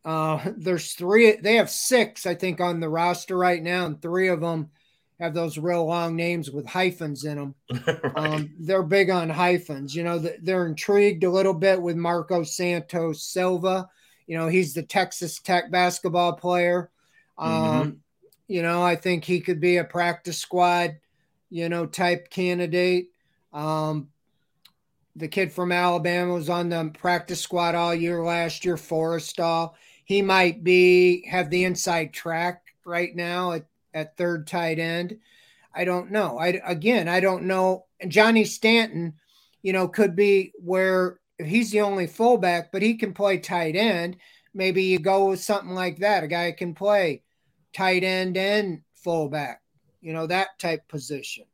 uh, 0.04 0.40
there's 0.56 0.92
three, 0.92 1.36
they 1.36 1.56
have 1.56 1.70
six, 1.70 2.26
I 2.26 2.34
think, 2.34 2.60
on 2.60 2.80
the 2.80 2.88
roster 2.88 3.36
right 3.36 3.62
now, 3.62 3.86
and 3.86 4.00
three 4.00 4.28
of 4.28 4.40
them 4.40 4.70
have 5.20 5.34
those 5.34 5.58
real 5.58 5.86
long 5.86 6.16
names 6.16 6.50
with 6.50 6.66
hyphens 6.66 7.24
in 7.24 7.36
them. 7.36 7.54
right. 7.86 8.16
um, 8.16 8.54
they're 8.58 8.82
big 8.82 9.10
on 9.10 9.30
hyphens. 9.30 9.94
You 9.94 10.02
know, 10.02 10.18
they're 10.18 10.66
intrigued 10.66 11.24
a 11.24 11.30
little 11.30 11.54
bit 11.54 11.80
with 11.80 11.96
Marcus 11.96 12.56
Santos-Silva. 12.56 13.88
You 14.26 14.38
know, 14.38 14.48
he's 14.48 14.74
the 14.74 14.82
Texas 14.82 15.40
Tech 15.40 15.70
basketball 15.70 16.34
player. 16.34 16.90
Um, 17.38 17.52
mm-hmm. 17.52 17.90
You 18.48 18.62
know, 18.62 18.82
I 18.82 18.96
think 18.96 19.24
he 19.24 19.40
could 19.40 19.60
be 19.60 19.78
a 19.78 19.84
practice 19.84 20.38
squad, 20.38 20.96
you 21.50 21.68
know, 21.68 21.86
type 21.86 22.28
candidate. 22.30 23.08
Um, 23.52 24.08
the 25.16 25.28
kid 25.28 25.52
from 25.52 25.72
Alabama 25.72 26.32
was 26.32 26.48
on 26.48 26.68
the 26.68 26.90
practice 26.98 27.40
squad 27.40 27.74
all 27.74 27.94
year 27.94 28.22
last 28.22 28.64
year, 28.64 28.76
Forristall 28.76 29.74
he 30.04 30.20
might 30.20 30.64
be 30.64 31.24
have 31.26 31.48
the 31.48 31.64
inside 31.64 32.12
track 32.12 32.62
right 32.84 33.14
now 33.14 33.52
at, 33.52 33.66
at 33.94 34.16
third 34.16 34.46
tight 34.46 34.78
end. 34.78 35.18
I 35.74 35.84
don't 35.84 36.10
know. 36.10 36.38
I 36.38 36.60
again, 36.66 37.08
I 37.08 37.20
don't 37.20 37.44
know. 37.44 37.86
And 38.00 38.12
Johnny 38.12 38.44
Stanton 38.44 39.14
you 39.62 39.72
know, 39.72 39.88
could 39.88 40.16
be 40.16 40.52
where 40.56 41.20
he's 41.38 41.70
the 41.70 41.80
only 41.80 42.06
fullback, 42.06 42.72
but 42.72 42.82
he 42.82 42.94
can 42.94 43.14
play 43.14 43.38
tight 43.38 43.76
end. 43.76 44.16
Maybe 44.54 44.84
you 44.84 44.98
go 44.98 45.30
with 45.30 45.40
something 45.40 45.74
like 45.74 45.98
that. 45.98 46.24
A 46.24 46.28
guy 46.28 46.52
can 46.52 46.74
play 46.74 47.22
tight 47.72 48.04
end 48.04 48.36
and 48.36 48.82
fullback, 48.94 49.62
you 50.00 50.12
know, 50.12 50.26
that 50.26 50.58
type 50.58 50.86
position. 50.88 51.44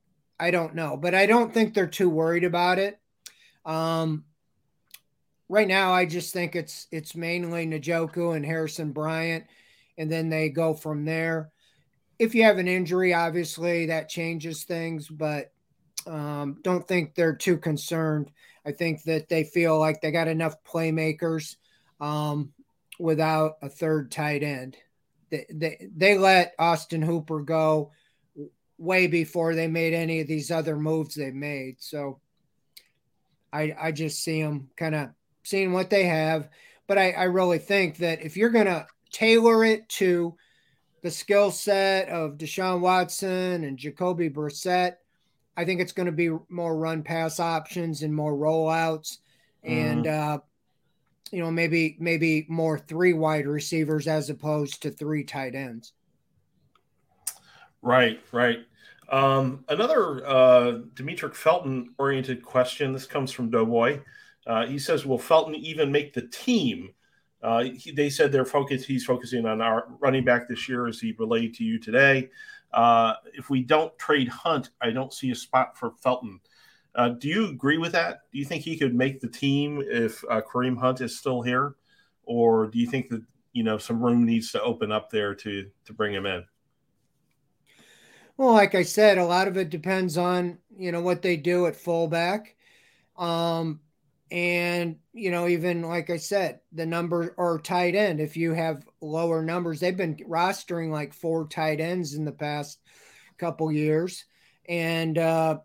I 0.41 0.51
don't 0.51 0.75
know, 0.75 0.97
but 0.97 1.15
I 1.15 1.27
don't 1.27 1.53
think 1.53 1.75
they're 1.75 1.87
too 1.87 2.09
worried 2.09 2.45
about 2.45 2.79
it. 2.79 2.99
Um, 3.65 4.25
right 5.49 5.67
now, 5.67 5.93
I 5.93 6.07
just 6.07 6.33
think 6.33 6.55
it's 6.55 6.87
it's 6.93 7.15
mainly 7.15 7.67
Njoku 7.67 8.37
and 8.37 8.45
Harrison 8.45 8.93
Bryant, 8.93 9.45
and 9.97 10.11
then 10.11 10.29
they 10.29 10.49
go 10.49 10.75
from 10.75 11.05
there. 11.05 11.51
If 12.19 12.35
you 12.35 12.45
have 12.45 12.59
an 12.59 12.69
injury, 12.69 13.15
obviously 13.15 13.87
that 13.87 14.09
changes 14.09 14.65
things, 14.65 15.09
but 15.09 15.53
um, 16.07 16.59
don't 16.63 16.87
think 16.87 17.15
they're 17.15 17.37
too 17.37 17.59
concerned. 17.59 18.31
I 18.69 18.73
think 18.73 19.03
that 19.05 19.31
they 19.31 19.45
feel 19.45 19.79
like 19.79 20.03
they 20.03 20.11
got 20.11 20.29
enough 20.29 20.63
playmakers 20.63 21.57
um, 22.03 22.53
without 22.99 23.57
a 23.63 23.71
third 23.71 24.11
tight 24.11 24.43
end. 24.43 24.77
They, 25.31 25.47
they, 25.51 25.89
they 25.97 26.19
let 26.19 26.55
Austin 26.59 27.01
Hooper 27.01 27.41
go 27.41 27.93
way 28.77 29.07
before 29.07 29.55
they 29.55 29.69
made 29.69 29.95
any 29.95 30.21
of 30.21 30.29
these 30.29 30.51
other 30.51 30.77
moves 30.77 31.15
they 31.15 31.31
made. 31.31 31.77
So 31.79 32.21
I, 33.51 33.75
I 33.81 33.93
just 33.93 34.23
see 34.23 34.43
them 34.43 34.69
kind 34.77 34.95
of 34.95 35.09
seeing 35.45 35.73
what 35.73 35.89
they 35.89 36.05
have. 36.05 36.51
But 36.87 36.99
I, 36.99 37.13
I 37.13 37.25
really 37.25 37.59
think 37.59 37.97
that 37.99 38.23
if 38.23 38.37
you're 38.37 38.51
going 38.51 38.67
to 38.67 38.87
tailor 39.11 39.65
it 39.65 39.89
to 39.89 40.37
the 41.03 41.11
skill 41.11 41.51
set 41.53 42.11
of 42.11 42.37
Deshaun 42.37 42.81
Watson 42.81 43.65
and 43.65 43.79
Jacoby 43.79 44.29
Brissett, 44.29 44.97
I 45.59 45.65
think 45.65 45.81
it's 45.81 45.93
going 45.93 46.07
to 46.07 46.13
be 46.13 46.31
more 46.49 46.79
run 46.79 47.03
pass 47.03 47.41
options 47.41 48.05
and 48.05 48.15
more 48.15 48.33
rollouts, 48.33 49.19
and 49.65 50.05
mm-hmm. 50.05 50.37
uh, 50.37 50.39
you 51.33 51.43
know 51.43 51.51
maybe 51.51 51.97
maybe 51.99 52.47
more 52.49 52.79
three 52.79 53.13
wide 53.13 53.45
receivers 53.45 54.07
as 54.07 54.31
opposed 54.31 54.83
to 54.83 54.93
three 54.93 55.25
tight 55.25 55.57
ends. 55.57 55.95
Right, 57.83 58.21
right. 58.31 58.61
Um, 59.11 59.65
another 59.69 60.25
uh, 60.25 60.79
Demetric 60.95 61.35
Felton 61.35 61.93
oriented 61.99 62.45
question. 62.45 62.93
This 62.93 63.07
comes 63.07 63.33
from 63.33 63.51
Doughboy. 63.51 64.01
Uh, 64.47 64.65
he 64.65 64.79
says, 64.79 65.05
"Will 65.05 65.19
Felton 65.19 65.57
even 65.57 65.91
make 65.91 66.15
the 66.15 66.29
team?" 66.29 66.91
Uh, 67.43 67.65
he, 67.65 67.91
they 67.91 68.11
said 68.11 68.31
they're 68.31 68.45
focused. 68.45 68.87
He's 68.87 69.05
focusing 69.05 69.45
on 69.45 69.61
our 69.61 69.89
running 69.99 70.25
back 70.25 70.49
this 70.49 70.69
year, 70.69 70.87
as 70.87 71.01
he 71.01 71.17
relayed 71.19 71.55
to 71.55 71.65
you 71.65 71.81
today. 71.81 72.31
Uh, 72.73 73.15
if 73.35 73.51
we 73.51 73.63
don't 73.63 73.97
trade 73.99 74.29
Hunt, 74.29 74.71
I 74.81 74.91
don't 74.91 75.13
see 75.13 75.31
a 75.31 75.35
spot 75.35 75.77
for 75.79 75.93
Felton. 76.03 76.41
Uh, 76.95 77.11
do 77.11 77.29
you 77.29 77.49
agree 77.49 77.79
with 77.79 77.93
that? 77.93 78.23
Do 78.33 78.39
you 78.39 78.45
think 78.45 78.65
he 78.65 78.77
could 78.77 78.95
make 78.95 79.21
the 79.21 79.29
team 79.29 79.83
if 79.87 80.23
uh, 80.31 80.41
Kareem 80.41 80.79
Hunt 80.79 81.01
is 81.01 81.19
still 81.19 81.43
here, 81.43 81.77
or 82.25 82.67
do 82.67 82.79
you 82.79 82.87
think 82.87 83.09
that 83.11 83.23
you 83.53 83.63
know 83.63 83.79
some 83.79 84.03
room 84.03 84.25
needs 84.25 84.53
to 84.53 84.63
open 84.63 84.91
up 84.93 85.11
there 85.11 85.35
to 85.35 85.71
to 85.85 85.93
bring 85.93 86.13
him 86.13 86.27
in? 86.27 86.45
Well, 88.37 88.53
like 88.53 88.75
I 88.75 88.83
said, 88.83 89.19
a 89.19 89.25
lot 89.25 89.49
of 89.49 89.57
it 89.57 89.71
depends 89.71 90.17
on 90.19 90.59
you 90.77 90.93
know 90.93 91.01
what 91.01 91.23
they 91.23 91.37
do 91.37 91.67
at 91.67 91.77
fullback. 91.77 92.57
Um, 93.17 93.81
and, 94.31 94.97
you 95.13 95.31
know, 95.31 95.49
even 95.49 95.83
like 95.83 96.11
I 96.11 96.19
said, 96.19 96.61
the 96.73 96.87
number 96.87 97.35
or 97.37 97.59
tight 97.61 97.95
end, 97.95 98.21
if 98.21 98.37
you 98.37 98.53
have 98.53 98.87
lower 99.01 99.43
numbers, 99.43 99.81
they've 99.81 99.97
been 99.97 100.17
rostering 100.17 100.91
like 100.91 101.15
four 101.15 101.47
tight 101.49 101.81
ends 101.81 102.15
in 102.15 102.25
the 102.25 102.33
past 102.33 102.79
couple 103.39 103.73
years. 103.73 104.25
And, 104.69 105.17
uh, 105.17 105.59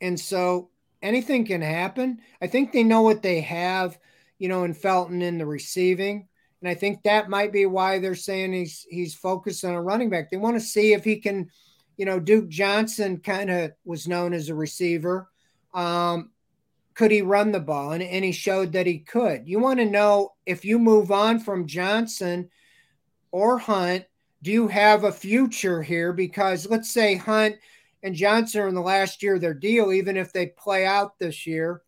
and 0.00 0.18
so 0.18 0.70
anything 1.00 1.44
can 1.46 1.62
happen. 1.62 2.18
I 2.40 2.46
think 2.46 2.72
they 2.72 2.82
know 2.82 3.02
what 3.02 3.22
they 3.22 3.40
have, 3.40 3.98
you 4.38 4.48
know, 4.48 4.64
in 4.64 4.74
Felton 4.74 5.22
in 5.22 5.38
the 5.38 5.46
receiving. 5.46 6.28
And 6.60 6.68
I 6.68 6.74
think 6.74 7.02
that 7.02 7.28
might 7.28 7.52
be 7.52 7.66
why 7.66 7.98
they're 7.98 8.14
saying 8.14 8.52
he's 8.52 8.86
he's 8.88 9.14
focused 9.14 9.64
on 9.64 9.74
a 9.74 9.82
running 9.82 10.10
back. 10.10 10.30
They 10.30 10.36
want 10.36 10.56
to 10.56 10.60
see 10.60 10.92
if 10.92 11.02
he 11.02 11.16
can, 11.16 11.50
you 11.96 12.06
know, 12.06 12.20
Duke 12.20 12.48
Johnson 12.48 13.18
kind 13.18 13.50
of 13.50 13.72
was 13.84 14.06
known 14.06 14.32
as 14.32 14.48
a 14.48 14.54
receiver. 14.54 15.28
Um, 15.74 16.30
could 16.94 17.10
he 17.10 17.22
run 17.22 17.52
the 17.52 17.60
ball? 17.60 17.92
And, 17.92 18.02
and 18.02 18.24
he 18.24 18.32
showed 18.32 18.72
that 18.72 18.86
he 18.86 18.98
could. 18.98 19.48
You 19.48 19.58
want 19.58 19.80
to 19.80 19.86
know 19.86 20.32
if 20.46 20.64
you 20.64 20.78
move 20.78 21.10
on 21.10 21.40
from 21.40 21.66
Johnson 21.66 22.50
or 23.30 23.58
Hunt, 23.58 24.04
do 24.42 24.50
you 24.50 24.68
have 24.68 25.04
a 25.04 25.12
future 25.12 25.82
here? 25.82 26.12
Because 26.12 26.68
let's 26.68 26.90
say 26.90 27.16
Hunt 27.16 27.56
and 28.02 28.14
Johnson 28.14 28.62
are 28.62 28.68
in 28.68 28.74
the 28.74 28.80
last 28.80 29.22
year 29.22 29.36
of 29.36 29.40
their 29.40 29.54
deal, 29.54 29.92
even 29.92 30.16
if 30.16 30.32
they 30.32 30.46
play 30.46 30.84
out 30.84 31.18
this 31.18 31.46
year, 31.46 31.82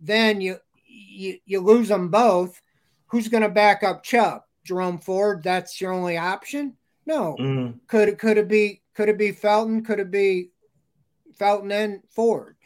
then 0.00 0.40
you 0.40 0.56
you, 0.86 1.38
you 1.44 1.60
lose 1.60 1.88
them 1.88 2.08
both. 2.08 2.60
Who's 3.06 3.28
going 3.28 3.42
to 3.42 3.48
back 3.48 3.82
up 3.82 4.02
Chubb? 4.02 4.42
Jerome 4.64 4.98
Ford, 4.98 5.42
that's 5.42 5.80
your 5.80 5.92
only 5.92 6.18
option? 6.18 6.76
No. 7.06 7.36
Mm. 7.38 7.80
Could 7.86 8.08
it 8.10 8.18
could 8.18 8.38
it 8.38 8.48
be 8.48 8.82
could 8.94 9.08
it 9.08 9.18
be 9.18 9.32
Felton? 9.32 9.84
Could 9.84 10.00
it 10.00 10.10
be 10.10 10.50
Felton 11.38 11.72
and 11.72 12.00
Ford? 12.10 12.56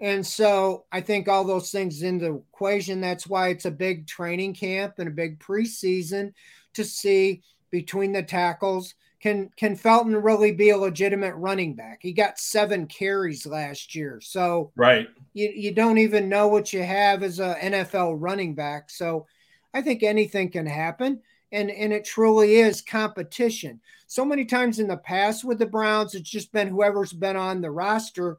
And 0.00 0.26
so 0.26 0.86
I 0.90 1.02
think 1.02 1.28
all 1.28 1.44
those 1.44 1.70
things 1.70 2.02
in 2.02 2.18
the 2.18 2.36
equation. 2.36 3.00
That's 3.00 3.26
why 3.26 3.48
it's 3.48 3.66
a 3.66 3.70
big 3.70 4.06
training 4.06 4.54
camp 4.54 4.94
and 4.98 5.08
a 5.08 5.12
big 5.12 5.38
preseason 5.38 6.32
to 6.74 6.84
see 6.84 7.42
between 7.70 8.12
the 8.12 8.22
tackles. 8.22 8.94
Can 9.20 9.50
can 9.56 9.76
Felton 9.76 10.16
really 10.16 10.52
be 10.52 10.70
a 10.70 10.78
legitimate 10.78 11.34
running 11.34 11.74
back? 11.74 11.98
He 12.00 12.12
got 12.12 12.38
seven 12.38 12.86
carries 12.86 13.44
last 13.44 13.94
year. 13.94 14.18
So 14.22 14.72
right. 14.74 15.08
You, 15.34 15.52
you 15.54 15.74
don't 15.74 15.98
even 15.98 16.30
know 16.30 16.48
what 16.48 16.72
you 16.72 16.82
have 16.82 17.22
as 17.22 17.38
a 17.38 17.56
NFL 17.56 18.16
running 18.18 18.54
back. 18.54 18.88
So 18.88 19.26
I 19.74 19.82
think 19.82 20.02
anything 20.02 20.50
can 20.50 20.64
happen. 20.64 21.20
And 21.52 21.70
and 21.70 21.92
it 21.92 22.06
truly 22.06 22.54
is 22.54 22.80
competition. 22.80 23.80
So 24.06 24.24
many 24.24 24.46
times 24.46 24.78
in 24.78 24.88
the 24.88 24.96
past 24.96 25.44
with 25.44 25.58
the 25.58 25.66
Browns, 25.66 26.14
it's 26.14 26.30
just 26.30 26.52
been 26.52 26.68
whoever's 26.68 27.12
been 27.12 27.36
on 27.36 27.60
the 27.60 27.70
roster 27.70 28.38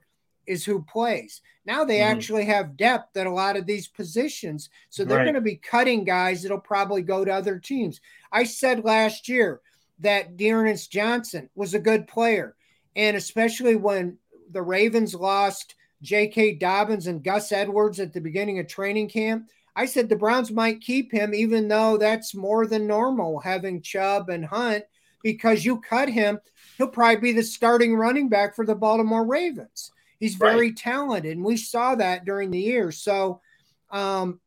is 0.51 0.65
who 0.65 0.83
plays. 0.83 1.41
Now 1.65 1.85
they 1.85 1.99
mm-hmm. 1.99 2.11
actually 2.11 2.45
have 2.45 2.77
depth 2.77 3.15
at 3.15 3.25
a 3.25 3.31
lot 3.31 3.55
of 3.55 3.65
these 3.65 3.87
positions. 3.87 4.69
So 4.89 5.05
they're 5.05 5.17
right. 5.17 5.23
going 5.23 5.35
to 5.35 5.41
be 5.41 5.55
cutting 5.55 6.03
guys 6.03 6.43
that'll 6.43 6.59
probably 6.59 7.01
go 7.01 7.23
to 7.23 7.31
other 7.31 7.57
teams. 7.57 8.01
I 8.31 8.43
said 8.43 8.83
last 8.83 9.29
year 9.29 9.61
that 9.99 10.35
D'Ernest 10.35 10.91
Johnson 10.91 11.49
was 11.55 11.73
a 11.73 11.79
good 11.79 12.07
player. 12.07 12.55
And 12.95 13.15
especially 13.15 13.75
when 13.75 14.17
the 14.51 14.61
Ravens 14.61 15.15
lost 15.15 15.75
J.K. 16.01 16.55
Dobbins 16.55 17.07
and 17.07 17.23
Gus 17.23 17.51
Edwards 17.51 17.99
at 17.99 18.11
the 18.11 18.19
beginning 18.19 18.59
of 18.59 18.67
training 18.67 19.07
camp, 19.07 19.49
I 19.75 19.85
said 19.85 20.09
the 20.09 20.17
Browns 20.17 20.51
might 20.51 20.81
keep 20.81 21.13
him, 21.13 21.33
even 21.33 21.69
though 21.69 21.97
that's 21.97 22.35
more 22.35 22.67
than 22.67 22.87
normal 22.87 23.39
having 23.39 23.81
Chubb 23.81 24.29
and 24.29 24.43
Hunt, 24.43 24.83
because 25.23 25.63
you 25.63 25.79
cut 25.79 26.09
him, 26.09 26.39
he'll 26.77 26.87
probably 26.87 27.21
be 27.21 27.31
the 27.31 27.43
starting 27.43 27.95
running 27.95 28.27
back 28.27 28.55
for 28.55 28.65
the 28.65 28.75
Baltimore 28.75 29.25
Ravens. 29.25 29.91
He's 30.21 30.35
very 30.35 30.67
right. 30.67 30.77
talented, 30.77 31.35
and 31.35 31.43
we 31.43 31.57
saw 31.57 31.95
that 31.95 32.25
during 32.25 32.51
the 32.51 32.59
year. 32.59 32.91
So 32.91 33.41
um, 33.89 34.39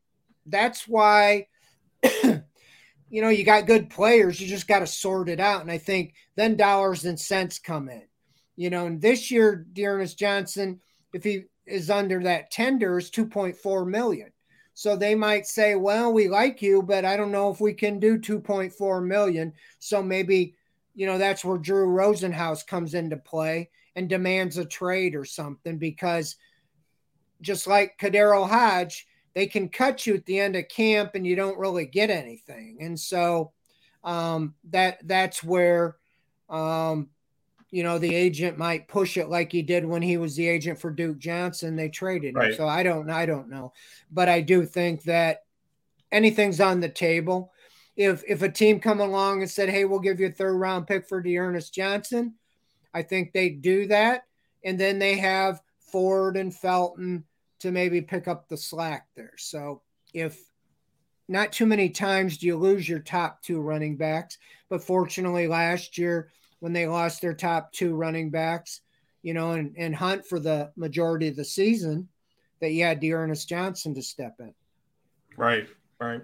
that's 0.47 0.87
why, 0.87 1.49
you 2.23 2.43
know, 3.11 3.29
you 3.29 3.43
got 3.43 3.67
good 3.67 3.91
players. 3.91 4.41
You 4.41 4.47
just 4.47 4.69
got 4.69 4.79
to 4.79 4.87
sort 4.87 5.29
it 5.29 5.41
out. 5.41 5.63
And 5.63 5.71
I 5.73 5.79
think 5.79 6.15
then 6.37 6.57
dollars 6.57 7.05
and 7.07 7.19
cents 7.19 7.59
come 7.59 7.89
in. 7.89 8.05
You 8.55 8.71
know, 8.71 8.87
and 8.87 9.03
this 9.03 9.33
year, 9.33 9.67
D'Ernest 9.73 10.17
Johnson, 10.17 10.81
if 11.13 11.25
he 11.25 11.47
is 11.67 11.91
under 11.91 12.23
that 12.23 12.53
tender, 12.53 12.97
is 12.97 13.11
2.4 13.11 13.85
million. 13.85 14.31
So 14.75 14.95
they 14.95 15.17
might 15.17 15.45
say, 15.45 15.75
well, 15.75 16.13
we 16.13 16.29
like 16.29 16.63
you, 16.63 16.83
but 16.83 17.05
I 17.05 17.17
don't 17.17 17.33
know 17.33 17.51
if 17.51 17.61
we 17.61 17.75
can 17.75 17.99
do 17.99 18.17
2.4 18.17 19.05
million. 19.05 19.55
So 19.81 20.05
maybe, 20.05 20.55
you 20.95 21.07
know, 21.07 21.19
that's 21.19 21.45
where 21.45 21.59
Drew 21.59 21.89
Rosenhaus 21.89 22.65
comes 22.65 22.95
into 22.95 23.17
play 23.17 23.71
and 23.97 24.09
demands 24.09 24.59
a 24.59 24.65
trade 24.65 25.15
or 25.15 25.25
something 25.25 25.79
because 25.79 26.37
just 27.41 27.67
like 27.67 27.99
KhaDarel 27.99 28.49
Hodge, 28.49 29.07
they 29.35 29.47
can 29.47 29.69
cut 29.69 30.07
you 30.07 30.15
at 30.15 30.25
the 30.27 30.39
end 30.39 30.57
of 30.57 30.69
camp 30.69 31.13
and 31.15 31.27
you 31.27 31.37
don't 31.37 31.59
really 31.59 31.87
get 31.87 32.11
anything. 32.11 32.79
And 32.81 32.99
so 32.99 33.53
um, 34.03 34.55
that 34.71 34.99
that's 35.07 35.43
where 35.43 35.97
um, 36.49 37.09
you 37.71 37.83
know 37.83 37.99
the 37.99 38.15
agent 38.15 38.59
might 38.59 38.87
push 38.87 39.17
it 39.17 39.29
like 39.29 39.51
he 39.51 39.63
did 39.63 39.85
when 39.85 40.03
he 40.03 40.17
was 40.17 40.37
the 40.37 40.47
agent 40.47 40.81
for 40.81 40.91
Duke 40.91 41.19
Johnson. 41.19 41.75
They 41.75 41.89
traded 41.89 42.35
right. 42.35 42.51
him. 42.51 42.57
So 42.57 42.69
I 42.69 42.83
don't 42.83 43.11
I 43.11 43.27
don't 43.27 43.49
know. 43.49 43.73
But 44.11 44.29
I 44.29 44.41
do 44.41 44.65
think 44.65 45.03
that 45.05 45.43
anything's 46.13 46.61
on 46.61 46.81
the 46.81 46.89
table. 46.89 47.53
If 47.97 48.23
if 48.29 48.43
a 48.43 48.51
team 48.51 48.79
come 48.79 49.01
along 49.01 49.43
and 49.43 49.51
said, 49.51 49.69
Hey, 49.69 49.85
we'll 49.85 50.01
give 50.01 50.21
you 50.21 50.27
a 50.27 50.33
third 50.33 50.55
round 50.55 50.87
pick 50.87 51.09
for 51.09 51.21
D'Ernest 51.21 51.75
Johnson, 51.75 52.35
I 52.95 53.03
think 53.03 53.33
they 53.33 53.51
do 53.51 53.89
that. 53.89 54.23
And 54.65 54.79
then 54.79 54.99
they 54.99 55.19
have 55.19 55.61
Ford 55.93 56.37
and 56.37 56.55
Felton 56.55 57.25
to 57.61 57.71
maybe 57.71 58.01
pick 58.01 58.29
up 58.29 58.49
the 58.49 58.57
slack 58.57 59.07
there. 59.17 59.35
So 59.37 59.83
if 60.13 60.41
not 61.29 61.53
too 61.53 61.67
many 61.67 61.91
times 61.91 62.39
do 62.39 62.47
you 62.47 62.57
lose 62.57 62.89
your 62.89 62.99
top 63.01 63.43
two 63.43 63.61
running 63.61 63.97
backs, 63.97 64.39
but 64.69 64.83
fortunately 64.83 65.49
last 65.49 65.99
year 65.99 66.31
when 66.61 66.73
they 66.73 66.87
lost 66.87 67.21
their 67.21 67.35
top 67.35 67.73
two 67.73 67.95
running 67.95 68.31
backs, 68.31 68.81
you 69.23 69.35
know, 69.35 69.53
and, 69.53 69.75
and 69.77 69.95
Hunt 69.95 70.27
for 70.27 70.39
the 70.39 70.71
majority 70.77 71.29
of 71.29 71.37
the 71.37 71.45
season, 71.45 72.09
that 72.61 72.73
you 72.73 72.85
had 72.85 73.01
D'Ernest 73.01 73.49
Johnson 73.49 73.95
to 73.95 74.03
step 74.03 74.37
in. 74.39 74.55
Right, 75.37 75.69
right. 76.01 76.23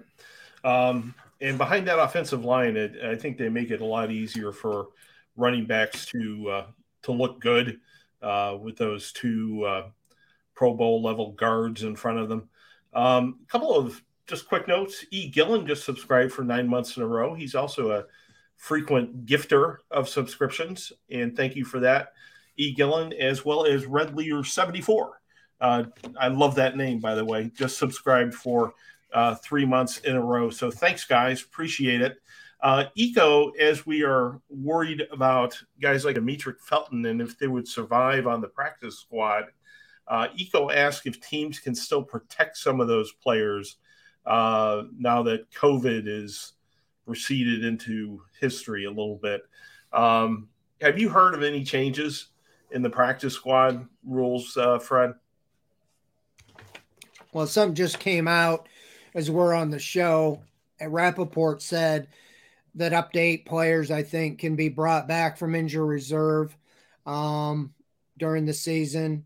Um, 0.63 1.13
and 1.41 1.57
behind 1.57 1.87
that 1.87 1.99
offensive 1.99 2.45
line, 2.45 2.77
it, 2.77 2.95
I 3.03 3.15
think 3.15 3.37
they 3.37 3.49
make 3.49 3.71
it 3.71 3.81
a 3.81 3.85
lot 3.85 4.11
easier 4.11 4.51
for 4.51 4.87
running 5.35 5.65
backs 5.65 6.05
to 6.07 6.49
uh, 6.49 6.65
to 7.03 7.11
look 7.11 7.39
good 7.39 7.79
uh, 8.21 8.57
with 8.59 8.77
those 8.77 9.11
two 9.11 9.63
uh, 9.65 9.89
Pro 10.55 10.73
Bowl 10.73 11.01
level 11.01 11.31
guards 11.31 11.83
in 11.83 11.95
front 11.95 12.19
of 12.19 12.29
them. 12.29 12.49
A 12.93 13.01
um, 13.01 13.39
couple 13.47 13.75
of 13.75 14.01
just 14.27 14.47
quick 14.47 14.67
notes. 14.67 15.05
E. 15.11 15.29
Gillen 15.29 15.65
just 15.65 15.83
subscribed 15.83 16.31
for 16.31 16.43
nine 16.43 16.67
months 16.67 16.97
in 16.97 17.03
a 17.03 17.07
row. 17.07 17.33
He's 17.33 17.55
also 17.55 17.91
a 17.91 18.05
frequent 18.57 19.25
gifter 19.25 19.77
of 19.89 20.07
subscriptions, 20.07 20.91
and 21.09 21.35
thank 21.35 21.55
you 21.55 21.65
for 21.65 21.79
that, 21.79 22.13
E. 22.57 22.73
Gillen, 22.73 23.13
as 23.13 23.43
well 23.43 23.65
as 23.65 23.85
Red 23.85 24.15
Leader 24.15 24.43
74. 24.43 25.21
Uh, 25.59 25.83
I 26.19 26.27
love 26.27 26.55
that 26.55 26.75
name, 26.75 26.99
by 26.99 27.15
the 27.15 27.25
way. 27.25 27.51
Just 27.55 27.77
subscribed 27.77 28.33
for 28.33 28.73
uh, 29.13 29.35
three 29.35 29.65
months 29.65 29.99
in 29.99 30.15
a 30.15 30.21
row. 30.21 30.49
So 30.49 30.71
thanks, 30.71 31.05
guys. 31.05 31.43
Appreciate 31.43 32.01
it. 32.01 32.17
Uh, 32.61 32.85
Eco, 32.95 33.49
as 33.51 33.85
we 33.85 34.03
are 34.03 34.39
worried 34.49 35.07
about 35.11 35.59
guys 35.81 36.05
like 36.05 36.15
Demetric 36.15 36.59
Felton 36.59 37.05
and 37.05 37.21
if 37.21 37.37
they 37.39 37.47
would 37.47 37.67
survive 37.67 38.27
on 38.27 38.39
the 38.39 38.47
practice 38.47 38.99
squad, 38.99 39.45
uh, 40.07 40.27
Eco 40.35 40.69
asked 40.69 41.07
if 41.07 41.19
teams 41.21 41.59
can 41.59 41.73
still 41.73 42.03
protect 42.03 42.57
some 42.57 42.79
of 42.79 42.87
those 42.87 43.11
players 43.13 43.77
uh, 44.25 44.83
now 44.97 45.23
that 45.23 45.49
COVID 45.51 46.03
is 46.05 46.53
receded 47.07 47.65
into 47.65 48.21
history 48.39 48.85
a 48.85 48.89
little 48.89 49.17
bit. 49.21 49.41
Um, 49.91 50.47
have 50.81 50.99
you 50.99 51.09
heard 51.09 51.33
of 51.33 51.41
any 51.41 51.63
changes 51.63 52.27
in 52.71 52.81
the 52.81 52.89
practice 52.89 53.33
squad 53.33 53.87
rules, 54.05 54.55
uh, 54.55 54.77
Fred? 54.77 55.13
Well, 57.33 57.47
some 57.47 57.73
just 57.73 57.99
came 57.99 58.27
out 58.27 58.67
as 59.15 59.31
we're 59.31 59.53
on 59.53 59.71
the 59.71 59.79
show. 59.79 60.41
And 60.79 60.93
Rapoport 60.93 61.61
said 61.61 62.07
that 62.75 62.93
up 62.93 63.11
to 63.13 63.19
eight 63.19 63.45
players, 63.45 63.91
I 63.91 64.03
think, 64.03 64.39
can 64.39 64.55
be 64.55 64.69
brought 64.69 65.07
back 65.07 65.37
from 65.37 65.55
injury 65.55 65.85
reserve 65.85 66.55
um, 67.05 67.73
during 68.17 68.45
the 68.45 68.53
season. 68.53 69.25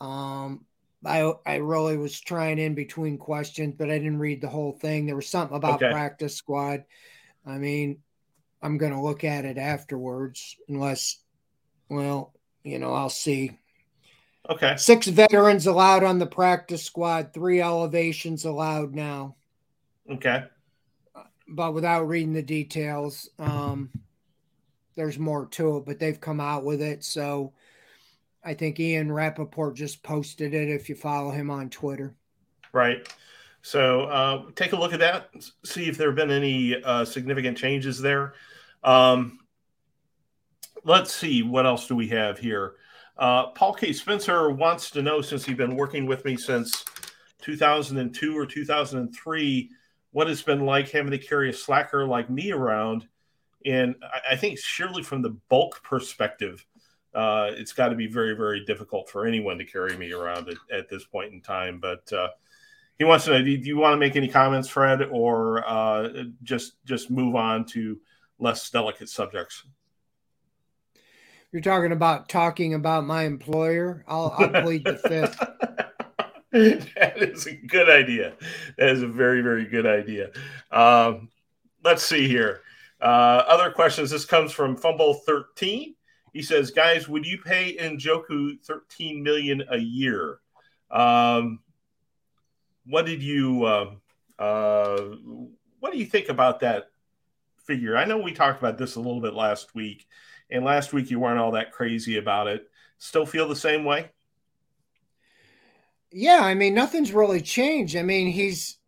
Um, 0.00 0.64
I 1.04 1.32
I 1.46 1.56
really 1.56 1.96
was 1.96 2.20
trying 2.20 2.58
in 2.58 2.74
between 2.74 3.18
questions, 3.18 3.74
but 3.78 3.90
I 3.90 3.98
didn't 3.98 4.18
read 4.18 4.40
the 4.40 4.48
whole 4.48 4.72
thing. 4.72 5.06
There 5.06 5.16
was 5.16 5.28
something 5.28 5.56
about 5.56 5.82
okay. 5.82 5.90
practice 5.90 6.36
squad. 6.36 6.84
I 7.46 7.58
mean, 7.58 7.98
I'm 8.62 8.78
going 8.78 8.92
to 8.92 9.00
look 9.00 9.24
at 9.24 9.44
it 9.44 9.56
afterwards, 9.56 10.56
unless, 10.68 11.18
well, 11.88 12.34
you 12.62 12.78
know, 12.78 12.92
I'll 12.92 13.08
see. 13.10 13.58
Okay. 14.48 14.76
Six 14.76 15.06
veterans 15.06 15.66
allowed 15.66 16.02
on 16.02 16.18
the 16.18 16.26
practice 16.26 16.82
squad, 16.82 17.32
three 17.32 17.60
elevations 17.60 18.44
allowed 18.44 18.94
now. 18.94 19.36
Okay. 20.10 20.44
But 21.50 21.74
without 21.74 22.04
reading 22.04 22.32
the 22.32 22.42
details, 22.42 23.28
um, 23.38 23.90
there's 24.94 25.18
more 25.18 25.46
to 25.46 25.78
it, 25.78 25.86
but 25.86 25.98
they've 25.98 26.20
come 26.20 26.40
out 26.40 26.64
with 26.64 26.80
it. 26.80 27.04
So 27.04 27.52
I 28.44 28.54
think 28.54 28.78
Ian 28.78 29.10
Rapoport 29.10 29.74
just 29.74 30.02
posted 30.02 30.54
it 30.54 30.68
if 30.68 30.88
you 30.88 30.94
follow 30.94 31.30
him 31.30 31.50
on 31.50 31.70
Twitter. 31.70 32.14
Right. 32.72 33.06
So 33.62 34.02
uh, 34.04 34.44
take 34.54 34.72
a 34.72 34.76
look 34.76 34.92
at 34.92 35.00
that, 35.00 35.30
see 35.64 35.88
if 35.88 35.98
there 35.98 36.08
have 36.08 36.16
been 36.16 36.30
any 36.30 36.82
uh, 36.82 37.04
significant 37.04 37.58
changes 37.58 38.00
there. 38.00 38.34
Um, 38.82 39.40
let's 40.84 41.14
see, 41.14 41.42
what 41.42 41.66
else 41.66 41.86
do 41.86 41.94
we 41.94 42.08
have 42.08 42.38
here? 42.38 42.76
Uh, 43.18 43.48
Paul 43.48 43.74
K. 43.74 43.92
Spencer 43.92 44.50
wants 44.50 44.90
to 44.92 45.02
know, 45.02 45.20
since 45.20 45.44
he's 45.44 45.56
been 45.56 45.76
working 45.76 46.06
with 46.06 46.24
me 46.24 46.36
since 46.36 46.84
2002 47.42 48.36
or 48.36 48.46
2003, 48.46 49.70
what 50.12 50.28
it's 50.28 50.42
been 50.42 50.64
like 50.66 50.90
having 50.90 51.12
to 51.12 51.18
carry 51.18 51.50
a 51.50 51.52
slacker 51.52 52.06
like 52.06 52.30
me 52.30 52.52
around. 52.52 53.06
And 53.64 53.94
I, 54.02 54.32
I 54.32 54.36
think 54.36 54.58
surely 54.58 55.02
from 55.02 55.22
the 55.22 55.36
bulk 55.48 55.82
perspective, 55.82 56.64
uh, 57.14 57.50
it's 57.52 57.72
got 57.72 57.88
to 57.88 57.94
be 57.94 58.06
very, 58.06 58.34
very 58.34 58.64
difficult 58.64 59.08
for 59.08 59.26
anyone 59.26 59.58
to 59.58 59.64
carry 59.64 59.96
me 59.96 60.12
around 60.12 60.48
at, 60.48 60.56
at 60.72 60.88
this 60.88 61.04
point 61.04 61.32
in 61.32 61.40
time. 61.40 61.78
But 61.80 62.12
uh, 62.12 62.28
he 62.98 63.04
wants 63.04 63.24
to 63.24 63.32
know: 63.32 63.42
Do 63.42 63.50
you 63.50 63.78
want 63.78 63.94
to 63.94 63.98
make 63.98 64.16
any 64.16 64.28
comments, 64.28 64.68
Fred, 64.68 65.02
or 65.10 65.68
uh, 65.68 66.24
just 66.42 66.84
just 66.84 67.10
move 67.10 67.34
on 67.34 67.64
to 67.66 67.98
less 68.38 68.70
delicate 68.70 69.08
subjects? 69.08 69.64
You're 71.52 71.62
talking 71.62 71.90
about 71.90 72.28
talking 72.28 72.74
about 72.74 73.04
my 73.04 73.24
employer. 73.24 74.04
I'll, 74.06 74.34
I'll 74.38 74.62
plead 74.62 74.84
the 74.84 74.96
fifth. 74.96 75.42
that 76.52 77.14
is 77.22 77.46
a 77.46 77.54
good 77.54 77.88
idea. 77.88 78.34
That 78.76 78.88
is 78.88 79.02
a 79.02 79.06
very, 79.06 79.40
very 79.40 79.66
good 79.66 79.86
idea. 79.86 80.30
Um, 80.72 81.28
let's 81.84 82.02
see 82.02 82.26
here. 82.26 82.62
Uh, 83.00 83.44
other 83.46 83.70
questions. 83.70 84.10
This 84.10 84.24
comes 84.24 84.50
from 84.50 84.76
Fumble 84.76 85.14
13. 85.14 85.94
He 86.32 86.42
says, 86.42 86.72
guys, 86.72 87.08
would 87.08 87.24
you 87.24 87.38
pay 87.38 87.76
Njoku 87.76 88.60
13 88.64 89.22
million 89.22 89.62
a 89.70 89.78
year? 89.78 90.40
Um, 90.90 91.60
what 92.84 93.06
did 93.06 93.22
you 93.22 93.64
uh, 93.64 93.94
uh, 94.38 95.00
what 95.78 95.92
do 95.92 95.98
you 95.98 96.06
think 96.06 96.28
about 96.28 96.60
that 96.60 96.86
figure? 97.64 97.96
I 97.96 98.04
know 98.04 98.18
we 98.18 98.32
talked 98.32 98.58
about 98.58 98.76
this 98.76 98.96
a 98.96 99.00
little 99.00 99.20
bit 99.20 99.34
last 99.34 99.74
week, 99.74 100.06
and 100.50 100.64
last 100.64 100.92
week 100.92 101.10
you 101.10 101.20
weren't 101.20 101.38
all 101.38 101.52
that 101.52 101.72
crazy 101.72 102.18
about 102.18 102.48
it. 102.48 102.68
Still 102.98 103.26
feel 103.26 103.48
the 103.48 103.56
same 103.56 103.84
way? 103.84 104.10
Yeah, 106.12 106.40
I 106.42 106.54
mean, 106.54 106.74
nothing's 106.74 107.12
really 107.12 107.40
changed. 107.40 107.96
I 107.96 108.02
mean, 108.02 108.28
he's 108.28 108.78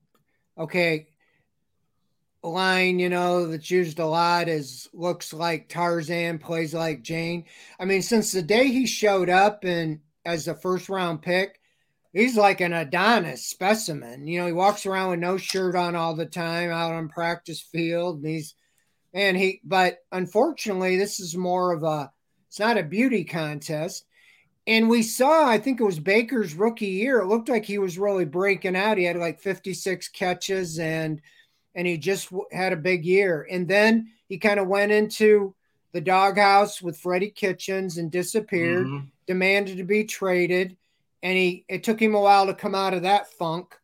okay 0.59 1.09
line, 2.49 2.99
you 2.99 3.09
know, 3.09 3.47
that's 3.47 3.71
used 3.71 3.99
a 3.99 4.07
lot 4.07 4.49
is 4.49 4.89
looks 4.93 5.33
like 5.33 5.69
Tarzan, 5.69 6.39
plays 6.39 6.75
like 6.75 7.03
Jane. 7.03 7.45
I 7.79 7.85
mean, 7.85 8.03
since 8.03 8.33
the 8.33 8.43
day 8.43 8.69
he 8.69 8.87
showed 8.87 9.29
up 9.31 9.65
and 9.65 10.01
as 10.25 10.49
a 10.49 10.55
first 10.55 10.89
round 10.89 11.23
pick, 11.23 11.61
he's 12.13 12.37
like 12.37 12.61
an 12.61 12.73
Adonis 12.73 13.47
specimen. 13.47 14.27
You 14.27 14.41
know, 14.41 14.47
he 14.47 14.53
walks 14.53 14.87
around 14.87 15.11
with 15.11 15.21
no 15.21 15.37
shirt 15.37 15.77
on 15.77 15.95
all 15.95 16.15
the 16.15 16.27
time 16.27 16.71
out 16.71 16.93
on 16.93 17.09
practice 17.09 17.61
field. 17.61 18.19
And 18.19 18.27
he's 18.27 18.55
and 19.15 19.37
he 19.37 19.61
but 19.65 19.99
unfortunately, 20.11 20.97
this 20.97 21.21
is 21.21 21.37
more 21.37 21.73
of 21.73 21.85
a 21.85 22.11
it's 22.49 22.59
not 22.59 22.79
a 22.79 22.83
beauty 22.83 23.25
contest. 23.25 24.05
And 24.67 24.89
we 24.89 25.03
saw, 25.03 25.49
I 25.49 25.59
think 25.59 25.81
it 25.81 25.85
was 25.85 25.99
Baker's 25.99 26.55
rookie 26.55 26.87
year. 26.87 27.21
It 27.21 27.27
looked 27.27 27.49
like 27.49 27.65
he 27.65 27.79
was 27.79 27.99
really 27.99 28.25
breaking 28.25 28.77
out. 28.77 28.99
He 28.99 29.05
had 29.05 29.17
like 29.17 29.41
56 29.41 30.09
catches 30.09 30.79
and 30.79 31.21
and 31.75 31.87
he 31.87 31.97
just 31.97 32.29
had 32.53 32.73
a 32.73 32.77
big 32.77 33.05
year. 33.05 33.47
And 33.51 33.67
then 33.67 34.13
he 34.29 34.39
kind 34.39 34.61
of 34.61 34.69
went 34.69 34.93
into 34.93 35.55
the 35.93 36.01
doghouse 36.01 36.83
with 36.83 36.99
Freddie 36.99 37.31
Kitchens 37.31 37.99
and 37.99 38.11
disappeared, 38.11 38.87
mm-hmm. 38.87 39.07
demanded 39.27 39.79
to 39.79 39.85
be 39.85 40.05
traded. 40.05 40.77
And 41.23 41.37
he 41.37 41.65
it 41.69 41.83
took 41.83 42.01
him 42.01 42.15
a 42.15 42.21
while 42.21 42.47
to 42.47 42.55
come 42.55 42.75
out 42.75 42.95
of 42.95 43.03
that 43.03 43.33
funk. 43.33 43.75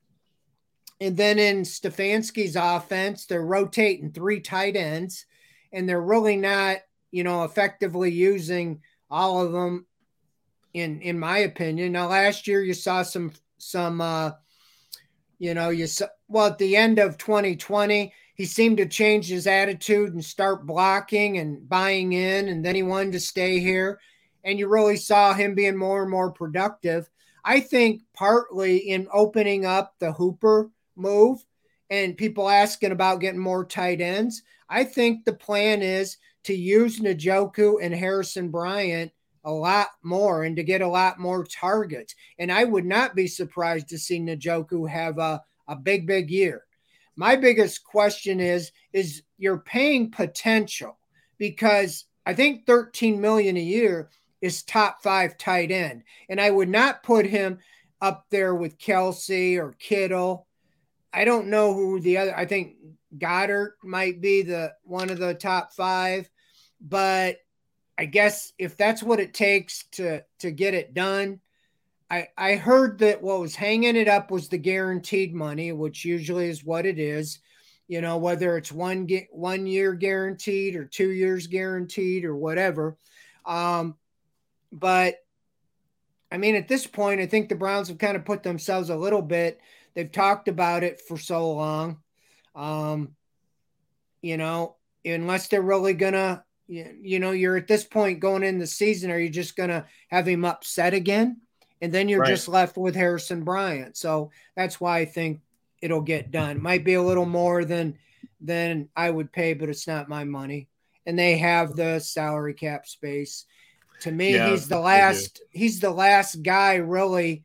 And 1.00 1.16
then 1.16 1.38
in 1.38 1.62
Stefanski's 1.62 2.56
offense, 2.56 3.26
they're 3.26 3.44
rotating 3.44 4.10
three 4.10 4.40
tight 4.40 4.74
ends, 4.74 5.26
and 5.72 5.88
they're 5.88 6.00
really 6.00 6.36
not, 6.36 6.78
you 7.12 7.22
know, 7.22 7.44
effectively 7.44 8.10
using 8.10 8.82
all 9.08 9.40
of 9.40 9.52
them. 9.52 9.86
In 10.74 11.00
in 11.00 11.18
my 11.18 11.38
opinion, 11.38 11.92
now 11.92 12.08
last 12.08 12.46
year 12.46 12.62
you 12.62 12.74
saw 12.74 13.02
some 13.02 13.32
some 13.58 14.00
uh, 14.00 14.32
you 15.38 15.54
know, 15.54 15.70
you 15.70 15.86
saw 15.86 16.06
well, 16.28 16.46
at 16.46 16.58
the 16.58 16.76
end 16.76 16.98
of 16.98 17.16
2020, 17.16 18.12
he 18.34 18.44
seemed 18.44 18.76
to 18.78 18.86
change 18.86 19.28
his 19.28 19.46
attitude 19.46 20.12
and 20.12 20.24
start 20.24 20.66
blocking 20.66 21.38
and 21.38 21.68
buying 21.68 22.12
in, 22.12 22.48
and 22.48 22.64
then 22.64 22.74
he 22.74 22.82
wanted 22.82 23.12
to 23.12 23.20
stay 23.20 23.58
here. 23.60 23.98
And 24.44 24.58
you 24.58 24.68
really 24.68 24.96
saw 24.96 25.34
him 25.34 25.54
being 25.54 25.76
more 25.76 26.02
and 26.02 26.10
more 26.10 26.30
productive. 26.30 27.08
I 27.44 27.60
think 27.60 28.02
partly 28.14 28.76
in 28.76 29.08
opening 29.12 29.64
up 29.64 29.94
the 29.98 30.12
Hooper 30.12 30.70
move 30.96 31.44
and 31.90 32.16
people 32.16 32.48
asking 32.48 32.92
about 32.92 33.20
getting 33.20 33.40
more 33.40 33.64
tight 33.64 34.00
ends. 34.00 34.42
I 34.68 34.84
think 34.84 35.24
the 35.24 35.32
plan 35.32 35.82
is 35.82 36.18
to 36.44 36.54
use 36.54 37.00
Njoku 37.00 37.76
and 37.82 37.94
Harrison 37.94 38.50
Bryant 38.50 39.12
a 39.44 39.52
lot 39.52 39.88
more 40.02 40.44
and 40.44 40.56
to 40.56 40.62
get 40.62 40.80
a 40.80 40.88
lot 40.88 41.18
more 41.18 41.44
targets. 41.44 42.14
And 42.38 42.50
I 42.50 42.64
would 42.64 42.84
not 42.84 43.14
be 43.14 43.26
surprised 43.26 43.88
to 43.88 43.98
see 43.98 44.20
Njoku 44.20 44.88
have 44.88 45.18
a 45.18 45.42
a 45.68 45.76
big, 45.76 46.06
big 46.06 46.30
year. 46.30 46.64
My 47.14 47.36
biggest 47.36 47.84
question 47.84 48.40
is 48.40 48.72
is 48.92 49.22
you're 49.36 49.58
paying 49.58 50.10
potential 50.10 50.98
because 51.36 52.06
I 52.26 52.34
think 52.34 52.66
13 52.66 53.20
million 53.20 53.56
a 53.56 53.60
year 53.60 54.10
is 54.40 54.62
top 54.62 55.02
five 55.02 55.36
tight 55.38 55.70
end. 55.70 56.02
And 56.28 56.40
I 56.40 56.50
would 56.50 56.68
not 56.68 57.02
put 57.02 57.26
him 57.26 57.58
up 58.00 58.26
there 58.30 58.54
with 58.54 58.78
Kelce 58.78 59.56
or 59.56 59.74
Kittle. 59.78 60.46
I 61.12 61.24
don't 61.24 61.48
know 61.48 61.74
who 61.74 62.00
the 62.00 62.18
other 62.18 62.36
I 62.36 62.44
think 62.44 62.76
Goedert 63.16 63.72
might 63.82 64.20
be 64.20 64.42
the 64.42 64.74
one 64.84 65.10
of 65.10 65.18
the 65.18 65.34
top 65.34 65.72
five, 65.72 66.28
but 66.80 67.38
I 67.98 68.04
guess 68.04 68.52
if 68.58 68.76
that's 68.76 69.02
what 69.02 69.20
it 69.20 69.34
takes 69.34 69.84
to 69.92 70.22
to 70.38 70.50
get 70.52 70.74
it 70.74 70.94
done, 70.94 71.40
I 72.10 72.28
I 72.38 72.54
heard 72.54 73.00
that 73.00 73.22
what 73.22 73.40
was 73.40 73.56
hanging 73.56 73.96
it 73.96 74.08
up 74.08 74.30
was 74.30 74.48
the 74.48 74.58
guaranteed 74.58 75.34
money, 75.34 75.72
which 75.72 76.04
usually 76.04 76.48
is 76.48 76.64
what 76.64 76.86
it 76.86 76.98
is. 76.98 77.40
You 77.88 78.00
know, 78.00 78.18
whether 78.18 78.56
it's 78.56 78.70
one 78.70 79.08
one 79.32 79.66
year 79.66 79.94
guaranteed 79.94 80.76
or 80.76 80.84
two 80.84 81.10
years 81.10 81.48
guaranteed 81.48 82.24
or 82.24 82.36
whatever. 82.36 82.96
Um, 83.44 83.96
but 84.70 85.16
I 86.30 86.36
mean, 86.36 86.54
at 86.54 86.68
this 86.68 86.86
point, 86.86 87.20
I 87.20 87.26
think 87.26 87.48
the 87.48 87.54
Browns 87.54 87.88
have 87.88 87.98
kind 87.98 88.16
of 88.16 88.24
put 88.24 88.42
themselves 88.42 88.90
a 88.90 88.96
little 88.96 89.22
bit. 89.22 89.60
They've 89.94 90.12
talked 90.12 90.48
about 90.48 90.84
it 90.84 91.00
for 91.00 91.16
so 91.16 91.52
long. 91.52 91.98
Um, 92.54 93.16
you 94.20 94.36
know, 94.36 94.76
unless 95.04 95.48
they're 95.48 95.62
really 95.62 95.94
gonna, 95.94 96.44
you 96.68 97.18
know, 97.18 97.30
you're 97.30 97.56
at 97.56 97.66
this 97.66 97.84
point 97.84 98.20
going 98.20 98.42
in 98.44 98.58
the 98.58 98.66
season, 98.66 99.10
are 99.10 99.18
you 99.18 99.30
just 99.30 99.56
gonna 99.56 99.86
have 100.08 100.28
him 100.28 100.44
upset 100.44 100.94
again? 100.94 101.40
And 101.80 101.92
then 101.92 102.08
you're 102.08 102.20
right. 102.20 102.28
just 102.28 102.48
left 102.48 102.76
with 102.76 102.94
Harrison 102.94 103.44
Bryant. 103.44 103.96
So 103.96 104.30
that's 104.56 104.80
why 104.80 104.98
I 104.98 105.04
think 105.04 105.40
it'll 105.80 106.00
get 106.00 106.30
done. 106.30 106.60
Might 106.62 106.84
be 106.84 106.94
a 106.94 107.02
little 107.02 107.26
more 107.26 107.64
than 107.64 107.98
than 108.40 108.88
I 108.96 109.10
would 109.10 109.32
pay, 109.32 109.54
but 109.54 109.68
it's 109.68 109.86
not 109.86 110.08
my 110.08 110.24
money. 110.24 110.68
And 111.06 111.18
they 111.18 111.38
have 111.38 111.74
the 111.74 111.98
salary 112.00 112.54
cap 112.54 112.86
space. 112.86 113.46
To 114.02 114.12
me, 114.12 114.34
yeah, 114.34 114.50
he's 114.50 114.68
the 114.68 114.78
last 114.78 115.40
he's 115.50 115.80
the 115.80 115.90
last 115.90 116.42
guy 116.42 116.76
really. 116.76 117.44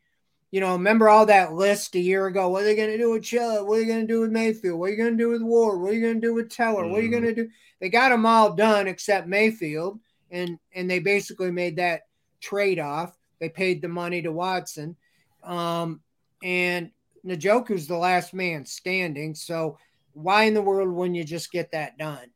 You 0.50 0.60
know, 0.60 0.74
remember 0.74 1.08
all 1.08 1.26
that 1.26 1.52
list 1.52 1.96
a 1.96 2.00
year 2.00 2.28
ago? 2.28 2.48
What 2.48 2.62
are 2.62 2.66
they 2.66 2.76
going 2.76 2.92
to 2.92 2.96
do 2.96 3.10
with 3.10 3.24
Chilla? 3.24 3.66
What 3.66 3.74
are 3.74 3.80
you 3.80 3.88
going 3.88 4.06
to 4.06 4.12
do 4.12 4.20
with 4.20 4.30
Mayfield? 4.30 4.78
What 4.78 4.86
are 4.86 4.92
you 4.92 4.96
going 4.96 5.10
to 5.10 5.16
do 5.16 5.30
with 5.30 5.42
Ward? 5.42 5.80
What 5.80 5.90
are 5.90 5.94
you 5.94 6.00
going 6.00 6.20
to 6.20 6.26
do 6.28 6.32
with 6.32 6.48
Teller? 6.48 6.84
Mm. 6.84 6.90
What 6.90 7.00
are 7.00 7.02
you 7.02 7.10
going 7.10 7.24
to 7.24 7.34
do? 7.34 7.48
They 7.84 7.90
got 7.90 8.08
them 8.08 8.24
all 8.24 8.54
done 8.54 8.88
except 8.88 9.28
Mayfield, 9.28 10.00
and 10.30 10.58
and 10.74 10.90
they 10.90 11.00
basically 11.00 11.50
made 11.50 11.76
that 11.76 12.04
trade 12.40 12.78
off. 12.78 13.14
They 13.40 13.50
paid 13.50 13.82
the 13.82 13.88
money 13.88 14.22
to 14.22 14.32
Watson, 14.32 14.96
um, 15.42 16.00
and 16.42 16.92
Njoku's 17.26 17.86
the 17.86 17.98
last 17.98 18.32
man 18.32 18.64
standing. 18.64 19.34
So 19.34 19.76
why 20.14 20.44
in 20.44 20.54
the 20.54 20.62
world 20.62 20.88
wouldn't 20.88 21.16
you 21.16 21.24
just 21.24 21.52
get 21.52 21.72
that 21.72 21.98
done? 21.98 22.30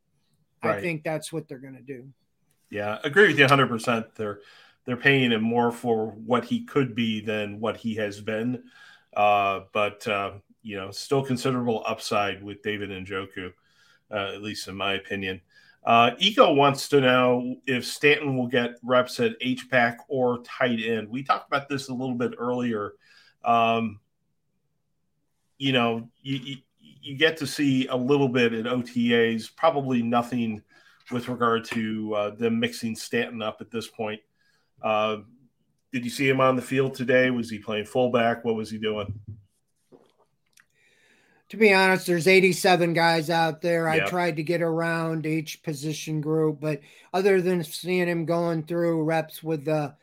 Right. 0.63 0.77
I 0.77 0.81
think 0.81 1.03
that's 1.03 1.33
what 1.33 1.47
they're 1.47 1.57
going 1.57 1.77
to 1.77 1.81
do. 1.81 2.07
Yeah, 2.69 2.99
agree 3.03 3.25
with 3.25 3.39
you 3.39 3.47
100%. 3.47 4.13
They're 4.13 4.41
they're 4.85 4.97
paying 4.97 5.31
him 5.31 5.41
more 5.41 5.71
for 5.71 6.11
what 6.11 6.45
he 6.45 6.63
could 6.63 6.93
be 6.93 7.21
than 7.21 7.59
what 7.59 7.77
he 7.77 7.95
has 7.95 8.21
been. 8.21 8.65
Uh, 9.17 9.61
but 9.73 10.07
uh, 10.07 10.33
you 10.61 10.77
know, 10.77 10.91
still 10.91 11.25
considerable 11.25 11.81
upside 11.87 12.43
with 12.43 12.61
David 12.61 12.91
and 12.91 13.07
Njoku, 13.07 13.51
uh, 14.11 14.31
at 14.33 14.41
least 14.41 14.67
in 14.67 14.75
my 14.75 14.93
opinion. 14.93 15.41
Uh, 15.83 16.11
Eco 16.19 16.53
wants 16.53 16.89
to 16.89 16.99
know 16.99 17.55
if 17.65 17.85
Stanton 17.85 18.35
will 18.35 18.47
get 18.47 18.75
reps 18.83 19.19
at 19.19 19.35
H 19.41 19.69
back 19.69 19.99
or 20.07 20.39
tight 20.43 20.79
end. 20.83 21.09
We 21.09 21.23
talked 21.23 21.47
about 21.47 21.69
this 21.69 21.87
a 21.87 21.93
little 21.93 22.15
bit 22.15 22.33
earlier. 22.37 22.93
Um, 23.45 23.99
you 25.57 25.71
know, 25.71 26.09
you, 26.21 26.57
you 27.01 27.17
get 27.17 27.37
to 27.37 27.47
see 27.47 27.87
a 27.87 27.95
little 27.95 28.27
bit 28.27 28.53
at 28.53 28.65
OTAs, 28.65 29.55
probably 29.55 30.01
nothing 30.01 30.61
with 31.11 31.27
regard 31.27 31.65
to 31.65 32.13
uh, 32.13 32.29
them 32.31 32.59
mixing 32.59 32.95
Stanton 32.95 33.41
up 33.41 33.61
at 33.61 33.71
this 33.71 33.87
point. 33.87 34.21
Uh, 34.81 35.17
did 35.91 36.03
you 36.03 36.11
see 36.11 36.29
him 36.29 36.39
on 36.39 36.55
the 36.55 36.61
field 36.61 36.93
today? 36.93 37.31
Was 37.31 37.49
he 37.49 37.57
playing 37.57 37.85
fullback? 37.85 38.45
What 38.45 38.55
was 38.55 38.69
he 38.69 38.77
doing? 38.77 39.19
To 41.49 41.57
be 41.57 41.73
honest, 41.73 42.05
there's 42.05 42.27
87 42.27 42.93
guys 42.93 43.29
out 43.29 43.61
there. 43.61 43.91
Yep. 43.91 44.05
I 44.05 44.09
tried 44.09 44.35
to 44.35 44.43
get 44.43 44.61
around 44.61 45.25
each 45.25 45.63
position 45.63 46.21
group, 46.21 46.59
but 46.59 46.81
other 47.11 47.41
than 47.41 47.63
seeing 47.63 48.07
him 48.07 48.25
going 48.25 48.63
through 48.63 49.03
reps 49.03 49.41
with 49.41 49.65
the, 49.65 49.95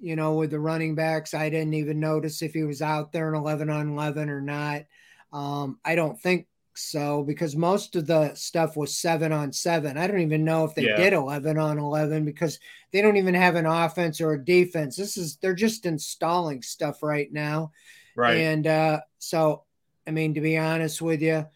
you 0.00 0.16
know, 0.16 0.34
with 0.34 0.50
the 0.50 0.58
running 0.58 0.96
backs, 0.96 1.34
I 1.34 1.50
didn't 1.50 1.74
even 1.74 2.00
notice 2.00 2.42
if 2.42 2.52
he 2.52 2.64
was 2.64 2.82
out 2.82 3.12
there 3.12 3.28
in 3.28 3.36
11 3.36 3.70
on 3.70 3.90
11 3.90 4.28
or 4.28 4.40
not. 4.40 4.86
Um, 5.32 5.78
I 5.84 5.94
don't 5.94 6.20
think 6.20 6.48
so 6.74 7.22
because 7.22 7.54
most 7.54 7.94
of 7.94 8.06
the 8.06 8.34
stuff 8.34 8.76
was 8.76 8.96
seven 8.96 9.32
on 9.32 9.52
seven. 9.52 9.98
I 9.98 10.06
don't 10.08 10.20
even 10.20 10.44
know 10.44 10.64
if 10.64 10.74
they 10.74 10.86
yeah. 10.86 10.96
did 10.96 11.12
11 11.12 11.58
on 11.58 11.78
11 11.78 12.24
because 12.24 12.58
they 12.92 13.02
don't 13.02 13.16
even 13.16 13.34
have 13.34 13.54
an 13.54 13.66
offense 13.66 14.20
or 14.20 14.32
a 14.32 14.44
defense. 14.44 14.96
This 14.96 15.16
is, 15.16 15.36
they're 15.36 15.54
just 15.54 15.86
installing 15.86 16.62
stuff 16.62 17.02
right 17.04 17.32
now. 17.32 17.72
Right. 18.16 18.38
And 18.38 18.66
uh, 18.66 19.00
so, 19.18 19.64
I 20.08 20.10
mean, 20.10 20.34
to 20.34 20.40
be 20.40 20.56
honest 20.56 21.02
with 21.02 21.20
you, 21.20 21.46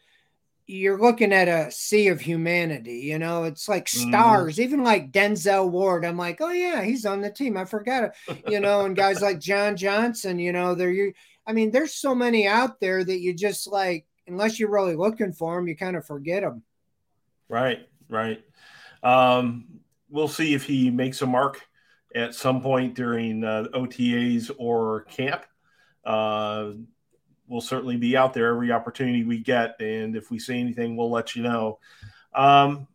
you're 0.66 1.00
looking 1.00 1.32
at 1.32 1.48
a 1.48 1.70
sea 1.70 2.08
of 2.08 2.20
humanity. 2.20 2.98
You 2.98 3.18
know, 3.18 3.44
it's 3.44 3.66
like 3.66 3.86
mm-hmm. 3.86 4.10
stars, 4.10 4.56
mm. 4.56 4.60
even 4.60 4.84
like 4.84 5.10
Denzel 5.10 5.70
Ward. 5.70 6.04
I'm 6.04 6.18
like, 6.18 6.40
oh 6.42 6.52
yeah, 6.52 6.82
he's 6.82 7.06
on 7.06 7.22
the 7.22 7.30
team. 7.30 7.56
I 7.56 7.64
forgot 7.64 8.04
it. 8.28 8.42
You 8.48 8.60
know, 8.60 8.84
and 8.84 8.94
guys 8.94 9.22
like 9.22 9.40
John 9.40 9.76
Johnson. 9.76 10.38
You 10.38 10.52
know, 10.52 10.74
they're 10.74 10.92
you. 10.92 11.14
I 11.46 11.52
mean, 11.52 11.70
there's 11.70 11.94
so 11.94 12.14
many 12.14 12.46
out 12.46 12.78
there 12.78 13.02
that 13.02 13.20
you 13.20 13.34
just 13.34 13.66
like, 13.66 14.06
unless 14.28 14.60
you're 14.60 14.70
really 14.70 14.94
looking 14.94 15.32
for 15.32 15.56
them, 15.56 15.66
you 15.66 15.76
kind 15.76 15.96
of 15.96 16.06
forget 16.06 16.42
them. 16.42 16.62
Right, 17.48 17.88
right. 18.08 18.44
Um, 19.02 19.80
we'll 20.08 20.28
see 20.28 20.54
if 20.54 20.64
he 20.64 20.90
makes 20.90 21.22
a 21.22 21.26
mark 21.26 21.60
at 22.14 22.34
some 22.34 22.60
point 22.60 22.94
during 22.94 23.42
uh, 23.42 23.64
OTAs 23.74 24.50
or 24.58 25.02
camp. 25.04 25.44
Uh, 26.04 26.72
we'll 27.52 27.60
certainly 27.60 27.98
be 27.98 28.16
out 28.16 28.32
there 28.32 28.48
every 28.48 28.72
opportunity 28.72 29.24
we 29.24 29.38
get, 29.38 29.78
and 29.78 30.16
if 30.16 30.30
we 30.30 30.38
see 30.38 30.58
anything, 30.58 30.96
we'll 30.96 31.10
let 31.10 31.36
you 31.36 31.42
know. 31.42 31.78
Um, 32.34 32.88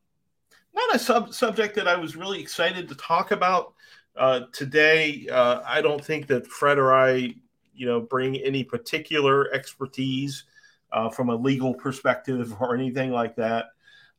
not 0.74 0.96
a 0.96 1.00
sub- 1.00 1.34
subject 1.34 1.76
that 1.76 1.88
I 1.88 1.96
was 1.96 2.16
really 2.16 2.42
excited 2.42 2.90
to 2.90 2.96
talk 2.96 3.32
about 3.32 3.74
uh, 4.16 4.42
today. 4.52 5.28
Uh, 5.32 5.62
I 5.64 5.82
don't 5.82 6.04
think 6.04 6.26
that 6.28 6.48
Fred 6.48 6.80
or 6.80 6.94
I 6.94 7.36
you 7.76 7.86
know 7.86 8.02
bring 8.02 8.36
any 8.38 8.64
particular 8.64 9.54
expertise 9.54 10.46
uh, 10.92 11.10
from 11.10 11.30
a 11.30 11.36
legal 11.36 11.76
perspective 11.76 12.56
or 12.60 12.74
anything 12.74 13.12
like 13.12 13.36
that. 13.36 13.68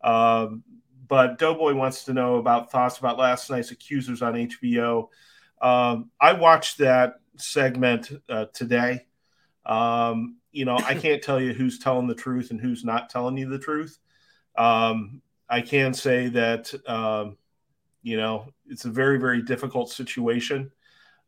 Um, 0.02 0.62
but 1.08 1.38
Doughboy 1.38 1.74
wants 1.74 2.04
to 2.04 2.12
know 2.12 2.36
about 2.36 2.70
thoughts 2.70 2.98
about 2.98 3.18
last 3.18 3.50
night's 3.50 3.72
Accusers 3.72 4.22
on 4.22 4.34
HBO. 4.34 5.08
Um, 5.60 6.10
I 6.20 6.34
watched 6.34 6.78
that 6.78 7.14
segment 7.36 8.12
uh, 8.28 8.46
today. 8.52 9.07
Um, 9.68 10.38
you 10.50 10.64
know, 10.64 10.76
I 10.76 10.94
can't 10.94 11.22
tell 11.22 11.40
you 11.40 11.52
who's 11.52 11.78
telling 11.78 12.06
the 12.06 12.14
truth 12.14 12.50
and 12.50 12.60
who's 12.60 12.84
not 12.84 13.10
telling 13.10 13.36
you 13.36 13.48
the 13.48 13.58
truth. 13.58 13.98
Um, 14.56 15.22
I 15.48 15.60
can 15.60 15.94
say 15.94 16.28
that, 16.28 16.72
um, 16.88 17.36
you 18.02 18.16
know, 18.16 18.52
it's 18.66 18.86
a 18.86 18.90
very, 18.90 19.18
very 19.18 19.42
difficult 19.42 19.90
situation. 19.90 20.72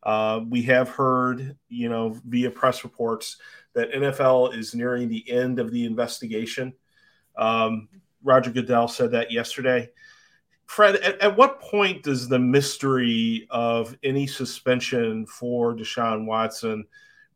Uh, 0.03 0.41
we 0.49 0.63
have 0.63 0.89
heard, 0.89 1.55
you 1.69 1.87
know, 1.87 2.19
via 2.25 2.49
press 2.49 2.83
reports 2.83 3.37
that 3.73 3.91
NFL 3.91 4.57
is 4.57 4.73
nearing 4.73 5.07
the 5.07 5.29
end 5.29 5.59
of 5.59 5.71
the 5.71 5.85
investigation. 5.85 6.73
Um, 7.37 7.87
Roger 8.23 8.51
Goodell 8.51 8.87
said 8.87 9.11
that 9.11 9.31
yesterday. 9.31 9.89
Fred, 10.65 10.95
at, 10.95 11.19
at, 11.21 11.37
what 11.37 11.59
point 11.59 12.03
does 12.03 12.27
the 12.27 12.39
mystery 12.39 13.47
of 13.49 13.95
any 14.03 14.25
suspension 14.25 15.25
for 15.25 15.75
Deshaun 15.75 16.25
Watson 16.25 16.85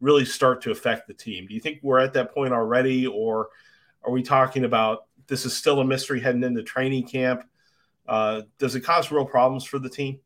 really 0.01 0.25
start 0.25 0.61
to 0.63 0.71
affect 0.71 1.07
the 1.07 1.13
team? 1.13 1.47
Do 1.47 1.53
you 1.53 1.59
think 1.59 1.79
we're 1.81 1.99
at 1.99 2.13
that 2.13 2.33
point 2.33 2.53
already, 2.53 3.07
or 3.07 3.49
are 4.03 4.11
we 4.11 4.21
talking 4.21 4.65
about 4.65 5.05
this 5.27 5.45
is 5.45 5.55
still 5.55 5.79
a 5.79 5.85
mystery 5.85 6.19
heading 6.19 6.43
into 6.43 6.63
training 6.63 7.07
camp? 7.07 7.43
Uh, 8.07 8.43
does 8.59 8.75
it 8.75 8.81
cause 8.81 9.11
real 9.11 9.25
problems 9.25 9.63
for 9.63 9.79
the 9.79 9.89
team? 9.89 10.19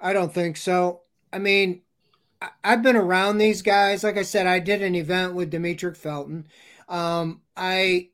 I 0.00 0.12
don't 0.12 0.32
think 0.32 0.56
so. 0.56 1.00
I 1.32 1.38
mean, 1.38 1.82
I've 2.62 2.82
been 2.82 2.96
around 2.96 3.38
these 3.38 3.62
guys. 3.62 4.04
Like 4.04 4.16
I 4.16 4.22
said, 4.22 4.46
I 4.46 4.60
did 4.60 4.82
an 4.82 4.94
event 4.94 5.34
with 5.34 5.52
Demetric 5.52 5.96
Felton. 5.96 6.46
Um, 6.88 7.42
I 7.56 8.10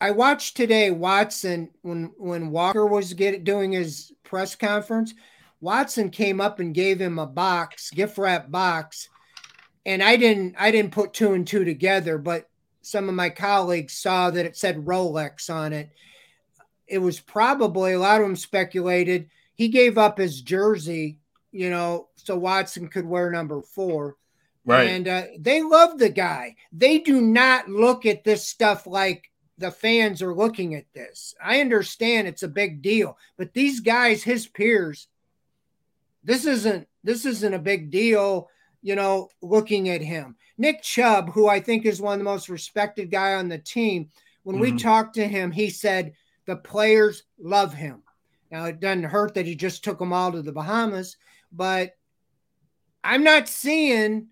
I 0.00 0.10
watched 0.10 0.56
today 0.56 0.90
Watson 0.90 1.70
when 1.82 2.12
when 2.18 2.50
Walker 2.50 2.86
was 2.86 3.12
get, 3.14 3.44
doing 3.44 3.72
his 3.72 4.12
press 4.24 4.56
conference. 4.56 5.14
Watson 5.60 6.10
came 6.10 6.40
up 6.40 6.60
and 6.60 6.74
gave 6.74 7.00
him 7.00 7.18
a 7.18 7.26
box, 7.26 7.90
gift 7.90 8.18
wrap 8.18 8.50
box, 8.50 9.08
and 9.84 10.02
I 10.02 10.16
didn't 10.16 10.54
I 10.58 10.70
didn't 10.70 10.92
put 10.92 11.12
two 11.14 11.32
and 11.32 11.46
two 11.46 11.64
together, 11.64 12.18
but 12.18 12.48
some 12.82 13.08
of 13.08 13.14
my 13.14 13.30
colleagues 13.30 13.94
saw 13.94 14.30
that 14.30 14.46
it 14.46 14.56
said 14.56 14.84
Rolex 14.84 15.52
on 15.52 15.72
it. 15.72 15.90
It 16.86 16.98
was 16.98 17.20
probably 17.20 17.92
a 17.92 17.98
lot 17.98 18.20
of 18.20 18.26
them 18.26 18.36
speculated 18.36 19.28
he 19.58 19.68
gave 19.68 19.98
up 19.98 20.16
his 20.16 20.40
jersey, 20.40 21.18
you 21.50 21.68
know, 21.68 22.08
so 22.14 22.38
Watson 22.38 22.86
could 22.86 23.04
wear 23.04 23.30
number 23.30 23.60
four. 23.60 24.16
Right. 24.64 24.88
And 24.88 25.08
uh, 25.08 25.22
they 25.38 25.62
love 25.62 25.98
the 25.98 26.10
guy. 26.10 26.54
They 26.72 26.98
do 27.00 27.20
not 27.20 27.68
look 27.68 28.06
at 28.06 28.22
this 28.22 28.46
stuff 28.46 28.86
like 28.86 29.30
the 29.58 29.72
fans 29.72 30.22
are 30.22 30.34
looking 30.34 30.76
at 30.76 30.84
this. 30.94 31.34
I 31.42 31.60
understand 31.60 32.28
it's 32.28 32.44
a 32.44 32.48
big 32.48 32.82
deal, 32.82 33.18
but 33.36 33.52
these 33.52 33.80
guys, 33.80 34.22
his 34.22 34.46
peers, 34.46 35.08
this 36.28 36.44
isn't 36.44 36.86
this 37.02 37.24
isn't 37.24 37.54
a 37.54 37.58
big 37.58 37.90
deal, 37.90 38.50
you 38.82 38.94
know, 38.94 39.30
looking 39.40 39.88
at 39.88 40.02
him. 40.02 40.36
Nick 40.58 40.82
Chubb, 40.82 41.32
who 41.32 41.48
I 41.48 41.58
think 41.58 41.86
is 41.86 42.02
one 42.02 42.12
of 42.12 42.18
the 42.18 42.24
most 42.24 42.50
respected 42.50 43.10
guy 43.10 43.32
on 43.32 43.48
the 43.48 43.56
team, 43.56 44.10
when 44.42 44.56
mm-hmm. 44.56 44.74
we 44.74 44.78
talked 44.78 45.14
to 45.14 45.26
him, 45.26 45.50
he 45.50 45.70
said 45.70 46.12
the 46.44 46.56
players 46.56 47.22
love 47.40 47.72
him. 47.72 48.02
Now, 48.50 48.66
it 48.66 48.78
doesn't 48.78 49.04
hurt 49.04 49.34
that 49.34 49.46
he 49.46 49.54
just 49.54 49.82
took 49.82 49.98
them 49.98 50.12
all 50.12 50.30
to 50.32 50.42
the 50.42 50.52
Bahamas, 50.52 51.16
but 51.50 51.92
I'm 53.02 53.24
not 53.24 53.48
seeing, 53.48 54.26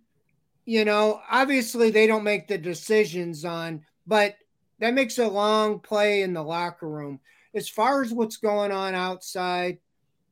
you 0.67 0.85
know, 0.85 1.23
obviously 1.31 1.91
they 1.91 2.07
don't 2.07 2.25
make 2.25 2.47
the 2.47 2.59
decisions 2.59 3.43
on, 3.43 3.87
but 4.07 4.37
that 4.81 4.93
makes 4.93 5.17
a 5.17 5.27
long 5.27 5.81
play 5.81 6.21
in 6.21 6.35
the 6.35 6.43
locker 6.43 6.89
room. 6.89 7.21
As 7.55 7.71
far 7.71 8.03
as 8.03 8.13
what's 8.13 8.37
going 8.37 8.71
on 8.71 8.95
outside, 8.95 9.79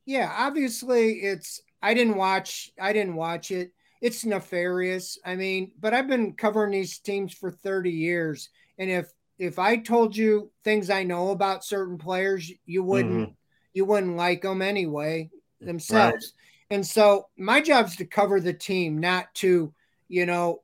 yeah, 0.06 0.32
obviously 0.36 1.14
it's 1.20 1.60
I 1.82 1.94
didn't 1.94 2.16
watch 2.16 2.72
I 2.80 2.92
didn't 2.92 3.16
watch 3.16 3.50
it. 3.50 3.72
It's 4.00 4.24
nefarious. 4.24 5.18
I 5.24 5.34
mean, 5.34 5.72
but 5.80 5.94
I've 5.94 6.08
been 6.08 6.34
covering 6.34 6.72
these 6.72 6.98
teams 6.98 7.32
for 7.32 7.50
30 7.50 7.90
years 7.90 8.50
and 8.78 8.90
if 8.90 9.10
if 9.38 9.58
I 9.58 9.76
told 9.76 10.16
you 10.16 10.50
things 10.62 10.90
I 10.90 11.02
know 11.02 11.30
about 11.30 11.64
certain 11.64 11.98
players, 11.98 12.50
you 12.66 12.82
wouldn't 12.82 13.28
mm-hmm. 13.28 13.32
you 13.72 13.84
wouldn't 13.84 14.16
like 14.16 14.42
them 14.42 14.62
anyway 14.62 15.30
themselves. 15.60 16.32
Right. 16.70 16.76
And 16.76 16.86
so 16.86 17.28
my 17.36 17.60
job 17.60 17.86
is 17.86 17.96
to 17.96 18.04
cover 18.04 18.40
the 18.40 18.52
team, 18.52 18.98
not 18.98 19.34
to, 19.36 19.72
you 20.08 20.26
know, 20.26 20.62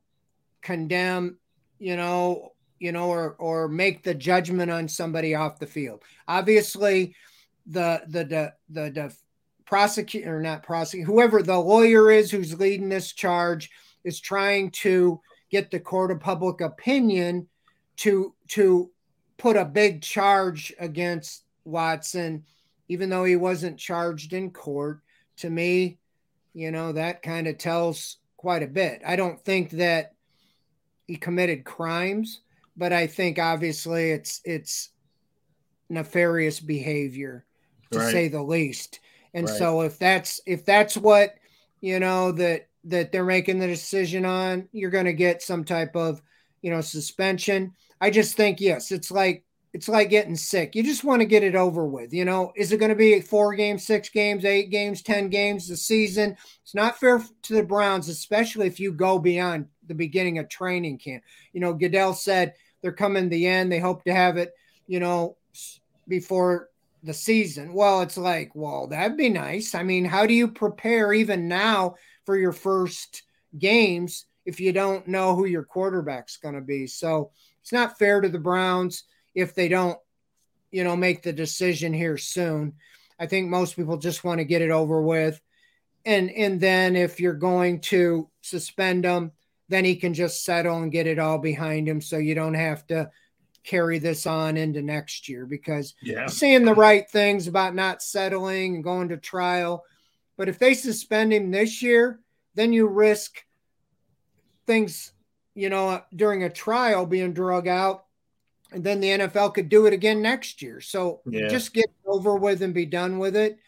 condemn, 0.61 1.37
you 1.79 1.95
know, 1.95 2.53
you 2.79 2.91
know, 2.91 3.09
or 3.09 3.35
or 3.37 3.67
make 3.67 4.03
the 4.03 4.15
judgment 4.15 4.71
on 4.71 4.87
somebody 4.87 5.35
off 5.35 5.59
the 5.59 5.67
field. 5.67 6.03
Obviously, 6.27 7.15
the 7.65 8.01
the 8.07 8.23
the 8.23 8.53
the, 8.69 8.91
the 8.91 9.15
prosecutor, 9.71 10.37
or 10.37 10.41
not 10.41 10.61
prosecutor, 10.61 11.11
whoever 11.11 11.41
the 11.41 11.57
lawyer 11.57 12.11
is 12.11 12.29
who's 12.29 12.59
leading 12.59 12.89
this 12.89 13.13
charge 13.13 13.71
is 14.03 14.19
trying 14.19 14.69
to 14.71 15.19
get 15.49 15.71
the 15.71 15.79
court 15.79 16.11
of 16.11 16.19
public 16.19 16.61
opinion 16.61 17.47
to 17.97 18.35
to 18.49 18.91
put 19.37 19.55
a 19.55 19.65
big 19.65 20.01
charge 20.01 20.71
against 20.79 21.45
Watson, 21.65 22.43
even 22.87 23.09
though 23.09 23.23
he 23.23 23.35
wasn't 23.35 23.79
charged 23.79 24.33
in 24.33 24.51
court. 24.51 24.99
To 25.37 25.49
me, 25.49 25.97
you 26.53 26.69
know, 26.69 26.91
that 26.91 27.23
kind 27.23 27.47
of 27.47 27.57
tells 27.57 28.17
quite 28.37 28.61
a 28.61 28.67
bit. 28.67 29.01
I 29.07 29.15
don't 29.15 29.43
think 29.43 29.71
that 29.71 30.13
he 31.07 31.15
committed 31.15 31.63
crimes 31.63 32.41
but 32.81 32.93
I 32.93 33.07
think 33.07 33.39
obviously 33.39 34.11
it's 34.11 34.41
it's 34.43 34.89
nefarious 35.89 36.59
behavior 36.59 37.45
to 37.91 37.99
right. 37.99 38.11
say 38.11 38.27
the 38.27 38.41
least. 38.41 39.00
And 39.33 39.47
right. 39.47 39.57
so 39.57 39.81
if 39.81 39.97
that's 39.97 40.41
if 40.45 40.65
that's 40.65 40.97
what 40.97 41.35
you 41.79 41.99
know 41.99 42.31
that 42.33 42.67
that 42.85 43.11
they're 43.11 43.23
making 43.23 43.59
the 43.59 43.67
decision 43.67 44.25
on, 44.25 44.67
you're 44.71 44.89
going 44.89 45.05
to 45.05 45.13
get 45.13 45.41
some 45.41 45.63
type 45.63 45.95
of 45.95 46.21
you 46.61 46.71
know 46.71 46.81
suspension. 46.81 47.73
I 47.99 48.09
just 48.09 48.35
think 48.35 48.59
yes, 48.59 48.91
it's 48.91 49.11
like 49.11 49.45
it's 49.73 49.87
like 49.87 50.09
getting 50.09 50.35
sick. 50.35 50.75
You 50.75 50.83
just 50.83 51.03
want 51.03 51.21
to 51.21 51.25
get 51.25 51.43
it 51.43 51.55
over 51.55 51.85
with. 51.85 52.13
You 52.13 52.25
know, 52.25 52.51
is 52.55 52.71
it 52.71 52.77
going 52.77 52.89
to 52.89 52.95
be 52.95 53.21
four 53.21 53.55
games, 53.55 53.85
six 53.85 54.09
games, 54.09 54.43
eight 54.43 54.69
games, 54.69 55.01
10 55.01 55.29
games 55.29 55.67
the 55.67 55.77
season? 55.77 56.35
It's 56.63 56.75
not 56.75 56.99
fair 56.99 57.23
to 57.43 57.53
the 57.53 57.63
Browns, 57.63 58.09
especially 58.09 58.67
if 58.67 58.79
you 58.79 58.91
go 58.91 59.17
beyond 59.17 59.67
the 59.87 59.95
beginning 59.95 60.39
of 60.39 60.49
training 60.49 60.97
camp. 60.97 61.23
You 61.53 61.61
know, 61.61 61.73
Goodell 61.73 62.13
said 62.13 62.53
they're 62.81 62.91
coming 62.91 63.29
the 63.29 63.47
end. 63.47 63.71
They 63.71 63.79
hope 63.79 64.03
to 64.03 64.13
have 64.13 64.35
it, 64.35 64.51
you 64.87 64.99
know, 64.99 65.37
before 66.07 66.69
the 67.03 67.13
season. 67.13 67.73
Well, 67.73 68.01
it's 68.01 68.17
like, 68.17 68.51
well, 68.53 68.87
that'd 68.87 69.17
be 69.17 69.29
nice. 69.29 69.75
I 69.75 69.83
mean, 69.83 70.05
how 70.05 70.25
do 70.25 70.33
you 70.33 70.47
prepare 70.47 71.13
even 71.13 71.47
now 71.47 71.95
for 72.25 72.37
your 72.37 72.51
first 72.51 73.23
games 73.57 74.25
if 74.45 74.59
you 74.59 74.71
don't 74.71 75.07
know 75.07 75.35
who 75.35 75.45
your 75.45 75.63
quarterback's 75.63 76.37
going 76.37 76.55
to 76.55 76.61
be? 76.61 76.87
So 76.87 77.31
it's 77.61 77.71
not 77.71 77.97
fair 77.97 78.21
to 78.21 78.29
the 78.29 78.39
Browns 78.39 79.03
if 79.33 79.55
they 79.55 79.67
don't, 79.67 79.97
you 80.71 80.83
know, 80.83 80.95
make 80.95 81.23
the 81.23 81.33
decision 81.33 81.93
here 81.93 82.17
soon. 82.17 82.73
I 83.19 83.27
think 83.27 83.49
most 83.49 83.75
people 83.75 83.97
just 83.97 84.23
want 84.23 84.39
to 84.39 84.45
get 84.45 84.61
it 84.61 84.71
over 84.71 85.01
with. 85.01 85.39
And 86.05 86.31
and 86.31 86.59
then 86.59 86.95
if 86.95 87.19
you're 87.19 87.33
going 87.33 87.81
to 87.81 88.29
suspend 88.41 89.05
him, 89.05 89.31
then 89.69 89.85
he 89.85 89.95
can 89.95 90.13
just 90.13 90.43
settle 90.43 90.77
and 90.77 90.91
get 90.91 91.07
it 91.07 91.19
all 91.19 91.37
behind 91.37 91.87
him 91.87 92.01
so 92.01 92.17
you 92.17 92.35
don't 92.35 92.55
have 92.55 92.85
to 92.87 93.09
carry 93.63 93.99
this 93.99 94.25
on 94.25 94.57
into 94.57 94.81
next 94.81 95.29
year 95.29 95.45
because 95.45 95.93
yeah. 96.01 96.25
saying 96.27 96.65
the 96.65 96.73
right 96.73 97.09
things 97.09 97.47
about 97.47 97.75
not 97.75 98.01
settling 98.01 98.75
and 98.75 98.83
going 98.83 99.09
to 99.09 99.17
trial. 99.17 99.83
But 100.37 100.49
if 100.49 100.57
they 100.57 100.73
suspend 100.73 101.33
him 101.33 101.51
this 101.51 101.81
year, 101.81 102.19
then 102.55 102.73
you 102.73 102.87
risk 102.87 103.43
things, 104.65 105.11
you 105.53 105.69
know, 105.69 106.01
during 106.15 106.43
a 106.43 106.49
trial 106.49 107.05
being 107.05 107.33
drug 107.33 107.67
out. 107.67 108.05
And 108.71 108.83
then 108.83 109.01
the 109.01 109.09
NFL 109.09 109.53
could 109.53 109.69
do 109.69 109.85
it 109.85 109.93
again 109.93 110.21
next 110.21 110.61
year. 110.61 110.79
So 110.79 111.21
yeah. 111.25 111.49
just 111.49 111.73
get 111.73 111.91
over 112.05 112.35
with 112.35 112.61
and 112.61 112.73
be 112.73 112.85
done 112.85 113.19
with 113.19 113.35
it. 113.35 113.59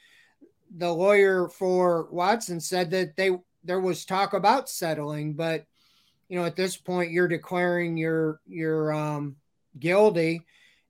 The 0.77 0.91
lawyer 0.91 1.49
for 1.49 2.07
Watson 2.09 2.59
said 2.59 2.91
that 2.91 3.15
they 3.15 3.31
there 3.65 3.79
was 3.79 4.05
talk 4.05 4.33
about 4.33 4.69
settling, 4.69 5.33
but 5.33 5.65
you 6.29 6.39
know, 6.39 6.45
at 6.45 6.55
this 6.55 6.77
point, 6.77 7.11
you're 7.11 7.27
declaring 7.27 7.97
you're 7.97 8.39
you're 8.47 8.91
um, 8.93 9.35
guilty, 9.79 10.45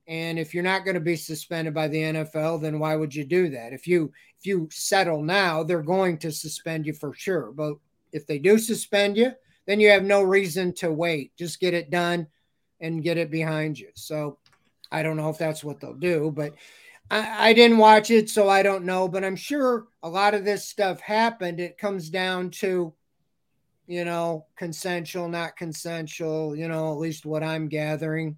and 0.06 0.38
if 0.38 0.52
you're 0.52 0.62
not 0.62 0.84
going 0.84 0.94
to 0.94 1.00
be 1.00 1.16
suspended 1.16 1.72
by 1.72 1.88
the 1.88 1.98
NFL, 1.98 2.60
then 2.60 2.78
why 2.78 2.94
would 2.96 3.14
you 3.14 3.24
do 3.24 3.48
that? 3.50 3.72
If 3.72 3.86
you 3.86 4.12
if 4.38 4.46
you 4.46 4.68
settle 4.70 5.22
now, 5.22 5.62
they're 5.62 5.82
going 5.82 6.18
to 6.18 6.30
suspend 6.32 6.86
you 6.86 6.92
for 6.92 7.14
sure. 7.14 7.52
But 7.52 7.76
if 8.12 8.26
they 8.26 8.38
do 8.38 8.58
suspend 8.58 9.16
you, 9.16 9.32
then 9.66 9.80
you 9.80 9.90
have 9.90 10.04
no 10.04 10.22
reason 10.22 10.74
to 10.74 10.92
wait. 10.92 11.34
Just 11.36 11.60
get 11.60 11.72
it 11.72 11.90
done 11.90 12.26
and 12.80 13.02
get 13.02 13.16
it 13.16 13.30
behind 13.30 13.78
you. 13.78 13.88
So 13.94 14.38
I 14.92 15.02
don't 15.02 15.16
know 15.16 15.30
if 15.30 15.38
that's 15.38 15.64
what 15.64 15.80
they'll 15.80 15.94
do, 15.94 16.30
but 16.34 16.52
I, 17.10 17.48
I, 17.48 17.52
didn't 17.54 17.78
watch 17.78 18.10
it, 18.10 18.28
so 18.28 18.48
I 18.48 18.62
don't 18.62 18.84
know. 18.84 19.08
But 19.08 19.24
I'm 19.24 19.36
sure 19.36 19.86
a 20.02 20.08
lot 20.08 20.34
of 20.34 20.44
this 20.44 20.68
stuff 20.68 21.00
happened. 21.00 21.60
It 21.60 21.78
comes 21.78 22.10
down 22.10 22.50
to 22.50 22.92
you 23.86 24.04
know, 24.04 24.46
consensual, 24.56 25.28
not 25.28 25.56
consensual, 25.56 26.56
you 26.56 26.68
know, 26.68 26.92
at 26.92 26.98
least 26.98 27.26
what 27.26 27.42
I'm 27.42 27.68
gathering. 27.68 28.36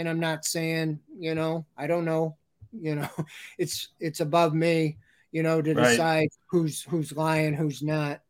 And 0.00 0.08
I'm 0.08 0.18
not 0.18 0.46
saying, 0.46 0.98
you 1.18 1.34
know, 1.34 1.66
I 1.76 1.86
don't 1.86 2.06
know, 2.06 2.38
you 2.72 2.94
know, 2.94 3.10
it's 3.58 3.88
it's 4.00 4.20
above 4.20 4.54
me, 4.54 4.96
you 5.30 5.42
know, 5.42 5.60
to 5.60 5.74
right. 5.74 5.90
decide 5.90 6.28
who's 6.48 6.80
who's 6.84 7.12
lying, 7.12 7.52
who's 7.52 7.82
not. 7.82 8.22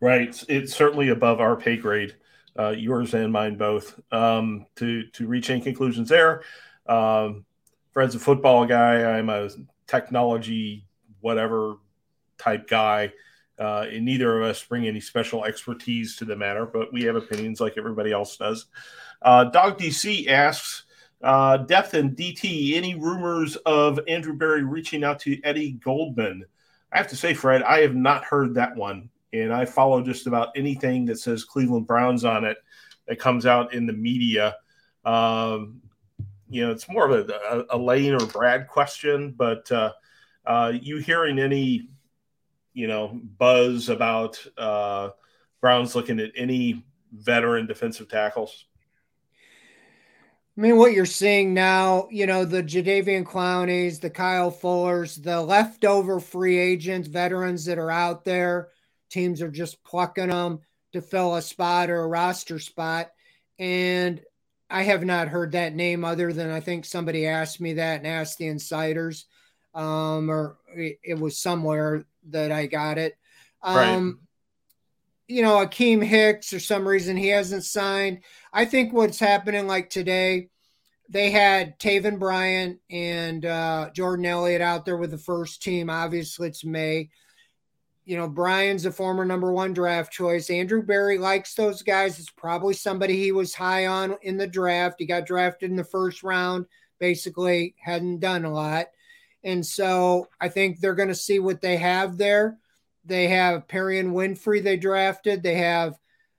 Right. 0.00 0.42
It's 0.48 0.74
certainly 0.74 1.10
above 1.10 1.38
our 1.40 1.54
pay 1.54 1.76
grade, 1.76 2.16
uh, 2.58 2.70
yours 2.70 3.14
and 3.14 3.32
mine 3.32 3.56
both. 3.56 4.00
Um, 4.10 4.66
to 4.76 5.06
to 5.12 5.28
reach 5.28 5.48
any 5.48 5.60
conclusions 5.60 6.08
there. 6.08 6.42
Um, 6.88 7.44
Fred's 7.92 8.16
a 8.16 8.18
football 8.18 8.66
guy. 8.66 9.04
I'm 9.04 9.30
a 9.30 9.48
technology 9.86 10.88
whatever 11.20 11.76
type 12.36 12.66
guy. 12.66 13.12
Uh, 13.60 13.86
and 13.92 14.04
neither 14.04 14.42
of 14.42 14.50
us 14.50 14.60
bring 14.64 14.88
any 14.88 15.00
special 15.00 15.44
expertise 15.44 16.16
to 16.16 16.24
the 16.24 16.34
matter, 16.34 16.66
but 16.66 16.92
we 16.92 17.04
have 17.04 17.14
opinions 17.14 17.60
like 17.60 17.78
everybody 17.78 18.10
else 18.10 18.36
does. 18.36 18.66
Uh, 19.22 19.44
Dog 19.44 19.78
DC 19.78 20.28
asks, 20.28 20.85
uh, 21.22 21.58
Depth 21.58 21.94
and 21.94 22.16
DT, 22.16 22.74
any 22.74 22.94
rumors 22.94 23.56
of 23.56 24.00
Andrew 24.08 24.34
Berry 24.34 24.64
reaching 24.64 25.04
out 25.04 25.20
to 25.20 25.40
Eddie 25.42 25.72
Goldman? 25.72 26.44
I 26.92 26.98
have 26.98 27.08
to 27.08 27.16
say, 27.16 27.34
Fred, 27.34 27.62
I 27.62 27.80
have 27.80 27.94
not 27.94 28.24
heard 28.24 28.54
that 28.54 28.76
one. 28.76 29.10
And 29.32 29.52
I 29.52 29.64
follow 29.64 30.02
just 30.02 30.26
about 30.26 30.50
anything 30.56 31.04
that 31.06 31.18
says 31.18 31.44
Cleveland 31.44 31.86
Browns 31.86 32.24
on 32.24 32.44
it 32.44 32.58
that 33.06 33.18
comes 33.18 33.44
out 33.44 33.74
in 33.74 33.86
the 33.86 33.92
media. 33.92 34.56
Um, 35.04 35.82
you 36.48 36.64
know, 36.64 36.70
it's 36.70 36.88
more 36.88 37.10
of 37.10 37.28
a, 37.28 37.66
a, 37.70 37.76
a 37.76 37.78
Lane 37.78 38.14
or 38.14 38.24
Brad 38.26 38.68
question, 38.68 39.32
but 39.32 39.70
uh, 39.72 39.92
uh, 40.46 40.72
you 40.80 40.98
hearing 40.98 41.38
any 41.38 41.88
you 42.76 42.86
know, 42.86 43.18
buzz 43.38 43.88
about 43.88 44.38
uh, 44.58 45.08
Browns 45.62 45.94
looking 45.94 46.20
at 46.20 46.30
any 46.36 46.84
veteran 47.10 47.66
defensive 47.66 48.06
tackles? 48.06 48.66
I 50.56 50.60
mean, 50.62 50.78
what 50.78 50.92
you're 50.92 51.04
seeing 51.04 51.52
now, 51.52 52.08
you 52.10 52.26
know, 52.26 52.46
the 52.46 52.62
Jadeveon 52.62 53.26
Clowneys, 53.26 54.00
the 54.00 54.08
Kyle 54.08 54.50
Fullers, 54.50 55.22
the 55.22 55.42
leftover 55.42 56.18
free 56.18 56.56
agents, 56.56 57.08
veterans 57.08 57.66
that 57.66 57.78
are 57.78 57.90
out 57.90 58.24
there, 58.24 58.68
teams 59.10 59.42
are 59.42 59.50
just 59.50 59.82
plucking 59.84 60.28
them 60.28 60.60
to 60.94 61.02
fill 61.02 61.34
a 61.34 61.42
spot 61.42 61.90
or 61.90 62.02
a 62.02 62.08
roster 62.08 62.58
spot. 62.58 63.10
And 63.58 64.22
I 64.70 64.84
have 64.84 65.04
not 65.04 65.28
heard 65.28 65.52
that 65.52 65.74
name 65.74 66.06
other 66.06 66.32
than 66.32 66.50
I 66.50 66.60
think 66.60 66.86
somebody 66.86 67.26
asked 67.26 67.60
me 67.60 67.74
that 67.74 67.98
and 67.98 68.06
asked 68.06 68.38
the 68.38 68.46
insiders, 68.46 69.26
um, 69.74 70.30
or 70.30 70.56
it, 70.74 70.98
it 71.04 71.18
was 71.18 71.36
somewhere 71.36 72.06
that 72.30 72.50
I 72.50 72.64
got 72.64 72.96
it. 72.96 73.16
Um, 73.62 73.76
right. 73.76 74.14
You 75.28 75.42
know, 75.42 75.56
Akiem 75.56 76.04
Hicks, 76.04 76.50
for 76.50 76.60
some 76.60 76.86
reason, 76.86 77.16
he 77.16 77.28
hasn't 77.28 77.64
signed. 77.64 78.20
I 78.52 78.64
think 78.64 78.92
what's 78.92 79.18
happening 79.18 79.66
like 79.66 79.90
today, 79.90 80.50
they 81.08 81.30
had 81.30 81.78
Taven 81.78 82.18
Bryan 82.18 82.78
and 82.90 83.44
uh, 83.44 83.90
Jordan 83.92 84.26
Elliott 84.26 84.60
out 84.60 84.84
there 84.84 84.96
with 84.96 85.10
the 85.10 85.18
first 85.18 85.62
team. 85.62 85.90
Obviously, 85.90 86.48
it's 86.48 86.64
May. 86.64 87.10
You 88.04 88.16
know, 88.16 88.28
Bryan's 88.28 88.86
a 88.86 88.92
former 88.92 89.24
number 89.24 89.52
one 89.52 89.72
draft 89.72 90.12
choice. 90.12 90.48
Andrew 90.48 90.80
Berry 90.80 91.18
likes 91.18 91.54
those 91.54 91.82
guys. 91.82 92.20
It's 92.20 92.30
probably 92.30 92.74
somebody 92.74 93.16
he 93.16 93.32
was 93.32 93.52
high 93.52 93.86
on 93.86 94.16
in 94.22 94.36
the 94.36 94.46
draft. 94.46 94.96
He 95.00 95.06
got 95.06 95.26
drafted 95.26 95.70
in 95.70 95.76
the 95.76 95.82
first 95.82 96.22
round, 96.22 96.66
basically, 97.00 97.74
hadn't 97.80 98.20
done 98.20 98.44
a 98.44 98.52
lot. 98.52 98.86
And 99.42 99.66
so 99.66 100.28
I 100.40 100.48
think 100.48 100.78
they're 100.78 100.94
going 100.94 101.08
to 101.08 101.16
see 101.16 101.40
what 101.40 101.60
they 101.60 101.76
have 101.78 102.16
there. 102.16 102.58
They 103.06 103.28
have 103.28 103.68
Perrion 103.68 104.12
Winfrey 104.12 104.62
they 104.62 104.76
drafted. 104.76 105.42
They 105.42 105.54
have 105.56 105.98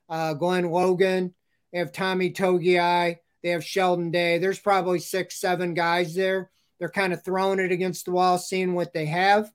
uh, 0.09 0.33
Glenn 0.33 0.69
Logan. 0.69 1.33
They 1.71 1.79
have 1.79 1.91
Tommy 1.91 2.31
Togiai. 2.31 3.17
They 3.43 3.49
have 3.49 3.63
Sheldon 3.63 4.11
Day. 4.11 4.37
There's 4.37 4.59
probably 4.59 4.99
six, 4.99 5.39
seven 5.39 5.73
guys 5.73 6.15
there. 6.15 6.49
They're 6.79 6.89
kind 6.89 7.13
of 7.13 7.23
throwing 7.23 7.59
it 7.59 7.71
against 7.71 8.05
the 8.05 8.11
wall, 8.11 8.37
seeing 8.37 8.73
what 8.73 8.93
they 8.93 9.05
have. 9.05 9.51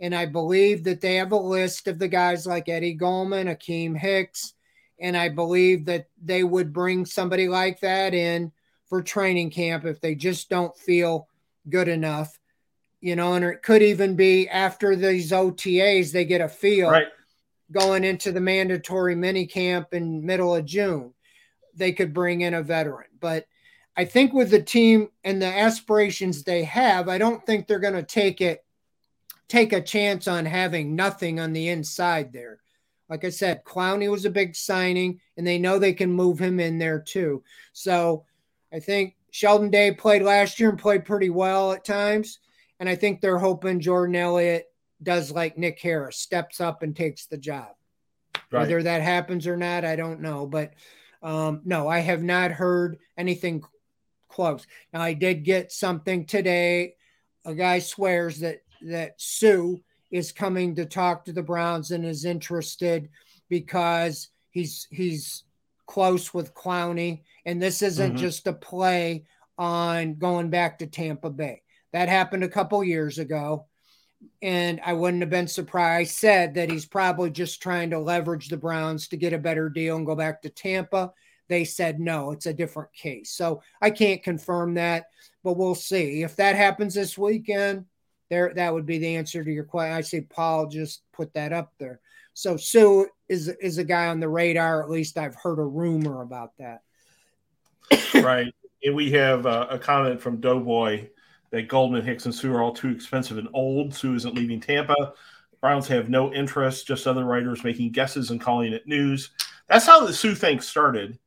And 0.00 0.14
I 0.14 0.26
believe 0.26 0.84
that 0.84 1.00
they 1.00 1.16
have 1.16 1.32
a 1.32 1.36
list 1.36 1.86
of 1.86 1.98
the 1.98 2.08
guys 2.08 2.46
like 2.46 2.68
Eddie 2.68 2.94
Goldman, 2.94 3.48
Akiem 3.48 3.96
Hicks. 3.96 4.54
And 4.98 5.16
I 5.16 5.28
believe 5.28 5.86
that 5.86 6.06
they 6.22 6.42
would 6.42 6.72
bring 6.72 7.06
somebody 7.06 7.48
like 7.48 7.80
that 7.80 8.14
in 8.14 8.52
for 8.88 9.02
training 9.02 9.50
camp 9.50 9.84
if 9.84 10.00
they 10.00 10.14
just 10.14 10.48
don't 10.48 10.76
feel 10.76 11.28
good 11.68 11.88
enough. 11.88 12.39
You 13.00 13.16
know, 13.16 13.34
and 13.34 13.44
it 13.44 13.62
could 13.62 13.82
even 13.82 14.14
be 14.14 14.48
after 14.48 14.94
these 14.94 15.32
OTAs, 15.32 16.12
they 16.12 16.24
get 16.24 16.40
a 16.40 16.48
feel 16.48 16.90
Right. 16.90 17.08
going 17.72 18.04
into 18.04 18.30
the 18.30 18.40
mandatory 18.40 19.14
mini 19.14 19.46
camp 19.46 19.94
in 19.94 20.24
middle 20.24 20.54
of 20.54 20.66
June. 20.66 21.14
They 21.74 21.92
could 21.92 22.12
bring 22.12 22.42
in 22.42 22.54
a 22.54 22.62
veteran. 22.62 23.08
But 23.18 23.46
I 23.96 24.04
think 24.04 24.32
with 24.32 24.50
the 24.50 24.62
team 24.62 25.10
and 25.24 25.40
the 25.40 25.46
aspirations 25.46 26.42
they 26.42 26.64
have, 26.64 27.08
I 27.08 27.18
don't 27.18 27.44
think 27.46 27.66
they're 27.66 27.78
going 27.78 27.94
to 27.94 28.02
take 28.02 28.40
it 28.40 28.64
take 29.48 29.72
a 29.72 29.80
chance 29.82 30.28
on 30.28 30.46
having 30.46 30.94
nothing 30.94 31.40
on 31.40 31.52
the 31.52 31.68
inside 31.68 32.32
there. 32.32 32.60
Like 33.08 33.24
I 33.24 33.30
said, 33.30 33.64
Clowney 33.64 34.08
was 34.08 34.24
a 34.24 34.30
big 34.30 34.54
signing, 34.54 35.20
and 35.36 35.44
they 35.44 35.58
know 35.58 35.76
they 35.78 35.92
can 35.92 36.12
move 36.12 36.38
him 36.38 36.60
in 36.60 36.78
there 36.78 37.00
too. 37.00 37.42
So 37.72 38.24
I 38.72 38.78
think 38.78 39.16
Sheldon 39.32 39.68
Day 39.68 39.92
played 39.92 40.22
last 40.22 40.60
year 40.60 40.70
and 40.70 40.78
played 40.78 41.04
pretty 41.04 41.30
well 41.30 41.72
at 41.72 41.84
times. 41.84 42.38
And 42.80 42.88
I 42.88 42.96
think 42.96 43.20
they're 43.20 43.38
hoping 43.38 43.78
Jordan 43.78 44.16
Elliott 44.16 44.66
does 45.02 45.30
like 45.30 45.56
Nick 45.56 45.78
Harris, 45.80 46.16
steps 46.16 46.60
up 46.60 46.82
and 46.82 46.96
takes 46.96 47.26
the 47.26 47.38
job. 47.38 47.68
Right. 48.50 48.60
Whether 48.62 48.82
that 48.82 49.02
happens 49.02 49.46
or 49.46 49.56
not, 49.56 49.84
I 49.84 49.94
don't 49.96 50.20
know. 50.20 50.46
But 50.46 50.72
um, 51.22 51.60
no, 51.64 51.86
I 51.88 51.98
have 52.00 52.22
not 52.22 52.50
heard 52.50 52.98
anything 53.16 53.62
close. 54.28 54.66
Now, 54.92 55.02
I 55.02 55.12
did 55.12 55.44
get 55.44 55.70
something 55.70 56.24
today. 56.24 56.94
A 57.44 57.54
guy 57.54 57.78
swears 57.78 58.40
that 58.40 58.62
that 58.82 59.20
Suh 59.20 59.74
is 60.10 60.32
coming 60.32 60.74
to 60.74 60.86
talk 60.86 61.26
to 61.26 61.32
the 61.32 61.42
Browns 61.42 61.90
and 61.90 62.04
is 62.04 62.24
interested 62.24 63.10
because 63.50 64.28
he's 64.50 64.88
he's 64.90 65.44
close 65.86 66.32
with 66.32 66.54
Clowney, 66.54 67.22
and 67.44 67.60
this 67.60 67.82
isn't 67.82 68.14
Mhm. 68.14 68.18
just 68.18 68.46
a 68.46 68.52
play 68.52 69.24
on 69.58 70.14
going 70.14 70.48
back 70.48 70.78
to 70.78 70.86
Tampa 70.86 71.28
Bay. 71.30 71.62
That 71.92 72.08
happened 72.08 72.44
a 72.44 72.48
couple 72.48 72.82
years 72.84 73.18
ago, 73.18 73.66
and 74.42 74.80
I 74.84 74.92
wouldn't 74.92 75.22
have 75.22 75.30
been 75.30 75.48
surprised. 75.48 76.12
Said 76.12 76.54
that 76.54 76.70
he's 76.70 76.86
probably 76.86 77.30
just 77.30 77.62
trying 77.62 77.90
to 77.90 77.98
leverage 77.98 78.48
the 78.48 78.56
Browns 78.56 79.08
to 79.08 79.16
get 79.16 79.32
a 79.32 79.38
better 79.38 79.68
deal 79.68 79.96
and 79.96 80.06
go 80.06 80.14
back 80.14 80.42
to 80.42 80.50
Tampa. 80.50 81.12
They 81.48 81.64
said 81.64 81.98
no, 81.98 82.30
it's 82.30 82.46
a 82.46 82.54
different 82.54 82.92
case. 82.92 83.32
So 83.32 83.62
I 83.82 83.90
can't 83.90 84.22
confirm 84.22 84.74
that, 84.74 85.06
but 85.42 85.56
we'll 85.56 85.74
see. 85.74 86.22
If 86.22 86.36
that 86.36 86.54
happens 86.54 86.94
this 86.94 87.18
weekend, 87.18 87.86
there 88.28 88.52
that 88.54 88.72
would 88.72 88.86
be 88.86 88.98
the 88.98 89.16
answer 89.16 89.42
to 89.42 89.50
your 89.50 89.64
question. 89.64 89.96
I 89.96 90.00
see 90.02 90.20
Paul 90.20 90.68
just 90.68 91.02
put 91.12 91.34
that 91.34 91.52
up 91.52 91.72
there. 91.78 92.00
So 92.34 92.56
Suh 92.56 93.04
is 93.28 93.48
is 93.48 93.78
a 93.78 93.84
guy 93.84 94.06
on 94.06 94.20
the 94.20 94.28
radar. 94.28 94.82
At 94.82 94.90
least 94.90 95.18
I've 95.18 95.34
heard 95.34 95.58
a 95.58 95.64
rumor 95.64 96.22
about 96.22 96.52
that. 96.58 96.82
right. 98.14 98.54
And 98.82 98.94
we 98.94 99.10
have 99.10 99.44
uh, 99.44 99.66
a 99.68 99.78
comment 99.78 100.20
from 100.20 100.40
Doughboy 100.40 101.08
that 101.50 101.68
Goldman, 101.68 102.04
Hicks, 102.04 102.26
and 102.26 102.34
Suh 102.34 102.50
are 102.50 102.62
all 102.62 102.72
too 102.72 102.90
expensive 102.90 103.38
and 103.38 103.48
old. 103.52 103.94
Suh 103.94 104.14
isn't 104.14 104.34
leaving 104.34 104.60
Tampa. 104.60 105.14
Browns 105.60 105.88
have 105.88 106.08
no 106.08 106.32
interest, 106.32 106.86
just 106.86 107.06
other 107.06 107.24
writers 107.24 107.64
making 107.64 107.92
guesses 107.92 108.30
and 108.30 108.40
calling 108.40 108.72
it 108.72 108.86
news. 108.86 109.30
That's 109.68 109.86
how 109.86 110.06
the 110.06 110.12
Suh 110.12 110.34
thing 110.34 110.60
started. 110.60 111.18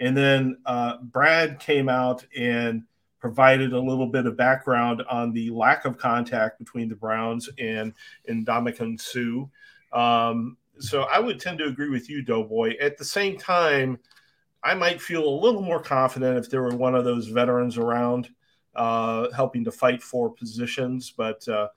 And 0.00 0.16
then 0.16 0.58
uh, 0.66 0.98
Brad 1.02 1.60
came 1.60 1.88
out 1.88 2.24
and 2.36 2.84
provided 3.20 3.72
a 3.72 3.80
little 3.80 4.06
bit 4.06 4.26
of 4.26 4.36
background 4.36 5.02
on 5.08 5.32
the 5.32 5.50
lack 5.50 5.84
of 5.84 5.98
contact 5.98 6.58
between 6.58 6.88
the 6.88 6.96
Browns 6.96 7.48
and, 7.58 7.92
and 8.26 8.46
Ndamukong 8.46 9.00
Suh. 9.00 9.46
Um, 9.96 10.56
so 10.78 11.02
I 11.02 11.20
would 11.20 11.38
tend 11.38 11.58
to 11.58 11.66
agree 11.66 11.90
with 11.90 12.10
you, 12.10 12.22
Doughboy. 12.22 12.76
At 12.80 12.98
the 12.98 13.04
same 13.04 13.36
time, 13.36 13.98
I 14.64 14.74
might 14.74 15.00
feel 15.00 15.24
a 15.24 15.40
little 15.40 15.62
more 15.62 15.82
confident 15.82 16.38
if 16.38 16.50
there 16.50 16.62
were 16.62 16.74
one 16.74 16.94
of 16.94 17.04
those 17.04 17.26
veterans 17.26 17.78
around 17.78 18.30
helping 18.74 19.64
to 19.64 19.72
fight 19.72 20.02
for 20.02 20.30
positions. 20.30 21.12
But 21.16 21.46
uh, 21.48 21.68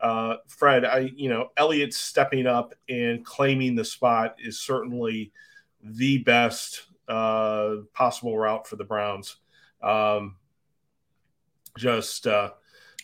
uh, 0.00 0.36
Fred, 0.46 0.84
I 0.84 1.10
you 1.14 1.28
know 1.28 1.50
Elliott 1.56 1.94
stepping 1.94 2.46
up 2.46 2.74
and 2.88 3.24
claiming 3.24 3.74
the 3.74 3.84
spot 3.84 4.36
is 4.38 4.60
certainly 4.60 5.32
the 5.82 6.18
best 6.18 6.86
uh, 7.08 7.76
possible 7.92 8.36
route 8.36 8.66
for 8.66 8.76
the 8.76 8.84
Browns. 8.84 9.36
Um, 9.82 10.36
just 11.78 12.26
uh, 12.26 12.50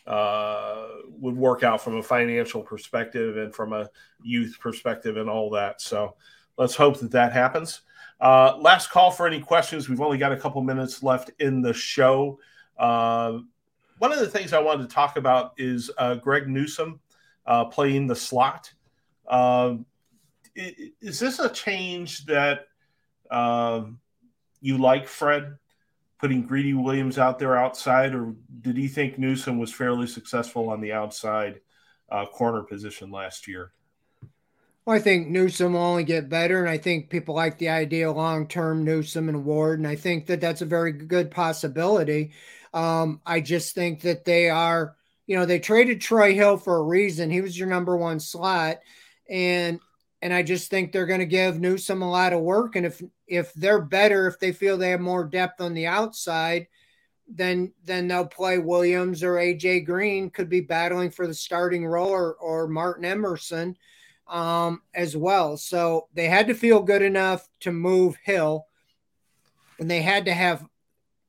uh, 0.07 0.87
would 1.09 1.37
work 1.37 1.63
out 1.63 1.81
from 1.81 1.97
a 1.97 2.03
financial 2.03 2.63
perspective 2.63 3.37
and 3.37 3.55
from 3.55 3.73
a 3.73 3.91
youth 4.23 4.57
perspective 4.61 5.17
and 5.17 5.29
all 5.29 5.51
that. 5.51 5.81
So 5.81 6.17
let's 6.57 6.75
hope 6.75 6.99
that 7.01 7.11
that 7.13 7.33
happens. 7.33 7.83
Uh, 8.21 8.57
last 8.59 8.91
call 8.91 9.11
for 9.11 9.27
any 9.27 9.41
questions. 9.41 9.89
We've 9.89 10.01
only 10.01 10.19
got 10.19 10.33
a 10.33 10.37
couple 10.37 10.63
minutes 10.63 11.03
left 11.03 11.31
in 11.39 11.61
the 11.61 11.75
show. 11.75 12.39
Uh, 12.79 13.39
one 13.99 14.13
of 14.13 14.19
the 14.19 14.29
things 14.29 14.53
I 14.53 14.61
wanted 14.61 14.89
to 14.89 14.95
talk 14.95 15.17
about 15.17 15.55
is 15.57 15.91
uh, 15.99 16.17
Greg 16.17 16.49
Newsome 16.49 17.01
uh, 17.47 17.65
playing 17.67 18.07
the 18.07 18.17
slot. 18.17 18.73
Um, 19.29 19.87
is 20.55 21.19
this 21.19 21.39
a 21.39 21.49
change 21.49 22.27
that 22.27 22.67
um, 23.31 23.99
you 24.61 24.79
like, 24.79 25.07
Fred? 25.07 25.57
Putting 26.19 26.47
Greedy 26.47 26.73
Williams 26.73 27.19
out 27.19 27.39
there 27.39 27.59
outside, 27.59 28.15
or 28.15 28.35
did 28.63 28.79
he 28.79 28.89
think 28.89 29.19
Newsome 29.19 29.59
was 29.59 29.71
fairly 29.71 30.07
successful 30.07 30.71
on 30.71 30.81
the 30.81 30.91
outside 30.91 31.61
uh, 32.11 32.25
corner 32.25 32.63
position 32.63 33.11
last 33.11 33.47
year? 33.47 33.73
Well, 34.87 34.97
I 34.97 35.01
think 35.01 35.29
Newsome 35.29 35.75
will 35.75 35.81
only 35.81 36.05
get 36.05 36.31
better, 36.31 36.61
and 36.61 36.71
I 36.71 36.79
think 36.79 37.11
people 37.11 37.35
like 37.35 37.59
the 37.59 37.69
idea 37.69 38.11
long 38.11 38.49
term 38.49 38.83
Newsome 38.83 39.29
and 39.29 39.45
Ward, 39.45 39.79
and 39.79 39.87
I 39.87 39.95
think 39.97 40.25
that 40.27 40.41
that's 40.41 40.63
a 40.63 40.67
very 40.67 40.93
good 40.93 41.31
possibility. 41.31 42.33
Um, 42.77 43.21
I 43.25 43.41
just 43.41 43.75
think 43.75 44.03
that 44.03 44.25
they 44.25 44.51
are, 44.51 44.97
you 45.27 45.37
know, 45.37 45.47
they 45.47 45.59
traded 45.59 46.01
Troy 46.01 46.35
Hill 46.35 46.59
for 46.59 46.77
a 46.77 46.83
reason. 46.83 47.31
He 47.31 47.41
was 47.41 47.59
your 47.59 47.69
number 47.69 47.97
one 47.97 48.21
slot, 48.21 48.79
and 49.29 49.81
and 50.23 50.33
I 50.33 50.43
just 50.43 50.71
think 50.71 50.93
they're 50.93 51.07
going 51.07 51.21
to 51.21 51.27
give 51.27 51.59
Newsome 51.59 52.03
a 52.03 52.11
lot 52.11 52.33
of 52.33 52.41
work. 52.41 52.77
And 52.77 52.85
if 52.85 53.03
if 53.27 53.53
they're 53.55 53.81
better, 53.81 54.27
if 54.27 54.39
they 54.39 54.53
feel 54.53 54.77
they 54.77 54.91
have 54.91 55.01
more 55.01 55.25
depth 55.25 55.61
on 55.61 55.73
the 55.73 55.87
outside, 55.87 56.69
then 57.29 57.73
then 57.85 58.09
they'll 58.09 58.27
play 58.27 58.59
Williams 58.59 59.23
or 59.23 59.35
AJ 59.35 59.87
Green 59.87 60.31
could 60.31 60.49
be 60.49 60.61
battling 60.61 61.11
for 61.11 61.27
the 61.27 61.35
starting 61.35 61.87
role 61.87 62.11
or 62.11 62.35
or 62.35 62.69
Martin 62.69 63.05
Emerson 63.05 63.77
um, 64.29 64.83
as 64.95 65.17
well. 65.17 65.57
So 65.57 66.09
they 66.15 66.29
had 66.29 66.49
to 66.49 66.55
feel 66.55 66.83
good 66.83 67.03
enough 67.03 67.49
to 67.61 67.73
move 67.73 68.17
Hill, 68.23 68.67
and 69.79 69.91
they 69.91 70.03
had 70.03 70.25
to 70.27 70.35
have, 70.35 70.65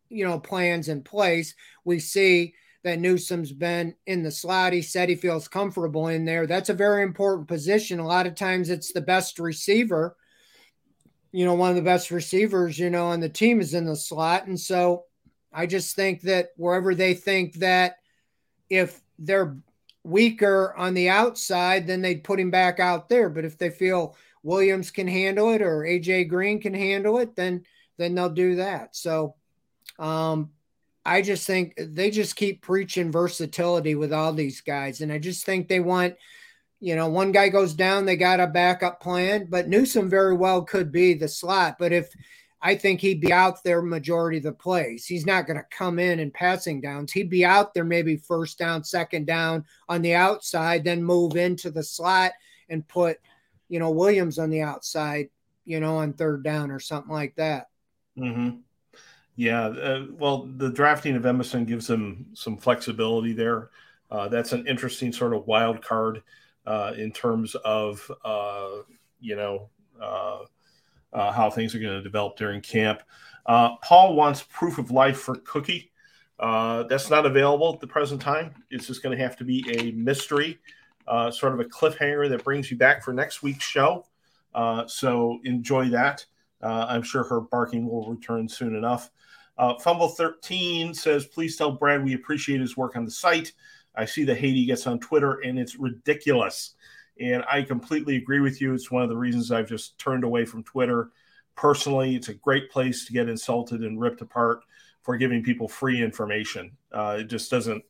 you 0.09 0.25
know, 0.25 0.39
plans 0.39 0.89
in 0.89 1.03
place. 1.03 1.55
We 1.83 1.99
see 1.99 2.53
that 2.83 2.99
Newsome's 2.99 3.51
been 3.51 3.95
in 4.05 4.23
the 4.23 4.31
slot. 4.31 4.73
He 4.73 4.81
said 4.81 5.09
he 5.09 5.15
feels 5.15 5.47
comfortable 5.47 6.07
in 6.07 6.25
there. 6.25 6.47
That's 6.47 6.69
a 6.69 6.73
very 6.73 7.03
important 7.03 7.47
position. 7.47 7.99
A 7.99 8.07
lot 8.07 8.27
of 8.27 8.35
times 8.35 8.69
it's 8.69 8.93
the 8.93 9.01
best 9.01 9.39
receiver. 9.39 10.15
You 11.31 11.45
know, 11.45 11.55
one 11.55 11.69
of 11.69 11.75
the 11.75 11.81
best 11.81 12.11
receivers, 12.11 12.79
you 12.79 12.89
know, 12.89 13.07
on 13.07 13.19
the 13.19 13.29
team 13.29 13.59
is 13.59 13.73
in 13.73 13.85
the 13.85 13.95
slot. 13.95 14.47
And 14.47 14.59
so 14.59 15.03
I 15.51 15.65
just 15.65 15.95
think 15.95 16.21
that 16.21 16.49
wherever 16.55 16.95
they 16.95 17.13
think 17.13 17.55
that 17.55 17.97
if 18.69 19.01
they're 19.19 19.57
weaker 20.03 20.73
on 20.77 20.93
the 20.93 21.09
outside, 21.09 21.85
then 21.85 22.01
they'd 22.01 22.23
put 22.23 22.39
him 22.39 22.51
back 22.51 22.79
out 22.79 23.09
there. 23.09 23.29
But 23.29 23.43
if 23.43 23.57
they 23.57 23.69
feel 23.69 24.15
Williams 24.43 24.91
can 24.91 25.07
handle 25.07 25.51
it 25.51 25.61
or 25.61 25.81
AJ 25.81 26.29
Green 26.29 26.61
can 26.61 26.73
handle 26.73 27.17
it, 27.17 27.35
then 27.35 27.65
then 27.97 28.15
they'll 28.15 28.29
do 28.29 28.55
that. 28.55 28.95
So 28.95 29.35
um 29.99 30.51
I 31.05 31.21
just 31.21 31.47
think 31.47 31.73
they 31.77 32.11
just 32.11 32.35
keep 32.35 32.61
preaching 32.61 33.13
versatility 33.13 33.95
with 33.95 34.11
all 34.11 34.33
these 34.33 34.59
guys. 34.59 34.99
And 34.99 35.09
I 35.09 35.19
just 35.19 35.45
think 35.45 35.69
they 35.69 35.79
want, 35.79 36.15
you 36.81 36.97
know, 36.97 37.07
one 37.07 37.31
guy 37.31 37.47
goes 37.47 37.73
down, 37.73 38.05
they 38.05 38.17
got 38.17 38.41
a 38.41 38.47
backup 38.47 38.99
plan, 38.99 39.47
but 39.49 39.69
Newsome 39.69 40.09
very 40.09 40.35
well 40.35 40.63
could 40.63 40.91
be 40.91 41.13
the 41.13 41.29
slot. 41.29 41.77
But 41.79 41.93
if 41.93 42.13
I 42.61 42.75
think 42.75 42.99
he'd 42.99 43.21
be 43.21 43.31
out 43.31 43.63
there 43.63 43.81
majority 43.81 44.37
of 44.37 44.43
the 44.43 44.51
plays. 44.51 45.05
He's 45.05 45.25
not 45.25 45.45
going 45.45 45.57
to 45.57 45.65
come 45.69 45.99
in 45.99 46.19
and 46.19 46.33
passing 46.33 46.81
downs. 46.81 47.11
He'd 47.11 47.29
be 47.29 47.45
out 47.45 47.73
there 47.73 47.83
maybe 47.83 48.17
first 48.17 48.57
down, 48.57 48.83
second 48.83 49.27
down 49.27 49.63
on 49.87 50.01
the 50.01 50.15
outside, 50.15 50.83
then 50.83 51.03
move 51.03 51.35
into 51.35 51.69
the 51.69 51.83
slot 51.83 52.31
and 52.69 52.87
put, 52.87 53.19
you 53.69 53.79
know, 53.79 53.91
Williams 53.91 54.39
on 54.39 54.49
the 54.49 54.61
outside, 54.61 55.29
you 55.65 55.79
know, 55.79 55.97
on 55.97 56.13
third 56.13 56.43
down 56.43 56.71
or 56.71 56.79
something 56.79 57.13
like 57.13 57.35
that. 57.35 57.67
Mm-hmm. 58.17 58.57
Yeah. 59.37 59.67
Uh, 59.67 60.05
well, 60.17 60.49
the 60.57 60.71
drafting 60.71 61.15
of 61.15 61.25
Emerson 61.25 61.63
gives 61.63 61.85
them 61.85 62.25
some 62.33 62.57
flexibility 62.57 63.33
there. 63.33 63.69
Uh, 64.09 64.27
that's 64.27 64.51
an 64.51 64.65
interesting 64.65 65.13
sort 65.13 65.33
of 65.33 65.45
wild 65.45 65.81
card 65.81 66.23
uh, 66.65 66.93
in 66.97 67.11
terms 67.11 67.53
of 67.63 68.11
uh, 68.25 68.69
you 69.19 69.35
know 69.35 69.69
uh, 70.01 70.39
uh, 71.13 71.31
how 71.31 71.51
things 71.51 71.75
are 71.75 71.79
going 71.79 71.93
to 71.93 72.01
develop 72.01 72.35
during 72.35 72.61
camp. 72.61 73.03
Paul 73.47 74.15
wants 74.15 74.43
proof 74.43 74.79
of 74.79 74.89
life 74.89 75.19
for 75.19 75.35
Cookie. 75.35 75.91
that's 76.39 77.11
not 77.11 77.27
available 77.27 77.71
at 77.71 77.79
the 77.79 77.87
present 77.87 78.19
time. 78.19 78.55
It's 78.71 78.87
just 78.87 79.03
going 79.03 79.15
to 79.15 79.23
have 79.23 79.37
to 79.37 79.43
be 79.43 79.63
a 79.77 79.91
mystery, 79.91 80.57
sort 81.29 81.53
of 81.53 81.59
a 81.59 81.65
cliffhanger 81.65 82.27
that 82.29 82.43
brings 82.43 82.71
you 82.71 82.77
back 82.77 83.03
for 83.03 83.13
next 83.13 83.43
week's 83.43 83.63
show. 83.63 84.03
so 84.87 85.39
enjoy 85.43 85.89
that. 85.89 86.25
I'm 86.61 87.03
sure 87.03 87.23
her 87.23 87.39
barking 87.39 87.87
will 87.87 88.09
return 88.09 88.49
soon 88.49 88.75
enough. 88.75 89.11
Uh, 89.57 89.77
Fumble 89.79 90.09
13 90.09 90.93
says, 90.93 91.25
please 91.25 91.57
tell 91.57 91.71
Brad 91.71 92.03
we 92.03 92.13
appreciate 92.13 92.61
his 92.61 92.77
work 92.77 92.95
on 92.95 93.05
the 93.05 93.11
site. 93.11 93.53
I 93.95 94.05
see 94.05 94.23
the 94.23 94.35
hate 94.35 94.55
he 94.55 94.65
gets 94.65 94.85
on 94.85 94.99
Twitter, 94.99 95.39
and 95.39 95.57
it's 95.57 95.75
ridiculous. 95.75 96.75
And 97.19 97.43
I 97.51 97.63
completely 97.63 98.15
agree 98.17 98.39
with 98.39 98.61
you. 98.61 98.73
It's 98.73 98.91
one 98.91 99.01
of 99.01 99.09
the 99.09 99.17
reasons 99.17 99.51
I've 99.51 99.67
just 99.67 99.97
turned 99.97 100.23
away 100.23 100.45
from 100.45 100.63
Twitter. 100.63 101.09
Personally, 101.55 102.15
it's 102.15 102.29
a 102.29 102.35
great 102.35 102.69
place 102.69 103.05
to 103.05 103.13
get 103.13 103.27
insulted 103.27 103.81
and 103.81 103.99
ripped 103.99 104.21
apart 104.21 104.59
for 105.01 105.17
giving 105.17 105.41
people 105.41 105.67
free 105.67 106.03
information. 106.03 106.77
Uh, 106.91 107.17
it 107.21 107.23
just 107.23 107.49
doesn't, 107.49 107.83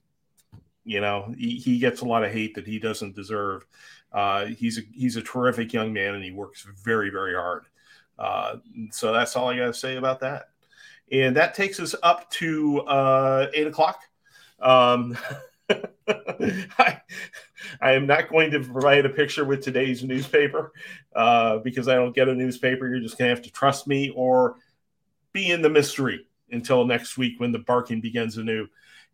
you 0.86 1.02
know, 1.02 1.34
he, 1.38 1.58
he, 1.58 1.80
gets 1.80 2.00
a 2.00 2.06
lot 2.06 2.24
of 2.24 2.32
hate 2.32 2.56
that 2.56 2.66
he 2.66 2.80
doesn't 2.80 3.16
deserve. 3.16 3.66
Uh, 4.14 4.46
he's 4.46 4.78
a 4.78 4.82
he's 4.94 5.18
a 5.18 5.22
terrific 5.22 5.74
young 5.74 5.92
man, 5.92 6.16
and 6.16 6.24
he 6.24 6.32
works 6.32 6.66
very 6.86 7.10
very 7.10 7.34
hard. 7.34 7.66
Uh, 8.18 8.58
so 8.92 9.12
that's 9.12 9.36
all 9.36 9.50
I 9.50 9.58
got 9.58 9.66
to 9.66 9.74
say 9.74 9.98
about 9.98 10.22
that. 10.22 10.50
And 11.12 11.36
that 11.38 11.54
takes 11.54 11.80
us 11.80 11.96
up 12.04 12.30
to 12.32 12.82
uh, 12.82 13.48
eight 13.54 13.68
o'clock. 13.68 14.02
Um, 14.60 15.18
I, 16.08 17.02
I, 17.82 17.92
am 17.92 18.08
not 18.08 18.30
going 18.30 18.52
to 18.52 18.62
provide 18.62 19.06
a 19.06 19.10
picture 19.10 19.46
with 19.46 19.62
today's 19.62 20.04
newspaper 20.04 20.72
uh, 21.16 21.58
because 21.60 21.88
I 21.88 21.96
don't 21.96 22.16
get 22.16 22.30
a 22.30 22.34
newspaper. 22.34 22.88
You're 22.88 23.00
just 23.00 23.18
going 23.18 23.30
to 23.30 23.36
have 23.36 23.44
to 23.44 23.52
trust 23.52 23.88
me 23.88 24.12
or 24.16 24.56
be 25.34 25.52
in 25.52 25.62
the 25.62 25.70
mystery 25.70 26.26
until 26.52 26.86
next 26.86 27.18
week 27.18 27.40
when 27.40 27.52
the 27.52 27.60
barking 27.60 28.02
begins 28.02 28.38
anew. 28.38 28.68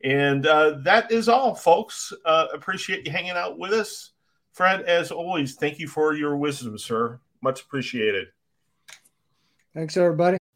And 0.04 0.46
uh, 0.46 0.78
that 0.84 1.12
is 1.12 1.30
all, 1.30 1.56
folks. 1.56 2.14
Uh, 2.26 2.48
appreciate 2.54 3.06
you 3.06 3.12
hanging 3.12 3.32
out 3.32 3.58
with 3.58 3.72
us. 3.72 4.12
Fred, 4.52 4.82
as 4.82 5.12
always, 5.12 5.56
thank 5.56 5.80
you 5.80 5.88
for 5.88 6.14
your 6.14 6.38
wisdom, 6.38 6.78
sir. 6.78 7.20
Much 7.42 7.62
appreciated. 7.62 8.28
Thanks, 9.74 9.98
everybody. 9.98 10.38